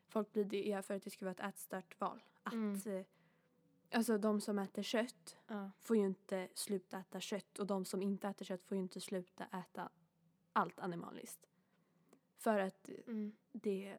folk 0.08 0.32
bli 0.34 0.44
det 0.44 0.72
är 0.72 0.82
för 0.82 0.94
att 0.96 1.04
det 1.04 1.10
ska 1.10 1.26
vara 1.26 1.32
ett 1.32 1.40
ätstört 1.54 2.00
val. 2.00 2.24
Att, 2.44 2.54
Mm. 2.54 2.82
eh, 2.86 3.06
alltså 3.92 4.18
de 4.18 4.42
som 4.42 4.60
äter 4.60 4.84
kött 4.84 5.38
Ja. 5.48 5.72
får 5.80 5.98
ju 5.98 6.06
inte 6.06 6.48
sluta 6.54 7.00
äta 7.00 7.20
kött 7.20 7.60
och 7.60 7.68
de 7.68 7.86
som 7.86 8.02
inte 8.02 8.28
äter 8.28 8.46
kött 8.46 8.64
får 8.64 8.76
ju 8.78 8.82
inte 8.84 9.02
sluta 9.02 9.46
äta 9.46 9.90
allt 10.60 10.80
animaliskt. 10.80 11.46
För 12.38 12.60
att 12.60 12.90
Mm. 13.08 13.32
det 13.52 13.98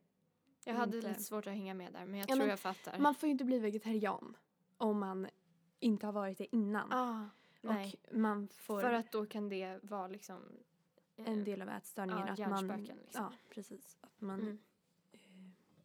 Jag 0.65 0.75
hade 0.75 0.97
inte- 0.97 1.09
lite 1.09 1.23
svårt 1.23 1.47
att 1.47 1.53
hänga 1.53 1.75
med 1.75 1.93
där 1.93 2.07
men 2.07 2.15
jag 2.21 2.25
Ja, 2.25 2.35
tror 2.35 2.39
men 2.39 2.49
jag 2.49 2.61
fattar. 2.61 2.99
Man 2.99 3.15
får 3.15 3.27
ju 3.27 3.31
inte 3.31 3.45
bli 3.45 3.59
vegetarian 3.59 4.37
om 4.77 4.99
man 4.99 5.27
inte 5.81 6.07
har 6.07 6.13
varit 6.13 6.39
det 6.39 6.57
innan. 6.57 6.93
ah, 6.93 7.29
nej. 7.61 7.95
Och 8.11 8.17
man 8.17 8.49
får 8.49 8.81
För 8.81 8.93
att 8.93 9.13
då 9.13 9.27
kan 9.27 9.49
det 9.49 9.79
vara 9.85 10.09
liksom 10.09 10.43
eh, 11.17 11.29
en 11.29 11.45
del 11.45 11.63
av 11.63 11.69
ätstörningen. 11.69 12.35
ja, 12.39 12.45
att 12.57 12.65
man, 12.67 12.83
liksom. 12.83 12.99
Ja, 13.13 13.33
precis. 13.51 13.97
Att 14.01 14.21
man, 14.21 14.41
Mm. 14.41 14.59
eh, 15.13 15.19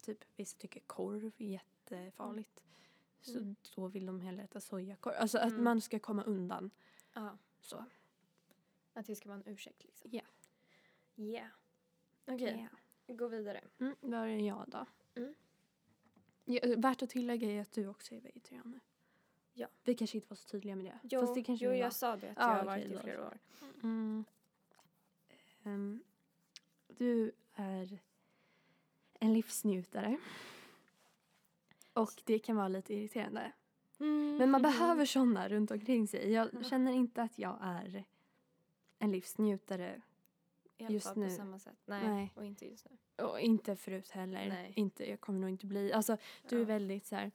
typ 0.01 0.23
vissa 0.36 0.57
tycker 0.57 0.80
korv 0.80 1.32
är 1.38 1.45
jättefarligt. 1.47 2.61
Så 3.21 3.38
Mm. 3.38 3.55
då 3.76 3.88
vill 3.88 4.05
de 4.05 4.21
hellre 4.21 4.43
äta 4.43 4.59
sojakorv. 4.61 5.13
Alltså 5.19 5.38
att 5.38 5.51
Mm. 5.51 5.63
man 5.63 5.82
ska 5.82 5.99
komma 5.99 6.23
undan. 6.23 6.71
Ja, 7.13 7.38
Så. 7.61 7.86
att 8.93 9.05
det 9.05 9.15
ska 9.15 9.30
vara 9.30 9.38
en 9.45 9.53
ursäkt 9.53 9.84
liksom. 9.84 10.09
Ja. 10.13 10.15
Yeah. 10.17 10.28
Okej, 12.28 12.70
gå 13.07 13.28
vidare. 13.28 13.61
Mm, 13.80 13.95
då 14.01 14.18
är 14.18 14.28
jag 14.28 14.66
då. 14.68 14.86
Mm. 15.16 15.34
Ja, 16.45 16.59
värt 16.78 17.01
att 17.01 17.09
tillägga 17.09 17.51
är 17.51 17.61
att 17.61 17.72
du 17.72 17.88
också 17.88 18.16
är 18.16 18.22
vegetarian. 18.22 18.80
Ja. 19.53 19.68
Vi 19.84 19.95
kanske 19.95 20.18
inte 20.18 20.28
var 20.30 20.36
så 20.36 20.47
tydliga 20.49 20.76
med 20.76 20.86
det. 20.86 20.99
Jo, 21.03 21.22
Fast 21.22 21.36
det 21.36 21.43
kanske 21.43 21.66
jo 21.66 21.72
var. 21.72 21.78
jag 21.78 21.93
sa 21.93 22.16
det 22.16 22.30
att 22.30 22.38
Ja, 22.38 22.57
jag 22.57 22.63
har 22.66 22.78
okej, 22.78 22.88
varit 22.89 22.99
i 22.99 23.03
flera 23.03 23.28
år. 23.28 23.38
Mm. 23.84 24.26
Ehm, 25.63 26.03
du 26.88 27.32
är 27.53 27.99
en 29.20 29.34
livsnjutare. 29.34 30.18
Och 31.93 32.22
det 32.26 32.39
kan 32.39 32.55
vara 32.55 32.68
lite 32.68 32.93
irriterande. 32.93 33.51
Men 33.97 34.51
man 34.51 34.61
behöver 34.61 35.05
sådana 35.05 35.49
runt 35.49 35.72
omkring 35.72 36.07
sig. 36.07 36.32
Jag 36.32 36.49
Ja. 36.53 36.63
känner 36.63 36.91
inte 36.91 37.22
att 37.24 37.39
jag 37.39 37.57
är 37.61 38.03
en 38.99 39.11
livsnjutare. 39.11 40.01
I 40.78 40.84
alla 40.86 40.93
just 40.93 41.07
fall 41.07 41.17
nu. 41.17 41.30
på 41.30 41.36
samma 41.36 41.59
sätt. 41.59 41.78
Nej, 41.86 42.07
Nej. 42.09 42.32
och 42.36 42.45
inte 42.45 42.65
just 42.65 42.88
nu. 42.89 43.23
Och 43.26 43.39
inte 43.39 43.76
förut 43.76 44.09
heller. 44.09 44.49
Nej. 44.49 44.73
Inte, 44.76 45.09
jag 45.09 45.21
kommer 45.21 45.39
nog 45.39 45.49
inte 45.49 45.65
bli. 45.65 45.93
Alltså 45.93 46.17
du 46.49 46.55
är 46.55 46.59
Ja. 46.59 46.65
väldigt 46.65 47.05
så 47.05 47.15
här. 47.15 47.32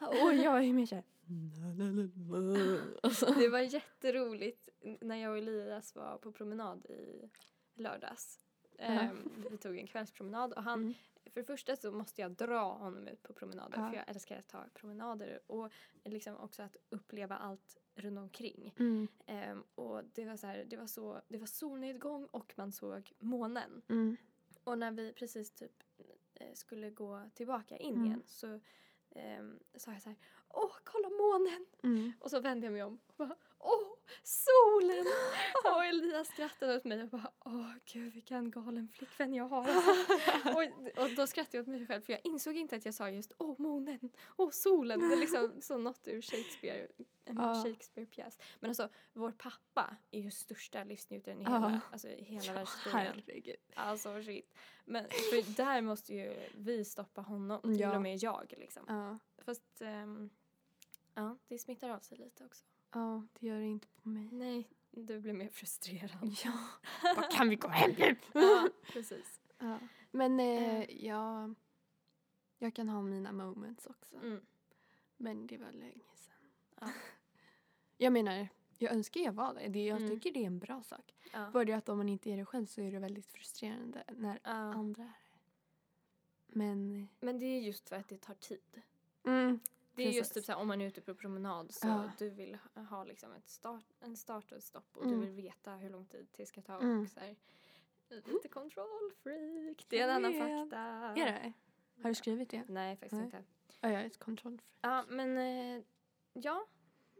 Ah! 0.00 0.06
Och 0.06 0.34
jag 0.34 0.64
är 0.64 0.72
mer 0.72 0.86
så 0.86 0.94
här. 0.94 1.04
Det 3.40 3.48
var 3.48 3.60
jätteroligt 3.60 4.68
när 5.00 5.16
jag 5.16 5.30
och 5.32 5.38
Elias 5.38 5.94
var 5.94 6.18
på 6.18 6.32
promenad 6.32 6.86
i 6.86 7.30
lördags. 7.74 8.38
Ehm, 8.78 9.30
vi 9.50 9.56
tog 9.56 9.78
en 9.78 9.86
kvällspromenad 9.86 10.52
och 10.52 10.62
han, 10.62 10.80
Mm. 10.80 10.94
för 11.24 11.40
det 11.40 11.44
första 11.46 11.76
så 11.76 11.92
måste 11.92 12.20
jag 12.20 12.30
dra 12.30 12.72
honom 12.72 13.08
ut 13.08 13.22
på 13.22 13.32
promenader 13.32 13.78
Ja. 13.78 13.88
för 13.90 13.96
jag 13.96 14.08
älskar 14.08 14.38
att 14.38 14.48
ta 14.48 14.64
promenader 14.74 15.40
och 15.46 15.70
liksom 16.04 16.36
också 16.36 16.62
att 16.62 16.76
uppleva 16.90 17.36
allt 17.36 17.76
runt 18.00 18.18
omkring. 18.18 18.74
Mm. 18.78 19.08
Ehm, 19.26 19.64
och 19.74 20.04
det 20.14 20.24
var 20.24 20.36
så 20.36 20.46
här, 20.46 20.64
det 20.64 20.76
var 20.76 20.86
så, 20.86 21.20
det 21.28 21.38
var 21.38 21.46
solnedgång 21.46 22.26
och 22.26 22.52
man 22.56 22.72
såg 22.72 23.12
månen. 23.18 23.82
Mm. 23.88 24.16
Och 24.64 24.78
när 24.78 24.90
vi 24.90 25.12
precis 25.12 25.50
typ 25.50 25.82
eh, 26.34 26.52
skulle 26.54 26.90
gå 26.90 27.30
tillbaka 27.34 27.76
in 27.76 27.94
Mm. 27.94 28.06
igen 28.06 28.22
så 28.26 28.60
ehm, 29.10 29.58
sa 29.76 29.92
jag 29.92 30.02
så 30.02 30.08
här, 30.08 30.18
åh 30.48 30.72
kolla 30.84 31.08
månen! 31.08 31.66
Mm. 31.82 32.12
Och 32.20 32.30
så 32.30 32.40
vände 32.40 32.66
jag 32.66 32.72
mig 32.72 32.82
om 32.82 32.98
och 33.06 33.14
bara, 33.16 33.36
åh, 33.60 33.96
solen! 34.22 35.06
och 35.74 35.84
Elias 35.84 36.28
skrattade 36.28 36.76
åt 36.76 36.84
mig 36.84 37.02
och 37.02 37.08
bara, 37.08 37.30
åh 37.44 37.72
gud 37.84 38.12
vilken 38.12 38.50
galen 38.50 38.88
flickvän 38.88 39.34
jag 39.34 39.44
har. 39.48 39.68
Alltså. 39.68 39.90
och, 40.48 41.02
och 41.04 41.10
då 41.16 41.26
skrattade 41.26 41.56
jag 41.56 41.62
åt 41.62 41.68
mig 41.68 41.86
själv 41.86 42.00
för 42.02 42.12
jag 42.12 42.20
insåg 42.24 42.56
inte 42.56 42.76
att 42.76 42.84
jag 42.84 42.94
sa 42.94 43.10
just, 43.10 43.32
åh 43.38 43.54
månen, 43.58 44.10
åh 44.36 44.50
solen. 44.50 45.00
Det 45.00 45.14
är 45.14 45.20
liksom 45.20 45.52
så 45.60 45.78
något 45.78 46.08
ur 46.08 46.20
Shakespeare, 46.22 46.88
en 47.24 47.36
Ja. 47.36 47.62
Shakespeare-pjäs. 47.64 48.38
Men 48.60 48.70
alltså, 48.70 48.88
vår 49.12 49.32
pappa 49.32 49.96
är 50.10 50.20
ju 50.20 50.30
största 50.30 50.84
livsnjutaren 50.84 51.40
i 51.40 51.44
Ja. 51.44 51.50
hela, 51.50 51.80
alltså, 51.92 52.08
i 52.08 52.22
hela 52.24 52.52
världshistorien. 52.52 53.22
Herregud. 53.26 53.56
Alltså 53.74 54.22
shit. 54.22 54.54
Men 54.84 55.04
för 55.04 55.56
där 55.56 55.82
måste 55.82 56.14
ju 56.14 56.48
vi 56.54 56.84
stoppa 56.84 57.20
honom, 57.20 57.62
till 57.62 57.80
Ja. 57.80 57.96
och 57.96 58.02
med 58.02 58.16
jag 58.16 58.54
liksom. 58.58 58.84
Ja. 58.88 59.18
Fast 59.44 59.80
ehm, 59.80 60.30
ja, 61.14 61.36
det 61.48 61.58
smittar 61.58 61.90
av 61.90 61.98
sig 62.00 62.18
lite 62.18 62.44
också. 62.44 62.64
Ja, 62.92 63.26
det 63.40 63.46
gör 63.46 63.60
det 63.60 63.66
inte 63.66 63.88
på 63.88 64.08
mig. 64.08 64.28
Nej, 64.32 64.68
du 64.90 65.20
blir 65.20 65.32
mer 65.32 65.48
frustrerad. 65.48 66.34
Ja. 66.44 66.52
Vad 67.16 67.30
kan 67.30 67.48
vi 67.48 67.56
gå 67.56 67.68
hem 67.68 67.90
nu? 67.98 68.16
ja, 68.40 68.68
precis. 68.92 69.40
Ja. 69.58 69.78
Men 70.10 70.40
eh, 70.40 70.78
Eh. 70.80 71.06
jag, 71.06 71.54
jag 72.58 72.74
kan 72.74 72.88
ha 72.88 73.02
mina 73.02 73.32
moments 73.32 73.86
också. 73.86 74.16
Mm. 74.16 74.40
Men 75.16 75.46
det 75.46 75.58
var 75.58 75.72
länge 75.72 76.04
sedan. 76.14 76.50
Ja. 76.80 76.88
Jag 77.96 78.12
menar, 78.12 78.48
jag 78.78 78.92
önskar 78.92 79.20
jag 79.20 79.32
var 79.32 79.54
det. 79.54 79.68
det 79.68 79.84
jag 79.86 79.96
Mm. 80.02 80.10
tycker 80.10 80.32
det 80.32 80.42
är 80.42 80.46
en 80.46 80.58
bra 80.58 80.82
sak. 80.82 81.14
Ja. 81.32 81.50
Bara 81.50 81.64
det 81.64 81.72
att 81.72 81.88
om 81.88 81.98
man 81.98 82.08
inte 82.08 82.30
är 82.30 82.36
det 82.36 82.44
själv 82.44 82.66
så 82.66 82.80
är 82.80 82.92
det 82.92 82.98
väldigt 82.98 83.26
frustrerande 83.26 84.04
när 84.16 84.38
Ja. 84.44 84.50
andra 84.50 85.02
är 85.02 85.06
det. 85.06 85.38
Men... 86.46 87.08
Men 87.20 87.38
det 87.38 87.44
är 87.46 87.60
just 87.60 87.88
för 87.88 87.96
att 87.96 88.08
det 88.08 88.18
tar 88.20 88.34
tid. 88.34 88.82
Mm, 89.24 89.60
Det 90.04 90.08
är 90.08 90.12
just 90.18 90.34
typ 90.34 90.44
såhär, 90.44 90.58
om 90.58 90.68
man 90.68 90.80
är 90.80 90.86
ute 90.86 91.00
på 91.00 91.14
promenad 91.14 91.74
så 91.74 91.86
Ja. 91.88 92.10
du 92.18 92.30
vill 92.30 92.58
ha- 92.74 93.04
liksom 93.04 93.32
ett 93.32 93.48
start, 93.48 93.84
en 94.00 94.16
start 94.16 94.52
och 94.52 94.58
ett 94.58 94.64
stopp 94.64 94.96
och 94.96 95.04
Mm. 95.04 95.20
du 95.20 95.26
vill 95.26 95.34
veta 95.44 95.72
hur 95.76 95.90
lång 95.90 96.06
tid 96.06 96.26
det 96.36 96.46
ska 96.46 96.62
ta 96.62 96.80
Mm. 96.80 97.02
och 97.02 97.08
så 97.08 97.20
här, 97.20 97.36
lite 98.08 98.48
control 98.48 99.12
freak. 99.22 99.86
Det 99.88 100.00
är 100.00 100.04
en 100.04 100.10
annan 100.10 100.32
fakta. 100.34 100.78
är 100.78 101.14
det? 101.14 101.52
Har 102.02 102.08
du 102.08 102.14
skrivit 102.14 102.50
det? 102.50 102.64
Nej, 102.68 102.96
faktiskt 102.96 103.12
Nej. 103.12 103.24
inte. 103.24 103.44
Ja, 103.80 103.90
jag 103.90 104.02
är 104.02 104.06
ett 104.06 104.18
kontroll. 104.18 104.62
Ja, 104.80 105.04
men 105.08 105.38
eh, 105.38 105.82
ja, 106.32 106.66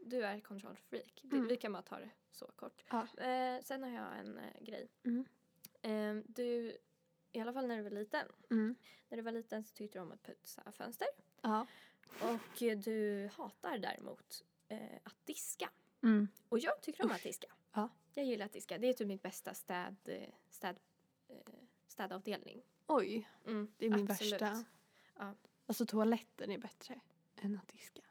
du 0.05 0.25
är 0.25 0.39
control 0.39 0.75
freak. 0.77 1.19
Det, 1.23 1.35
Mm. 1.35 1.47
Vi 1.47 1.57
kan 1.57 1.71
bara 1.73 1.81
ta 1.83 1.99
det 1.99 2.09
så 2.31 2.45
kort. 2.55 2.83
Ja. 2.89 3.23
Eh, 3.23 3.61
sen 3.61 3.83
har 3.83 3.89
jag 3.89 4.19
en 4.19 4.37
eh, 4.37 4.61
grej. 4.63 4.87
Mm. 5.03 5.25
Eh, 5.81 6.23
du, 6.27 6.77
i 7.31 7.39
alla 7.39 7.53
fall 7.53 7.67
när 7.67 7.77
du 7.77 7.83
var 7.83 7.89
liten. 7.89 8.27
Mm. 8.51 8.75
När 9.09 9.17
du 9.17 9.23
var 9.23 9.31
liten 9.31 9.63
så 9.63 9.73
tyckte 9.75 9.97
du 9.99 10.03
om 10.03 10.11
att 10.11 10.23
putsa 10.23 10.71
fönster. 10.71 11.07
Ja. 11.41 11.67
Och 12.21 12.59
du 12.77 13.29
hatar 13.33 13.77
däremot 13.77 14.43
eh, 14.67 14.95
att 15.03 15.25
diska. 15.25 15.69
Mm. 16.03 16.27
Och 16.49 16.59
jag 16.59 16.81
tycker 16.81 17.05
om 17.05 17.11
att 17.11 17.23
diska. 17.23 17.47
Ja. 17.73 17.89
Jag 18.13 18.25
gillar 18.25 18.45
att 18.45 18.53
diska. 18.53 18.77
Det 18.77 18.87
är 18.89 18.93
typ 18.93 19.07
mitt 19.07 19.21
bästa 19.21 19.53
städ, 19.53 19.95
eh, 20.05 20.29
städ, 20.49 20.79
eh, 21.27 21.35
städavdelning. 21.87 22.63
Oj, 22.87 23.29
Mm, 23.45 23.73
det 23.77 23.85
är 23.85 23.89
min 23.89 24.11
absolut. 24.11 24.33
värsta. 24.41 24.65
Ja. 25.17 25.33
Alltså 25.65 25.85
toaletten 25.85 26.51
är 26.51 26.57
bättre 26.57 26.99
än 27.35 27.57
att 27.57 27.67
diska. 27.67 28.01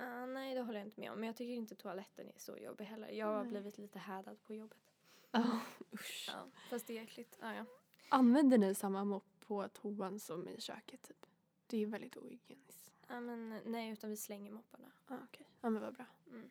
Ah, 0.00 0.26
nej, 0.26 0.54
det 0.54 0.60
håller 0.60 0.78
jag 0.78 0.86
inte 0.86 1.00
med 1.00 1.12
om. 1.12 1.18
Men 1.20 1.26
jag 1.26 1.36
tycker 1.36 1.52
inte 1.54 1.74
toaletten 1.74 2.28
är 2.28 2.38
så 2.38 2.56
jobbig 2.56 2.84
heller. 2.84 3.08
Jag 3.08 3.26
har 3.26 3.42
Nej. 3.42 3.48
blivit 3.50 3.78
lite 3.78 3.98
hädad 3.98 4.42
på 4.44 4.54
jobbet. 4.54 4.92
Ja, 5.30 5.60
usch. 5.92 6.24
Ja, 6.32 6.46
fast 6.70 6.86
det 6.86 6.98
är 6.98 7.02
äckligt. 7.02 7.38
Ah, 7.40 7.52
ja. 7.54 7.64
Använder 8.08 8.58
ni 8.58 8.74
samma 8.74 9.04
mopp 9.04 9.40
på 9.40 9.68
toan 9.68 10.20
som 10.20 10.48
i 10.48 10.60
köket 10.60 11.02
typ? 11.02 11.26
Det 11.66 11.82
är 11.82 11.86
väldigt 11.86 12.16
ohygieniskt. 12.16 12.87
Ja, 13.08 13.20
men 13.20 13.60
nej, 13.64 13.90
utan 13.90 14.10
vi 14.10 14.16
slänger 14.16 14.52
mopparna. 14.52 14.92
Ah, 15.06 15.16
okej. 15.24 15.46
Ja 15.60 15.70
men 15.70 15.82
vad 15.82 15.94
bra. 15.94 16.04
Mm. 16.30 16.50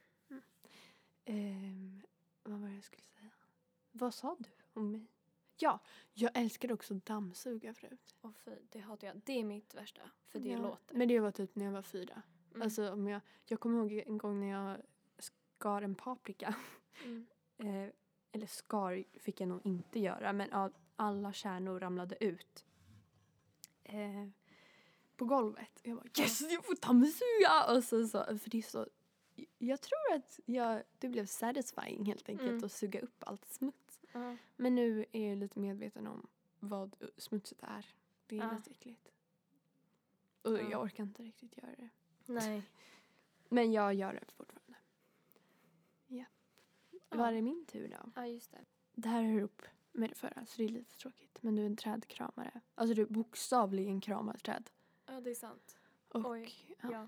Ehm, 1.25 2.01
vad 2.43 2.59
var 2.59 2.67
det 2.67 2.75
jag 2.75 2.83
skulle 2.83 3.03
säga? 3.03 3.31
Vad 3.91 4.13
sa 4.13 4.35
du 4.39 4.49
om 4.73 4.91
mig? 4.91 5.07
Ja, 5.57 5.79
jag 6.13 6.31
älskade 6.33 6.73
också 6.73 6.93
dammsuga 6.93 7.73
förut. 7.73 8.15
Och 8.21 8.37
fy, 8.37 8.51
det 8.69 8.79
hatar 8.79 9.07
jag. 9.07 9.21
Det 9.25 9.39
är 9.39 9.43
mitt 9.43 9.73
värsta. 9.73 10.01
För 10.27 10.39
det 10.39 10.49
ja. 10.49 10.61
låter. 10.61 10.95
Men 10.95 11.07
det 11.07 11.19
var 11.19 11.31
typ 11.31 11.55
när 11.55 11.65
jag 11.65 11.71
var 11.71 11.81
fyra. 11.81 12.21
Mm. 12.49 12.61
Alltså 12.61 12.93
om 12.93 13.07
jag, 13.07 13.21
jag 13.45 13.59
kommer 13.59 13.79
ihåg 13.79 14.03
en 14.07 14.17
gång 14.17 14.39
när 14.39 14.47
jag 14.47 14.77
skar 15.17 15.81
en 15.81 15.95
paprika. 15.95 16.55
mm. 17.03 17.27
Eh, 17.59 17.89
eller 18.31 18.47
skar 18.47 19.03
fick 19.19 19.41
jag 19.41 19.49
nog 19.49 19.65
inte 19.65 19.99
göra 19.99 20.33
men 20.33 20.49
ja, 20.51 20.69
alla 20.95 21.33
kärnor 21.33 21.79
ramlade 21.79 22.23
ut. 22.25 22.65
Eh, 23.83 24.27
på 25.17 25.25
golvet. 25.25 25.79
Och 25.79 25.87
jag 25.87 25.97
bara 25.97 26.09
yes, 26.19 26.41
jag 26.41 26.65
får 26.65 26.75
dammsuga! 26.87 27.75
Och 27.75 27.83
så, 27.83 28.07
så, 28.07 28.37
för 28.39 28.49
det 28.49 28.57
är 28.57 28.61
så, 28.61 28.87
jag 29.57 29.81
tror 29.81 30.13
att 30.15 30.39
jag, 30.45 30.83
det 30.99 31.09
blev 31.09 31.25
satisfying 31.25 32.05
helt 32.05 32.29
enkelt 32.29 32.49
Mm. 32.51 32.63
att 32.63 32.71
suga 32.71 32.99
upp 33.01 33.23
allt 33.23 33.45
smuts. 33.45 34.01
Ja. 34.13 34.37
Men 34.55 34.75
nu 34.75 35.05
är 35.11 35.29
jag 35.29 35.37
lite 35.37 35.59
medveten 35.59 36.07
om 36.07 36.27
vad 36.59 36.95
smutset 37.17 37.63
är. 37.63 37.85
Det 38.27 38.37
är 38.37 38.39
Ja. 38.43 38.51
lite 38.55 38.71
äckligt. 38.71 39.11
Och 40.41 40.53
Ja. 40.57 40.69
jag 40.71 40.81
orkar 40.81 41.03
inte 41.03 41.23
riktigt 41.23 41.57
göra 41.57 41.75
det. 41.77 41.89
Nej. 42.25 42.61
Men 43.49 43.71
jag 43.71 43.93
gör 43.93 44.13
det 44.13 44.31
fortfarande. 44.31 44.77
Ja. 46.07 46.25
Ja. 47.09 47.17
Var 47.17 47.31
det 47.31 47.41
min 47.41 47.65
tur 47.65 47.87
då? 47.87 48.11
Ja, 48.15 48.27
just 48.27 48.51
det. 48.51 48.65
Det 48.93 49.09
här 49.09 49.23
hör 49.23 49.37
ihop 49.39 49.61
med 49.91 50.09
det 50.09 50.15
förra 50.15 50.45
så 50.45 50.57
det 50.57 50.63
är 50.63 50.69
lite 50.69 50.97
tråkigt. 50.97 51.37
Men 51.43 51.55
du 51.55 51.61
är 51.61 51.65
en 51.65 51.75
trädkramare. 51.77 52.61
Alltså 52.75 52.93
du 52.95 53.05
bokstavligen 53.05 54.01
kramar 54.01 54.33
träd. 54.37 54.69
Ja, 55.17 55.21
det 55.21 55.29
är 55.29 55.35
sant. 55.35 55.77
Och 56.09 56.25
Oj, 56.29 56.53
ja. 56.81 56.89
Ja. 56.91 57.07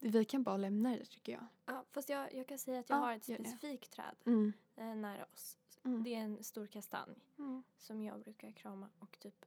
vi 0.00 0.24
kan 0.24 0.42
bara 0.42 0.56
lämna 0.56 0.90
det 0.96 1.04
tycker 1.04 1.32
jag. 1.32 1.46
Ja, 1.66 1.84
fast 1.90 2.08
jag, 2.08 2.34
jag 2.34 2.46
kan 2.46 2.58
säga 2.58 2.80
att 2.80 2.90
jag 2.90 2.96
Ja, 2.96 3.00
har 3.00 3.12
ett 3.14 3.24
specifikt 3.24 3.90
träd 3.92 4.14
Mm. 4.26 4.52
eh, 4.76 4.94
nära 4.94 5.24
oss. 5.34 5.58
Mm. 5.84 6.02
Det 6.02 6.14
är 6.14 6.18
en 6.18 6.44
stor 6.44 6.66
kastanj 6.66 7.14
Mm. 7.38 7.62
som 7.78 8.02
jag 8.02 8.20
brukar 8.20 8.52
krama 8.52 8.88
och 8.98 9.18
typ 9.20 9.44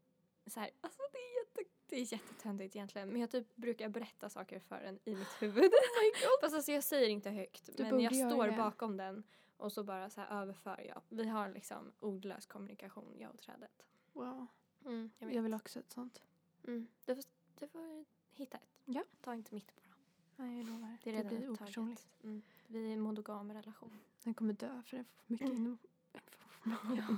så 0.47 0.59
här, 0.59 0.69
alltså 0.81 1.01
det 1.11 1.17
är, 1.17 1.39
jätte, 1.39 1.71
det 1.87 1.95
är 1.95 2.13
jättetöntigt 2.13 2.75
egentligen 2.75 3.09
men 3.09 3.21
jag 3.21 3.31
typ 3.31 3.55
brukar 3.55 3.89
berätta 3.89 4.29
saker 4.29 4.59
för 4.59 4.81
den 4.81 4.99
i 5.05 5.15
mitt 5.15 5.41
huvud. 5.41 5.71
Fast 6.41 6.55
alltså 6.55 6.71
jag 6.71 6.83
säger 6.83 7.09
inte 7.09 7.29
högt 7.29 7.69
Du 7.77 7.83
men 7.83 7.99
jag 7.99 8.15
står 8.15 8.47
det. 8.47 8.57
bakom 8.57 8.97
den 8.97 9.23
och 9.57 9.71
så 9.71 9.83
bara 9.83 10.09
så 10.09 10.21
här 10.21 10.41
överför 10.41 10.85
jag. 10.87 11.01
Vi 11.09 11.27
har 11.27 11.49
liksom 11.49 11.91
ordlös 11.99 12.45
kommunikation 12.45 13.15
jag 13.19 13.33
och 13.33 13.39
trädet. 13.39 13.85
Wow. 14.13 14.47
Mm, 14.85 15.11
jag. 15.17 15.33
Jag 15.33 15.41
vill 15.41 15.53
också 15.53 15.79
ett 15.79 15.91
sånt. 15.91 16.21
Mm. 16.69 16.87
Du, 17.05 17.15
får, 17.15 17.23
du 17.59 17.67
får 17.67 18.05
hitta 18.31 18.57
ett. 18.57 18.69
Ja. 18.85 19.03
Ta 19.21 19.33
inte 19.33 19.55
mitt 19.55 19.75
bara. 19.75 19.93
Nej, 20.35 20.57
jag 20.57 20.67
lovar. 20.67 20.97
Det 21.03 21.09
är 21.09 21.13
Det, 21.13 21.19
redan 21.19 21.27
blir 21.37 21.47
upptaget. 21.47 21.61
opersonligt. 21.61 22.07
Mm. 22.23 22.41
Vi 22.67 22.79
är 22.83 22.87
i 22.87 22.91
en 22.93 23.01
monogam 23.01 23.51
relation. 23.53 23.99
Den 24.23 24.33
kommer 24.33 24.53
dö 24.53 24.81
för 24.85 24.97
det 24.97 25.03
får 25.03 25.21
för 25.23 25.31
mycket 25.33 25.47
Mm. 25.49 25.77
information. 26.13 26.95
Ja. 26.97 27.17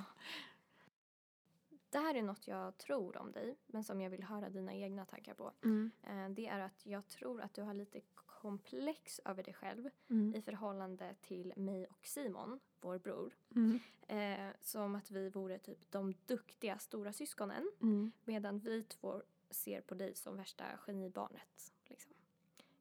Det 1.89 1.99
här 1.99 2.15
är 2.15 2.21
något 2.21 2.47
jag 2.47 2.77
tror 2.77 3.17
om 3.17 3.31
dig, 3.31 3.55
men 3.67 3.83
som 3.83 4.01
jag 4.01 4.09
vill 4.09 4.23
höra 4.23 4.49
dina 4.49 4.73
egna 4.73 5.05
tankar 5.05 5.33
på. 5.33 5.51
Mm. 5.63 5.91
Eh, 6.03 6.29
Det 6.29 6.47
är 6.47 6.59
att 6.59 6.85
jag 6.85 7.07
tror 7.07 7.41
att 7.41 7.53
du 7.53 7.61
har 7.61 7.73
lite 7.73 8.01
komplex 8.15 9.19
över 9.25 9.43
dig 9.43 9.53
själv 9.53 9.89
Mm. 10.09 10.35
i 10.35 10.41
förhållande 10.41 11.15
till 11.21 11.53
mig 11.55 11.85
och 11.87 12.05
Simon, 12.05 12.59
vår 12.81 12.97
bror. 12.99 13.33
Mm. 13.55 13.79
Eh, 14.07 14.55
som 14.61 14.95
att 14.95 15.11
vi 15.11 15.29
vore 15.29 15.57
typ 15.59 15.91
de 15.91 16.13
duktiga 16.25 16.79
stora 16.79 17.13
syskonen 17.13 17.71
Mm. 17.81 18.11
medan 18.25 18.59
vi 18.59 18.83
två 18.83 19.21
ser 19.51 19.81
på 19.81 19.95
dig 19.95 20.15
som 20.15 20.37
värsta 20.37 20.65
genibarnet. 20.77 21.73
Liksom. 21.85 22.13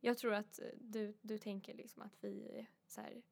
Jag 0.01 0.19
tror 0.19 0.35
att 0.35 0.59
eh, 0.59 0.67
du, 0.81 1.15
du 1.23 1.39
tänker 1.39 1.75
liksom 1.75 2.03
att 2.03 2.17
vi 2.25 2.49
är 2.59 2.67
så 2.87 3.01
här, 3.01 3.23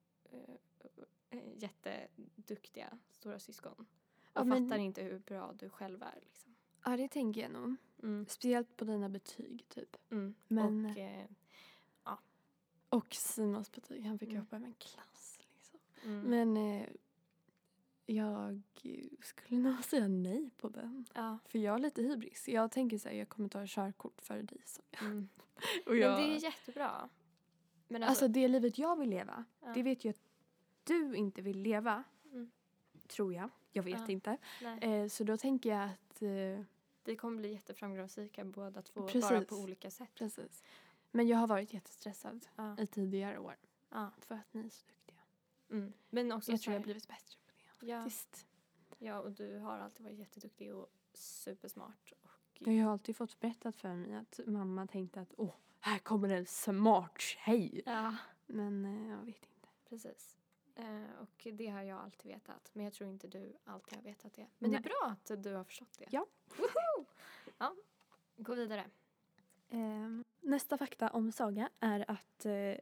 eh, 1.31 1.41
jätteduktiga 1.57 2.99
stora 3.11 3.39
syskon. 3.39 3.87
Ja, 4.33 4.41
Och 4.41 4.47
men- 4.47 4.69
fattar 4.69 4.79
inte 4.79 5.03
hur 5.03 5.19
bra 5.19 5.53
du 5.53 5.69
själv 5.71 6.03
är. 6.03 6.19
Liksom. 6.23 6.55
Ja, 6.85 6.97
det 6.97 7.09
tänker 7.09 7.41
jag 7.41 7.51
nog. 7.51 7.77
Mm. 8.03 8.27
Speciellt 8.29 8.77
på 8.77 8.85
dina 8.85 9.09
betyg, 9.09 9.65
typ. 9.69 9.97
Mm. 10.11 10.35
Men- 10.49 10.87
Och, 10.87 10.99
eh, 10.99 11.27
Och 12.91 13.15
Simons 13.15 13.73
betyg, 13.73 14.05
han 14.07 14.19
fick 14.19 14.29
Mm. 14.29 14.41
hoppa 14.41 14.57
över 14.57 14.67
en 14.67 14.75
klass. 14.75 15.39
Liksom. 15.53 15.81
mm. 16.05 16.21
Men 16.21 16.57
eh, 16.57 16.89
jag 18.09 18.63
skulle 19.23 19.61
nog 19.61 19.85
säga 19.85 20.09
nej 20.09 20.51
på 20.57 20.69
den. 20.69 21.07
ja. 21.15 21.39
För 21.45 21.59
jag 21.59 21.73
har 21.73 21.79
lite 21.79 22.03
hybris. 22.03 22.49
Jag 22.49 22.71
tänker 22.71 22.99
så 22.99 23.09
här, 23.09 23.17
jag 23.17 23.29
kommer 23.29 23.49
ta 23.49 23.63
körkort 23.67 24.23
för 24.23 24.43
dig. 24.43 24.63
Så. 24.65 24.83
mm. 25.01 25.29
Och 25.87 25.93
Men 25.93 25.99
jag, 25.99 26.19
det 26.19 26.37
är 26.37 26.43
jättebra. 26.43 27.09
Men 27.89 28.03
alltså, 28.03 28.25
alltså, 28.25 28.29
det 28.29 28.49
livet 28.49 28.79
jag 28.79 28.97
vill 28.99 29.11
leva, 29.11 29.45
ja. 29.61 29.73
det 29.75 29.83
vet 29.83 30.05
jag 30.05 30.13
att 30.13 30.21
du 30.85 31.15
inte 31.17 31.43
vill 31.43 31.59
leva. 31.59 32.05
Mm. 32.33 32.51
Tror 33.07 33.35
jag. 33.35 33.51
Jag 33.73 33.83
vet 33.83 34.01
Ja. 34.01 34.13
inte. 34.13 34.37
Eh, 34.81 35.09
så 35.09 35.25
då 35.25 35.37
tänker 35.37 35.71
jag 35.71 35.85
att 35.85 36.23
eh, 36.23 36.65
Vi 37.05 37.17
kommer 37.17 37.37
bli 37.37 37.53
jätteframgångsrika 37.53 38.45
båda 38.45 38.83
två, 38.83 39.01
bara 39.01 39.13
Precis. 39.13 39.47
på 39.49 39.57
olika 39.57 39.91
sätt. 39.91 40.15
Precis. 40.15 40.63
Men 41.11 41.27
jag 41.29 41.39
har 41.39 41.47
varit 41.47 41.73
jättestressad 41.75 42.47
i 42.79 42.87
tidigare 42.87 43.39
år. 43.39 43.57
För 44.19 44.35
att 44.35 44.55
ni 44.55 44.67
är 44.67 44.71
så 44.71 44.85
duktiga. 44.87 45.19
Mm. 45.71 45.93
Men 46.11 46.33
också 46.33 46.53
Jag 46.53 46.61
tror 46.61 46.73
jag 46.73 46.81
har 46.81 46.85
blivit 46.85 47.09
bättre 47.09 47.38
det. 47.81 47.87
ja, 47.87 48.03
Faktiskt. 48.03 48.47
ja, 48.99 49.19
och 49.21 49.33
du 49.33 49.59
har 49.59 49.79
alltid 49.79 50.05
varit 50.05 50.19
jätteduktig 50.19 50.75
och 50.75 50.87
supersmart. 51.15 52.13
Och, 52.23 52.31
Jag 52.59 52.85
har 52.85 52.93
alltid 52.93 53.17
fått 53.17 53.41
berättat 53.41 53.77
för 53.77 53.95
mig 53.95 54.15
att 54.15 54.41
mamma 54.47 54.87
tänkte 54.87 55.21
att 55.21 55.35
åh, 55.37 55.55
här 55.81 55.99
kommer 55.99 56.29
en 56.29 56.47
smart 56.47 57.21
tjej. 57.21 57.83
ja, 57.87 58.17
Men 58.47 58.85
eh, 58.85 59.11
jag 59.11 59.17
vet 59.25 59.47
inte. 59.55 59.69
precis. 59.89 60.37
Eh, 60.75 61.11
och 61.21 61.47
det 61.53 61.67
har 61.67 61.83
jag 61.83 61.99
alltid 61.99 62.33
vetat. 62.33 62.71
Men 62.73 62.85
jag 62.85 62.93
tror 62.95 63.11
inte 63.11 63.29
du 63.29 63.57
alltid 63.65 63.97
har 63.99 64.03
vetat 64.03 64.33
det. 64.33 64.47
Men 64.59 64.71
det 64.71 64.77
är 64.77 64.81
Nej. 64.81 64.91
bra 65.01 65.11
att 65.33 65.43
du 65.43 65.55
har 65.55 65.65
förstått 65.65 65.99
det. 65.99 66.07
Ja. 66.11 66.27
Woho! 66.57 67.07
Ja, 67.59 67.75
gå 68.37 68.55
vidare. 68.55 68.85
Ehm, 69.71 70.25
nästa 70.41 70.79
fakta 70.79 71.11
om 71.11 71.33
Saga 71.33 71.69
är 71.81 72.11
att 72.11 72.47
eh, 72.47 72.75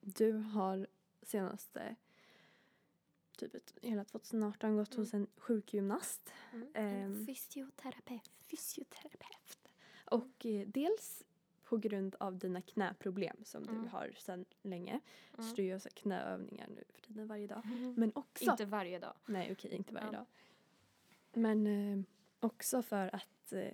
du 0.00 0.32
har 0.32 0.86
senaste 1.22 1.96
typ 3.38 3.54
ett, 3.54 3.74
hela 3.82 4.04
2018 4.04 4.76
gått 4.76 4.88
Mm. 4.94 4.98
hos 5.04 5.14
en 5.14 5.26
sjukgymnast. 5.36 6.32
Mm. 6.52 6.68
Ehm, 6.74 7.12
En 7.12 7.26
fysioterapeut. 7.26 8.30
fysioterapeut. 8.50 9.58
Och 10.04 10.46
eh, 10.46 10.66
dels 10.68 11.24
på 11.64 11.76
grund 11.76 12.16
av 12.20 12.38
dina 12.38 12.60
knäproblem 12.62 13.36
som 13.44 13.62
Mm. 13.68 13.82
du 13.82 13.88
har 13.88 14.12
sedan 14.18 14.44
länge. 14.62 15.00
Så 15.36 15.42
Mm. 15.42 15.54
du 15.54 15.62
gör 15.62 15.78
så 15.78 15.88
knäövningar 15.94 16.66
nu 16.68 16.84
för 16.94 17.00
tiden 17.02 17.26
varje 17.26 17.46
dag. 17.46 17.62
Mm. 17.64 17.94
Men 17.96 18.12
också... 18.14 18.44
Inte 18.50 18.64
varje 18.64 18.98
dag. 18.98 19.14
Nej 19.26 19.52
okej, 19.52 19.74
inte 19.74 19.94
varje 19.94 20.06
Ja. 20.06 20.12
dag. 20.12 20.26
Men 21.32 21.66
eh, 21.66 22.04
också 22.40 22.82
för 22.82 23.14
att 23.14 23.52
eh, 23.52 23.72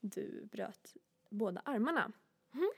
du 0.00 0.44
bröt 0.52 0.96
båda 1.28 1.60
armarna. 1.64 2.12
Mm. 2.54 2.70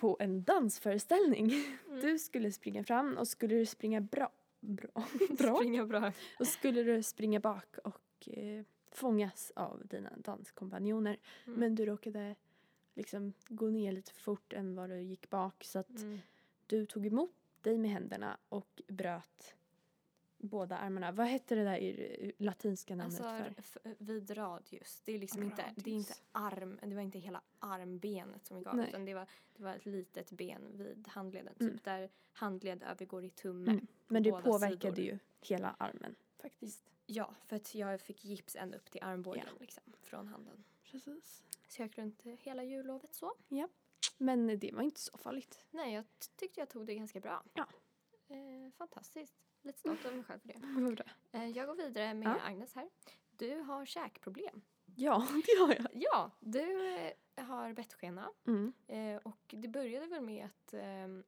På 0.00 0.16
en 0.20 0.42
dansföreställning. 0.42 1.44
Mm. 1.52 2.00
Du 2.00 2.18
skulle 2.18 2.52
springa 2.52 2.84
fram 2.84 3.16
och 3.18 3.28
skulle 3.28 3.54
du 3.54 3.66
springa 3.66 4.00
bra. 4.00 4.32
Bra. 4.60 4.90
bra. 5.38 5.56
Springa 5.56 5.86
bra. 5.86 6.12
Och 6.38 6.46
skulle 6.46 6.82
du 6.82 7.02
springa 7.02 7.40
bak 7.40 7.76
och 7.84 8.28
eh, 8.28 8.64
fångas 8.90 9.52
av 9.56 9.82
dina 9.86 10.10
danskompanjoner. 10.16 11.18
Mm. 11.46 11.60
Men 11.60 11.74
du 11.74 11.86
råkade 11.86 12.34
liksom 12.94 13.32
gå 13.48 13.66
ner 13.70 13.92
lite 13.92 14.12
fort 14.12 14.52
än 14.52 14.74
vad 14.74 14.90
du 14.90 15.00
gick 15.00 15.30
bak. 15.30 15.64
Så 15.64 15.78
att 15.78 15.90
Mm. 16.00 16.18
du 16.66 16.86
tog 16.86 17.06
emot 17.06 17.32
dig 17.62 17.78
med 17.78 17.90
händerna 17.90 18.38
och 18.48 18.82
bröt 18.88 19.54
båda 20.40 20.76
armarna. 20.78 21.12
Vad 21.12 21.26
hette 21.26 21.54
det 21.54 21.64
där 21.64 21.76
i 21.76 22.32
latinska 22.38 22.96
namnet 22.96 23.20
Alltså 23.20 23.62
för? 23.62 23.94
vid 23.98 24.36
radius. 24.36 25.02
Det 25.04 25.12
är 25.12 25.18
liksom 25.18 25.42
inte, 25.42 25.64
det 25.76 25.90
är 25.90 25.94
inte 25.94 26.14
arm, 26.32 26.78
det 26.82 26.94
var 26.94 27.02
inte 27.02 27.18
hela 27.18 27.42
armbenet 27.58 28.46
som 28.46 28.56
vi 28.56 28.62
gav 28.62 28.76
Nej. 28.76 28.88
utan 28.88 29.04
det 29.04 29.14
var, 29.14 29.26
det 29.56 29.62
var 29.62 29.74
ett 29.74 29.86
litet 29.86 30.30
ben 30.30 30.62
vid 30.78 31.08
handleden. 31.08 31.54
Mm. 31.60 31.72
Typ 31.72 31.84
där 31.84 32.10
handled 32.32 32.82
övergår 32.82 33.24
i 33.24 33.30
tumme. 33.30 33.70
Mm. 33.70 33.86
Men 34.06 34.22
det 34.22 34.30
påverkade 34.42 34.96
sidor. 34.96 35.12
ju 35.12 35.18
hela 35.40 35.76
armen 35.78 36.14
faktiskt. 36.36 36.84
Ja, 37.06 37.34
för 37.46 37.56
att 37.56 37.74
jag 37.74 38.00
fick 38.00 38.24
gips 38.24 38.56
ända 38.56 38.76
upp 38.76 38.90
till 38.90 39.02
armbågen 39.02 39.44
Ja. 39.46 39.56
liksom, 39.60 39.82
från 40.02 40.28
handen. 40.28 40.64
Precis. 40.84 41.42
Så 41.68 41.82
jag 41.82 41.86
gick 41.86 41.98
runt 41.98 42.22
hela 42.22 42.64
jullovet 42.64 43.14
så. 43.14 43.32
Men 44.18 44.58
det 44.58 44.72
var 44.72 44.82
inte 44.82 45.00
så 45.00 45.18
farligt. 45.18 45.58
Nej, 45.70 45.94
jag 45.94 46.04
tyckte 46.36 46.60
jag 46.60 46.68
tog 46.68 46.86
det 46.86 46.94
ganska 46.94 47.20
bra. 47.20 47.42
Ja. 47.54 47.66
Eh, 48.28 48.70
fantastiskt. 48.72 49.34
Lite 49.62 49.78
stolt 49.78 50.04
över 50.04 50.16
mig 50.16 50.24
själv 50.24 50.40
för 50.40 50.48
det. 50.48 51.04
Eh, 51.38 51.48
jag 51.48 51.66
går 51.66 51.74
vidare 51.74 52.14
med 52.14 52.28
Ja. 52.28 52.40
Agnes 52.42 52.74
här. 52.74 52.90
Du 53.36 53.54
har 53.60 53.86
käkproblem. 53.86 54.62
Ja, 54.96 55.26
det 55.46 55.60
har 55.60 55.74
jag. 55.74 55.86
Ja, 55.92 56.30
du 56.40 56.86
eh, 57.36 57.44
har 57.44 57.72
bettskena. 57.72 58.30
Mm. 58.46 58.72
Eh, 58.86 59.16
och 59.16 59.40
det 59.48 59.68
började 59.68 60.06
väl 60.06 60.22
med 60.22 60.44
att 60.46 60.74
ehm, 60.74 61.24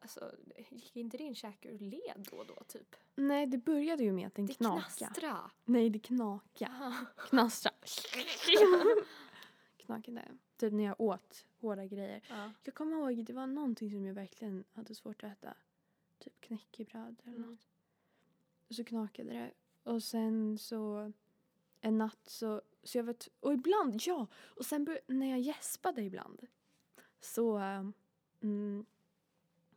Alltså, 0.00 0.32
gick 0.70 0.96
inte 0.96 1.16
din 1.16 1.34
käke 1.34 1.68
ur 1.68 1.78
led 1.78 2.26
då 2.30 2.36
och 2.36 2.46
då 2.46 2.54
typ? 2.68 2.96
Nej, 3.14 3.46
det 3.46 3.58
började 3.58 4.04
ju 4.04 4.12
med 4.12 4.26
att 4.26 4.34
den 4.34 4.46
Det 4.46 4.54
knaka. 4.54 4.80
knastra! 4.82 5.50
Nej, 5.64 5.90
det 5.90 5.98
knaka. 5.98 6.72
Ja. 6.80 6.94
Knastra. 7.28 7.70
Knakade. 9.76 10.28
Typ 10.56 10.72
när 10.72 10.84
jag 10.84 11.00
åt 11.00 11.46
hårda 11.60 11.86
grejer. 11.86 12.22
Ja. 12.30 12.52
Jag 12.64 12.74
kommer 12.74 12.96
ihåg, 12.96 13.24
det 13.24 13.32
var 13.32 13.46
någonting 13.46 13.90
som 13.90 14.06
jag 14.06 14.14
verkligen 14.14 14.64
hade 14.72 14.94
svårt 14.94 15.24
att 15.24 15.32
äta. 15.32 15.54
Typ 16.18 16.40
knäckebröd 16.40 17.22
eller 17.24 17.36
Mm. 17.36 17.50
något. 17.50 17.66
Och 18.68 18.74
så 18.74 18.84
knakade 18.84 19.32
det. 19.32 19.50
Och 19.90 20.02
sen 20.02 20.58
så 20.58 21.12
en 21.80 21.98
natt 21.98 22.20
så, 22.26 22.62
så 22.82 22.98
jag 22.98 23.04
vet, 23.04 23.28
och 23.40 23.52
ibland, 23.52 24.02
ja! 24.06 24.26
Och 24.34 24.66
sen 24.66 24.98
när 25.06 25.30
jag 25.30 25.40
gäspade 25.40 26.02
ibland 26.02 26.46
så 27.20 27.58
ähm, 27.58 27.92
mm, 28.42 28.86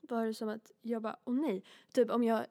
var 0.02 0.26
det 0.26 0.34
som 0.34 0.50
att 0.50 0.72
jag 0.82 1.02
bara, 1.02 1.18
åh 1.26 1.36
nej. 1.36 1.64
Typ 1.92 2.10
om 2.10 2.24
jag 2.24 2.46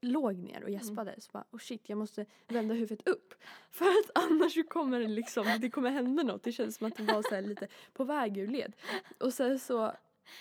låg 0.00 0.36
ner 0.36 0.62
och 0.64 0.70
gäspade 0.70 1.20
så 1.20 1.30
bara, 1.32 1.44
oh 1.50 1.58
shit 1.58 1.88
jag 1.88 1.98
måste 1.98 2.26
vända 2.48 2.74
huvudet 2.74 3.08
upp. 3.08 3.34
För 3.70 3.84
att 3.84 4.10
annars 4.14 4.54
så 4.54 4.62
kommer 4.62 5.00
det 5.00 5.08
liksom, 5.08 5.58
det 5.60 5.70
kommer 5.70 5.90
hända 5.90 6.22
något. 6.22 6.42
Det 6.42 6.52
känns 6.52 6.76
som 6.76 6.86
att 6.86 6.96
det 6.96 7.02
var 7.02 7.22
så 7.22 7.40
lite 7.40 7.68
på 7.92 8.04
väg 8.04 8.38
ur 8.38 8.46
led. 8.46 8.72
Och 9.18 9.34
sen 9.34 9.58
så, 9.58 9.92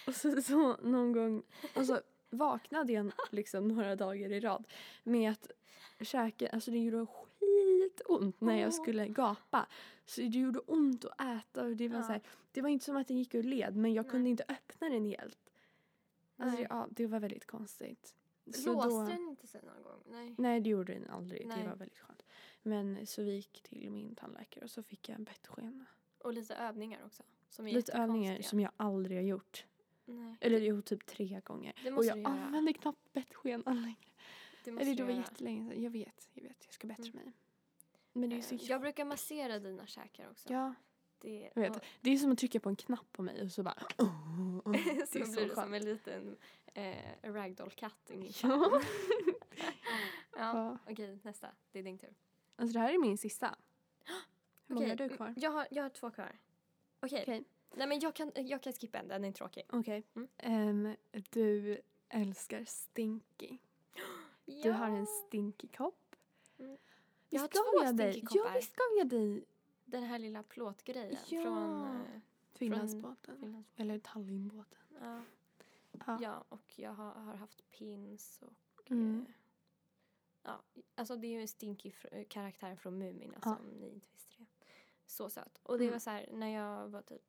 och 0.08 0.16
så, 0.16 0.42
så 0.42 0.78
någon 0.78 1.12
gång, 1.12 1.44
och 1.76 1.86
så 1.86 2.02
vaknade 2.32 2.94
jag 2.94 3.12
liksom 3.32 3.68
några 3.68 3.96
dagar 3.96 4.32
i 4.32 4.40
rad 4.40 4.68
med 5.04 5.32
att 5.32 5.52
käken, 6.00 6.50
alltså 6.54 6.72
det 6.72 6.78
gjorde 6.78 7.06
skitont 7.06 8.42
när 8.42 8.60
jag 8.62 8.74
skulle 8.74 9.08
gapa. 9.08 9.68
Så 10.06 10.22
det 10.22 10.28
gjorde 10.28 10.60
ont 10.60 11.06
att 11.06 11.22
äta 11.22 11.64
och 11.66 11.76
det 11.76 11.88
var 11.90 11.98
Ja. 11.98 12.04
så 12.04 12.12
här, 12.12 12.22
det 12.52 12.62
var 12.62 12.70
inte 12.70 12.86
som 12.86 12.98
att 12.98 13.08
den 13.08 13.18
gick 13.18 13.36
ur 13.36 13.44
led 13.44 13.76
men 13.76 13.94
jag 13.94 14.04
Nej. 14.06 14.12
kunde 14.12 14.30
inte 14.30 14.44
öppna 14.48 14.90
den 14.90 15.06
helt. 15.06 15.38
Alltså, 16.38 16.58
Nej. 16.58 16.68
ja, 16.70 16.88
det 16.92 17.08
var 17.08 17.20
väldigt 17.20 17.46
konstigt. 17.46 18.16
Så 18.56 18.74
Låste 18.74 18.90
då- 18.90 19.06
den 19.06 19.30
inte 19.30 19.48
sig 19.48 19.62
någon 19.64 19.84
gång? 19.84 20.04
Nej. 20.06 20.36
Nej, 20.38 20.60
det 20.62 20.70
gjorde 20.70 20.94
den 20.94 21.10
aldrig. 21.10 21.48
Nej. 21.48 21.62
Det 21.64 21.70
var 21.70 21.76
väldigt 21.76 21.98
skönt. 22.00 22.24
Men 22.64 23.08
så 23.08 23.24
vi 23.24 23.32
gick 23.36 23.62
till 23.64 23.92
min 23.92 24.16
tandläkare 24.16 24.64
och 24.64 24.72
så 24.72 24.84
fick 24.84 25.10
jag 25.10 25.16
en 25.16 25.24
bettskena. 25.24 25.86
Och 26.18 26.34
lite 26.34 26.56
övningar 26.56 27.02
också. 27.06 27.24
Lite 27.60 27.94
övningar 27.94 28.42
som 28.42 28.60
jag 28.60 28.72
aldrig 28.78 29.18
har 29.18 29.24
gjort. 29.24 29.66
Nej. 30.12 30.36
Eller 30.42 30.60
jo, 30.60 30.82
typ 30.82 31.06
tre 31.06 31.42
gånger. 31.46 31.74
Det 31.84 31.90
och 31.90 31.94
måste 31.96 32.08
jag 32.08 32.18
du 32.18 32.22
göra. 32.22 32.34
använder 32.34 32.74
knappt 32.74 33.14
bettskenan 33.14 33.76
längre. 33.82 33.96
Det 34.64 34.72
måste 34.72 34.82
Eller 34.86 34.92
du 34.92 34.98
det 34.98 35.04
var 35.04 35.10
göra. 35.12 35.22
jättelänge 35.22 35.70
sedan. 35.72 35.82
Jag 35.84 35.92
vet, 35.92 36.30
jag 36.34 36.44
vet. 36.44 36.58
Jag 36.66 36.74
ska 36.74 36.88
bättra 36.88 37.06
Mm. 37.12 37.16
mig. 37.26 37.34
Men 38.14 38.30
det 38.30 38.38
är 38.38 38.42
så 38.42 38.56
Eh, 38.56 38.62
Jag 38.64 38.82
brukar 38.82 39.06
massera 39.06 39.60
dina 39.60 39.86
käkar 39.88 40.30
också. 40.30 40.54
Ja, 40.54 40.74
Det, 41.20 41.52
jag 41.56 41.62
vet. 41.62 41.76
och- 41.76 41.84
Det 42.02 42.10
är 42.12 42.18
som 42.18 42.32
att 42.32 42.38
trycka 42.38 42.60
på 42.60 42.70
en 42.70 42.76
knapp 42.76 43.12
på 43.12 43.22
mig 43.24 43.42
och 43.42 43.52
så 43.52 43.64
bara... 43.64 43.74
så 43.98 44.72
det 44.72 44.80
är 44.80 45.06
så 45.26 45.32
blir 45.32 45.48
det 45.48 45.56
som 45.56 45.74
en 45.74 45.86
liten 45.86 46.38
eh, 46.74 46.96
ragdoll-katt 47.24 48.12
Ja. 48.44 48.82
ja. 50.38 50.78
Okej, 50.90 51.20
nästa. 51.24 51.48
Det 51.72 51.80
är 51.80 51.84
din 51.84 51.98
tur. 51.98 52.14
Alltså 52.56 52.74
det 52.74 52.80
här 52.80 52.94
är 52.94 52.98
min 53.02 53.18
sista. 53.18 53.56
många 54.68 54.88
har 54.90 54.96
du 54.96 55.10
kvar? 55.10 55.34
Jag 55.38 55.52
har, 55.52 55.68
jag 55.72 55.84
har 55.84 55.90
två 55.90 56.12
kvar. 56.12 56.40
Okej. 57.00 57.22
Okej. 57.22 57.44
Nej 57.76 57.88
men 57.88 58.00
jag 58.00 58.16
kan, 58.16 58.32
jag 58.36 58.62
kan 58.64 58.74
skippa 58.74 58.98
en, 59.00 59.08
den 59.08 59.26
är 59.26 59.32
tråkig. 59.32 59.64
Okej. 59.70 60.04
Mm. 60.16 60.28
Ehm, 60.38 60.96
du 61.30 61.82
älskar 62.10 62.66
Stinky. 62.66 63.58
Du 64.46 64.72
har 64.72 64.88
en 64.88 65.08
Stinky 65.08 65.68
kopp. 65.68 66.16
Mm. 66.60 66.78
Jag 67.30 67.42
har 67.42 67.48
två 67.48 67.86
ge 67.86 67.92
dig- 67.92 68.14
Stinky-koppar. 68.14 68.50
Ja, 68.50 68.54
vi 68.56 68.62
ska 68.62 68.82
ge 68.98 69.04
dig 69.04 69.46
Den 69.86 70.04
här 70.04 70.20
lilla 70.20 70.44
plåtgrejen 70.44 71.18
Ja. 71.30 71.42
från 71.44 71.86
eh, 71.96 72.20
Finlandsbåten. 72.54 73.38
Finlands... 73.40 73.70
Eller 73.76 74.00
Tallinnbåten. 74.00 74.80
Ja. 75.02 75.22
Ja. 76.08 76.18
ja, 76.22 76.44
och 76.50 76.74
jag 76.80 76.92
har, 76.94 77.12
har 77.12 77.34
haft 77.36 77.70
pins 77.72 78.42
och... 78.42 78.92
Mm. 78.92 79.26
Eh, 79.28 79.34
ja, 80.44 80.62
alltså 80.96 81.16
det 81.16 81.28
är 81.28 81.32
ju 81.32 81.42
en 81.42 81.48
Stinky 81.48 81.92
karaktären 82.30 82.78
från 82.78 82.98
Mumin, 82.98 83.34
alltså 83.36 83.50
Ja. 83.50 83.58
om 83.60 83.68
ni 83.80 83.90
inte 83.90 84.08
visste 84.14 84.34
det. 84.38 84.46
Så 85.06 85.30
söt. 85.30 85.60
Och 85.64 85.78
det 85.78 85.84
Mm. 85.84 85.92
var 85.94 86.00
så 86.00 86.10
här, 86.10 86.30
när 86.34 86.48
jag 86.48 86.88
var 86.88 87.02
typ 87.02 87.22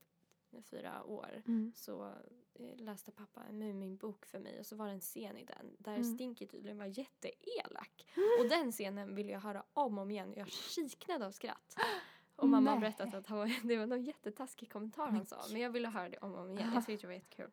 fyra 0.62 1.04
år 1.04 1.42
Mm. 1.46 1.72
så 1.76 2.12
eh, 2.54 2.76
läste 2.76 3.12
pappa 3.12 3.44
en 3.44 3.58
Muminbok 3.58 4.26
för 4.26 4.38
mig 4.38 4.58
och 4.60 4.66
så 4.66 4.76
var 4.76 4.86
det 4.86 4.92
en 4.92 5.00
scen 5.00 5.36
i 5.36 5.44
den 5.44 5.76
där 5.78 5.94
Mm. 5.94 6.14
Stinky 6.14 6.46
tydligen 6.46 6.78
var 6.78 6.86
jätteelak. 6.86 8.06
Och 8.40 8.48
den 8.48 8.72
scenen 8.72 9.14
ville 9.14 9.32
jag 9.32 9.40
höra 9.40 9.64
om 9.72 9.98
och 9.98 10.02
om 10.02 10.10
igen. 10.10 10.32
Jag 10.36 10.48
kiknade 10.48 11.26
av 11.26 11.30
skratt. 11.32 11.76
Och 12.36 12.48
mamma 12.48 12.70
har 12.70 12.78
berättat 12.80 13.14
att 13.14 13.26
han 13.26 13.38
var, 13.38 13.46
det 13.68 13.76
var 13.76 13.86
någon 13.86 14.02
jättetaskig 14.02 14.72
kommentar 14.72 15.10
han 15.10 15.26
sa. 15.26 15.42
Men 15.52 15.60
jag 15.60 15.70
ville 15.70 15.88
höra 15.88 16.08
det 16.08 16.18
om 16.18 16.34
och 16.34 16.40
om 16.40 16.50
igen. 16.58 16.70
Jag 16.74 16.86
tyckte 16.86 17.02
det 17.06 17.08
var 17.08 17.14
jättekul. 17.14 17.50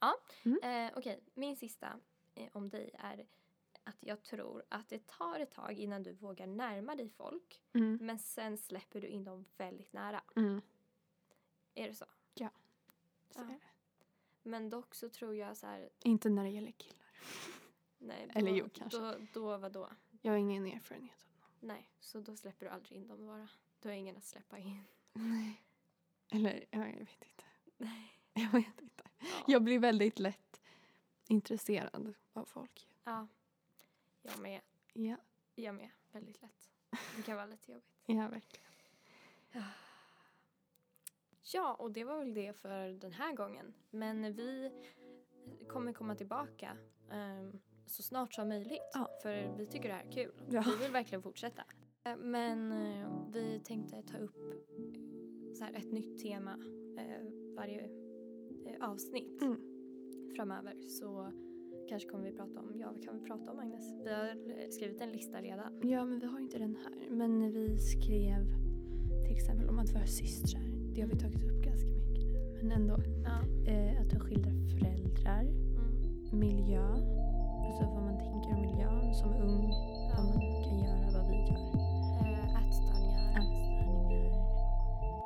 Ja, 0.00 0.14
Mm. 0.44 0.86
eh, 0.92 0.98
okej. 0.98 1.20
Min 1.34 1.56
sista 1.56 2.00
eh, 2.34 2.48
om 2.52 2.68
dig 2.68 2.90
är 2.98 3.26
att 3.84 3.96
jag 4.00 4.22
tror 4.22 4.64
att 4.68 4.88
det 4.88 5.06
tar 5.06 5.40
ett 5.40 5.50
tag 5.50 5.72
innan 5.78 6.02
du 6.02 6.12
vågar 6.12 6.46
närma 6.46 6.94
dig 6.94 7.08
folk. 7.08 7.62
Mm. 7.72 7.98
Men 8.02 8.18
sen 8.18 8.58
släpper 8.58 9.00
du 9.00 9.06
in 9.06 9.24
dem 9.24 9.44
väldigt 9.56 9.92
nära. 9.92 10.20
Mm. 10.36 10.60
Är 11.78 11.88
det 11.88 11.94
så? 11.94 12.04
Så 12.04 12.44
Ja. 12.44 12.50
är 13.34 13.46
det. 13.46 13.58
Men 14.42 14.70
dock 14.70 14.94
så 14.94 15.08
tror 15.08 15.34
jag 15.34 15.56
så 15.56 15.66
här, 15.66 15.88
Inte 16.04 16.28
när 16.28 16.44
det 16.44 16.50
gäller 16.50 16.70
killar. 16.72 17.06
nej. 17.98 18.28
Eller 18.34 18.50
då, 18.50 18.56
jo, 18.56 18.68
kanske. 18.74 18.98
Då, 18.98 19.14
då 19.32 19.56
vad 19.58 19.72
då? 19.72 19.90
Jag 20.22 20.32
har 20.32 20.38
ingen 20.38 20.66
erfarenhet 20.66 21.24
av 21.26 21.40
dem. 21.40 21.50
Nej, 21.60 21.90
så 22.00 22.20
då 22.20 22.36
släpper 22.36 22.66
du 22.66 22.72
aldrig 22.72 22.98
in 22.98 23.08
dem 23.08 23.26
bara. 23.26 23.48
Du 23.80 23.88
har 23.88 23.94
ingen 23.96 24.16
att 24.16 24.24
släppa 24.24 24.58
in. 24.58 24.84
Nej. 25.12 25.62
Eller, 26.30 26.64
ja, 26.70 26.86
jag 26.86 26.98
vet 26.98 27.24
inte. 27.24 27.44
Nej. 27.76 28.14
Jag 28.34 28.52
vet 28.52 28.80
inte. 28.80 29.04
Ja. 29.18 29.26
Jag 29.46 29.62
blir 29.62 29.78
väldigt 29.78 30.18
lätt 30.18 30.60
intresserad 31.28 32.14
av 32.32 32.44
folk. 32.44 32.88
ja. 33.04 33.26
Jag 34.22 34.38
med. 34.38 34.60
Ja, 34.92 35.16
Jag 35.54 35.74
med. 35.74 35.90
Väldigt 36.12 36.42
lätt. 36.42 36.70
Det 37.16 37.22
kan 37.22 37.36
vara 37.36 37.46
lite 37.46 37.72
jobbigt. 37.72 37.94
ja 38.06 38.28
verkligen. 38.28 38.66
Ja, 39.52 39.62
och 41.78 41.92
det 41.92 42.04
var 42.04 42.18
väl 42.18 42.34
det 42.34 42.52
för 42.52 43.00
den 43.00 43.12
här 43.12 43.34
gången. 43.34 43.74
Men 43.90 44.34
vi 44.34 44.70
kommer 45.68 45.92
komma 45.92 46.14
tillbaka 46.14 46.76
ehm, 47.10 47.52
så 47.86 48.02
snart 48.02 48.34
som 48.34 48.48
möjligt. 48.48 48.90
Ja. 48.94 49.08
För 49.22 49.56
vi 49.58 49.66
tycker 49.66 49.88
det 49.88 49.94
här 49.94 50.04
är 50.06 50.10
kul. 50.12 50.32
Ja. 50.50 50.64
Vi 50.66 50.82
vill 50.84 50.92
verkligen 50.92 51.22
fortsätta. 51.22 51.62
Eh, 52.04 52.16
Men 52.16 52.72
eh, 52.72 53.08
vi 53.32 53.60
tänkte 53.64 54.02
ta 54.02 54.18
upp 54.18 54.36
så 55.54 55.64
här, 55.64 55.74
ett 55.74 55.92
nytt 55.92 56.18
tema 56.22 56.52
eh, 56.98 57.32
varje 57.56 57.84
eh, 58.66 58.88
avsnitt 58.90 59.42
Mm. 59.42 59.60
framöver. 60.36 60.88
Så 60.88 61.32
kanske 61.88 62.08
kommer 62.08 62.24
vi 62.24 62.32
prata 62.36 62.60
om, 62.60 62.72
ja 62.76 62.90
vad 62.92 63.04
kan 63.04 63.18
vi 63.18 63.24
prata 63.26 63.50
om 63.52 63.58
Agnes? 63.58 63.92
Vi 64.04 64.12
har 64.14 64.70
skrivit 64.70 65.00
en 65.00 65.10
lista 65.12 65.40
redan. 65.42 65.80
Ja, 65.88 66.04
men 66.04 66.18
vi 66.18 66.26
har 66.26 66.38
inte 66.38 66.58
den 66.58 66.76
här. 66.76 67.10
Men 67.10 67.52
vi 67.52 67.78
skrev 67.78 68.44
till 69.26 69.36
exempel 69.36 69.68
om 69.68 69.78
att 69.78 69.90
vara 69.90 70.06
systrar. 70.06 70.77
Det 70.98 71.02
har 71.02 71.10
vi 71.10 71.18
tagit 71.18 71.44
upp 71.44 71.62
ganska 71.64 71.88
mycket 71.90 72.26
nu. 72.26 72.58
Men 72.62 72.72
ändå. 72.72 72.96
Ja. 73.24 73.36
Eh, 73.72 74.00
att 74.02 74.12
ha 74.12 74.20
skilda 74.20 74.50
föräldrar. 74.72 75.40
Mm. 75.42 76.38
Miljö. 76.40 76.86
Alltså 77.66 77.84
vad 77.94 78.02
man 78.08 78.18
tänker 78.18 78.50
om 78.54 78.60
miljön 78.60 79.14
som 79.14 79.30
ung. 79.32 79.62
Vad 80.16 80.24
man 80.24 80.40
kan 80.64 80.78
göra, 80.86 81.06
vad 81.16 81.26
vi 81.30 81.36
gör. 81.36 81.62
Eh, 82.22 82.68
ätstörningar. 82.68 83.26
Ätstörningar. 83.40 84.38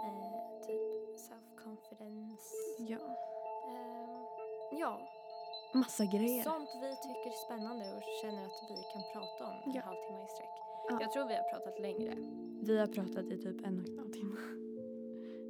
Eh, 0.07 0.67
typ 0.67 1.17
self-confidence. 1.27 2.49
Ja. 2.93 2.99
Ehm, 3.69 4.79
ja, 4.81 5.01
Massa 5.75 6.05
grejer. 6.05 6.43
sånt 6.43 6.71
vi 6.83 6.91
tycker 7.07 7.29
är 7.37 7.41
spännande 7.47 7.85
och 7.97 8.03
känner 8.23 8.45
att 8.49 8.61
vi 8.71 8.77
kan 8.93 9.03
prata 9.13 9.45
om 9.51 9.57
en 9.65 9.73
Ja. 9.77 9.83
halvtimme 9.89 10.23
i 10.25 10.29
sträck. 10.35 10.55
Ja. 10.89 10.99
Jag 11.01 11.13
tror 11.13 11.29
vi 11.29 11.35
har 11.35 11.47
pratat 11.53 11.81
längre. 11.81 12.13
Vi 12.69 12.79
har 12.79 12.87
pratat 12.87 13.25
i 13.35 13.37
typ 13.45 13.67
en 13.67 13.81
och 13.81 13.89
en 13.89 13.99
halv 13.99 14.13
timme. 14.13 14.37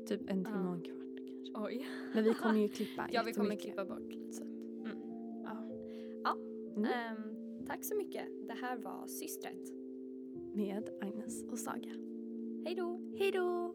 Typ 0.06 0.30
en 0.30 0.44
timme 0.44 0.68
och 0.68 0.74
en 0.74 0.80
kvart 0.82 1.16
kanske. 1.16 1.52
Oj. 1.66 1.86
Men 2.14 2.24
vi 2.24 2.34
kommer 2.34 2.60
ju 2.60 2.68
klippa 2.78 3.08
Ja, 3.12 3.22
vi 3.26 3.32
kommer 3.32 3.56
klippa 3.56 3.84
bort 3.84 4.12
lite. 4.12 4.32
Så 4.32 4.42
att, 4.42 4.48
Mm. 4.48 4.98
ja. 5.44 5.56
Ja. 6.24 6.36
Mm. 6.76 6.84
Ehm, 6.84 7.66
tack 7.66 7.84
så 7.84 7.96
mycket. 7.96 8.26
Det 8.48 8.52
här 8.54 8.76
var 8.76 9.06
Systret. 9.06 9.72
Med 10.54 10.88
Agnes 11.00 11.44
och 11.44 11.58
Saga. 11.58 11.90
Hej 12.64 12.74
då! 12.74 13.00
Hej 13.18 13.30
då! 13.32 13.74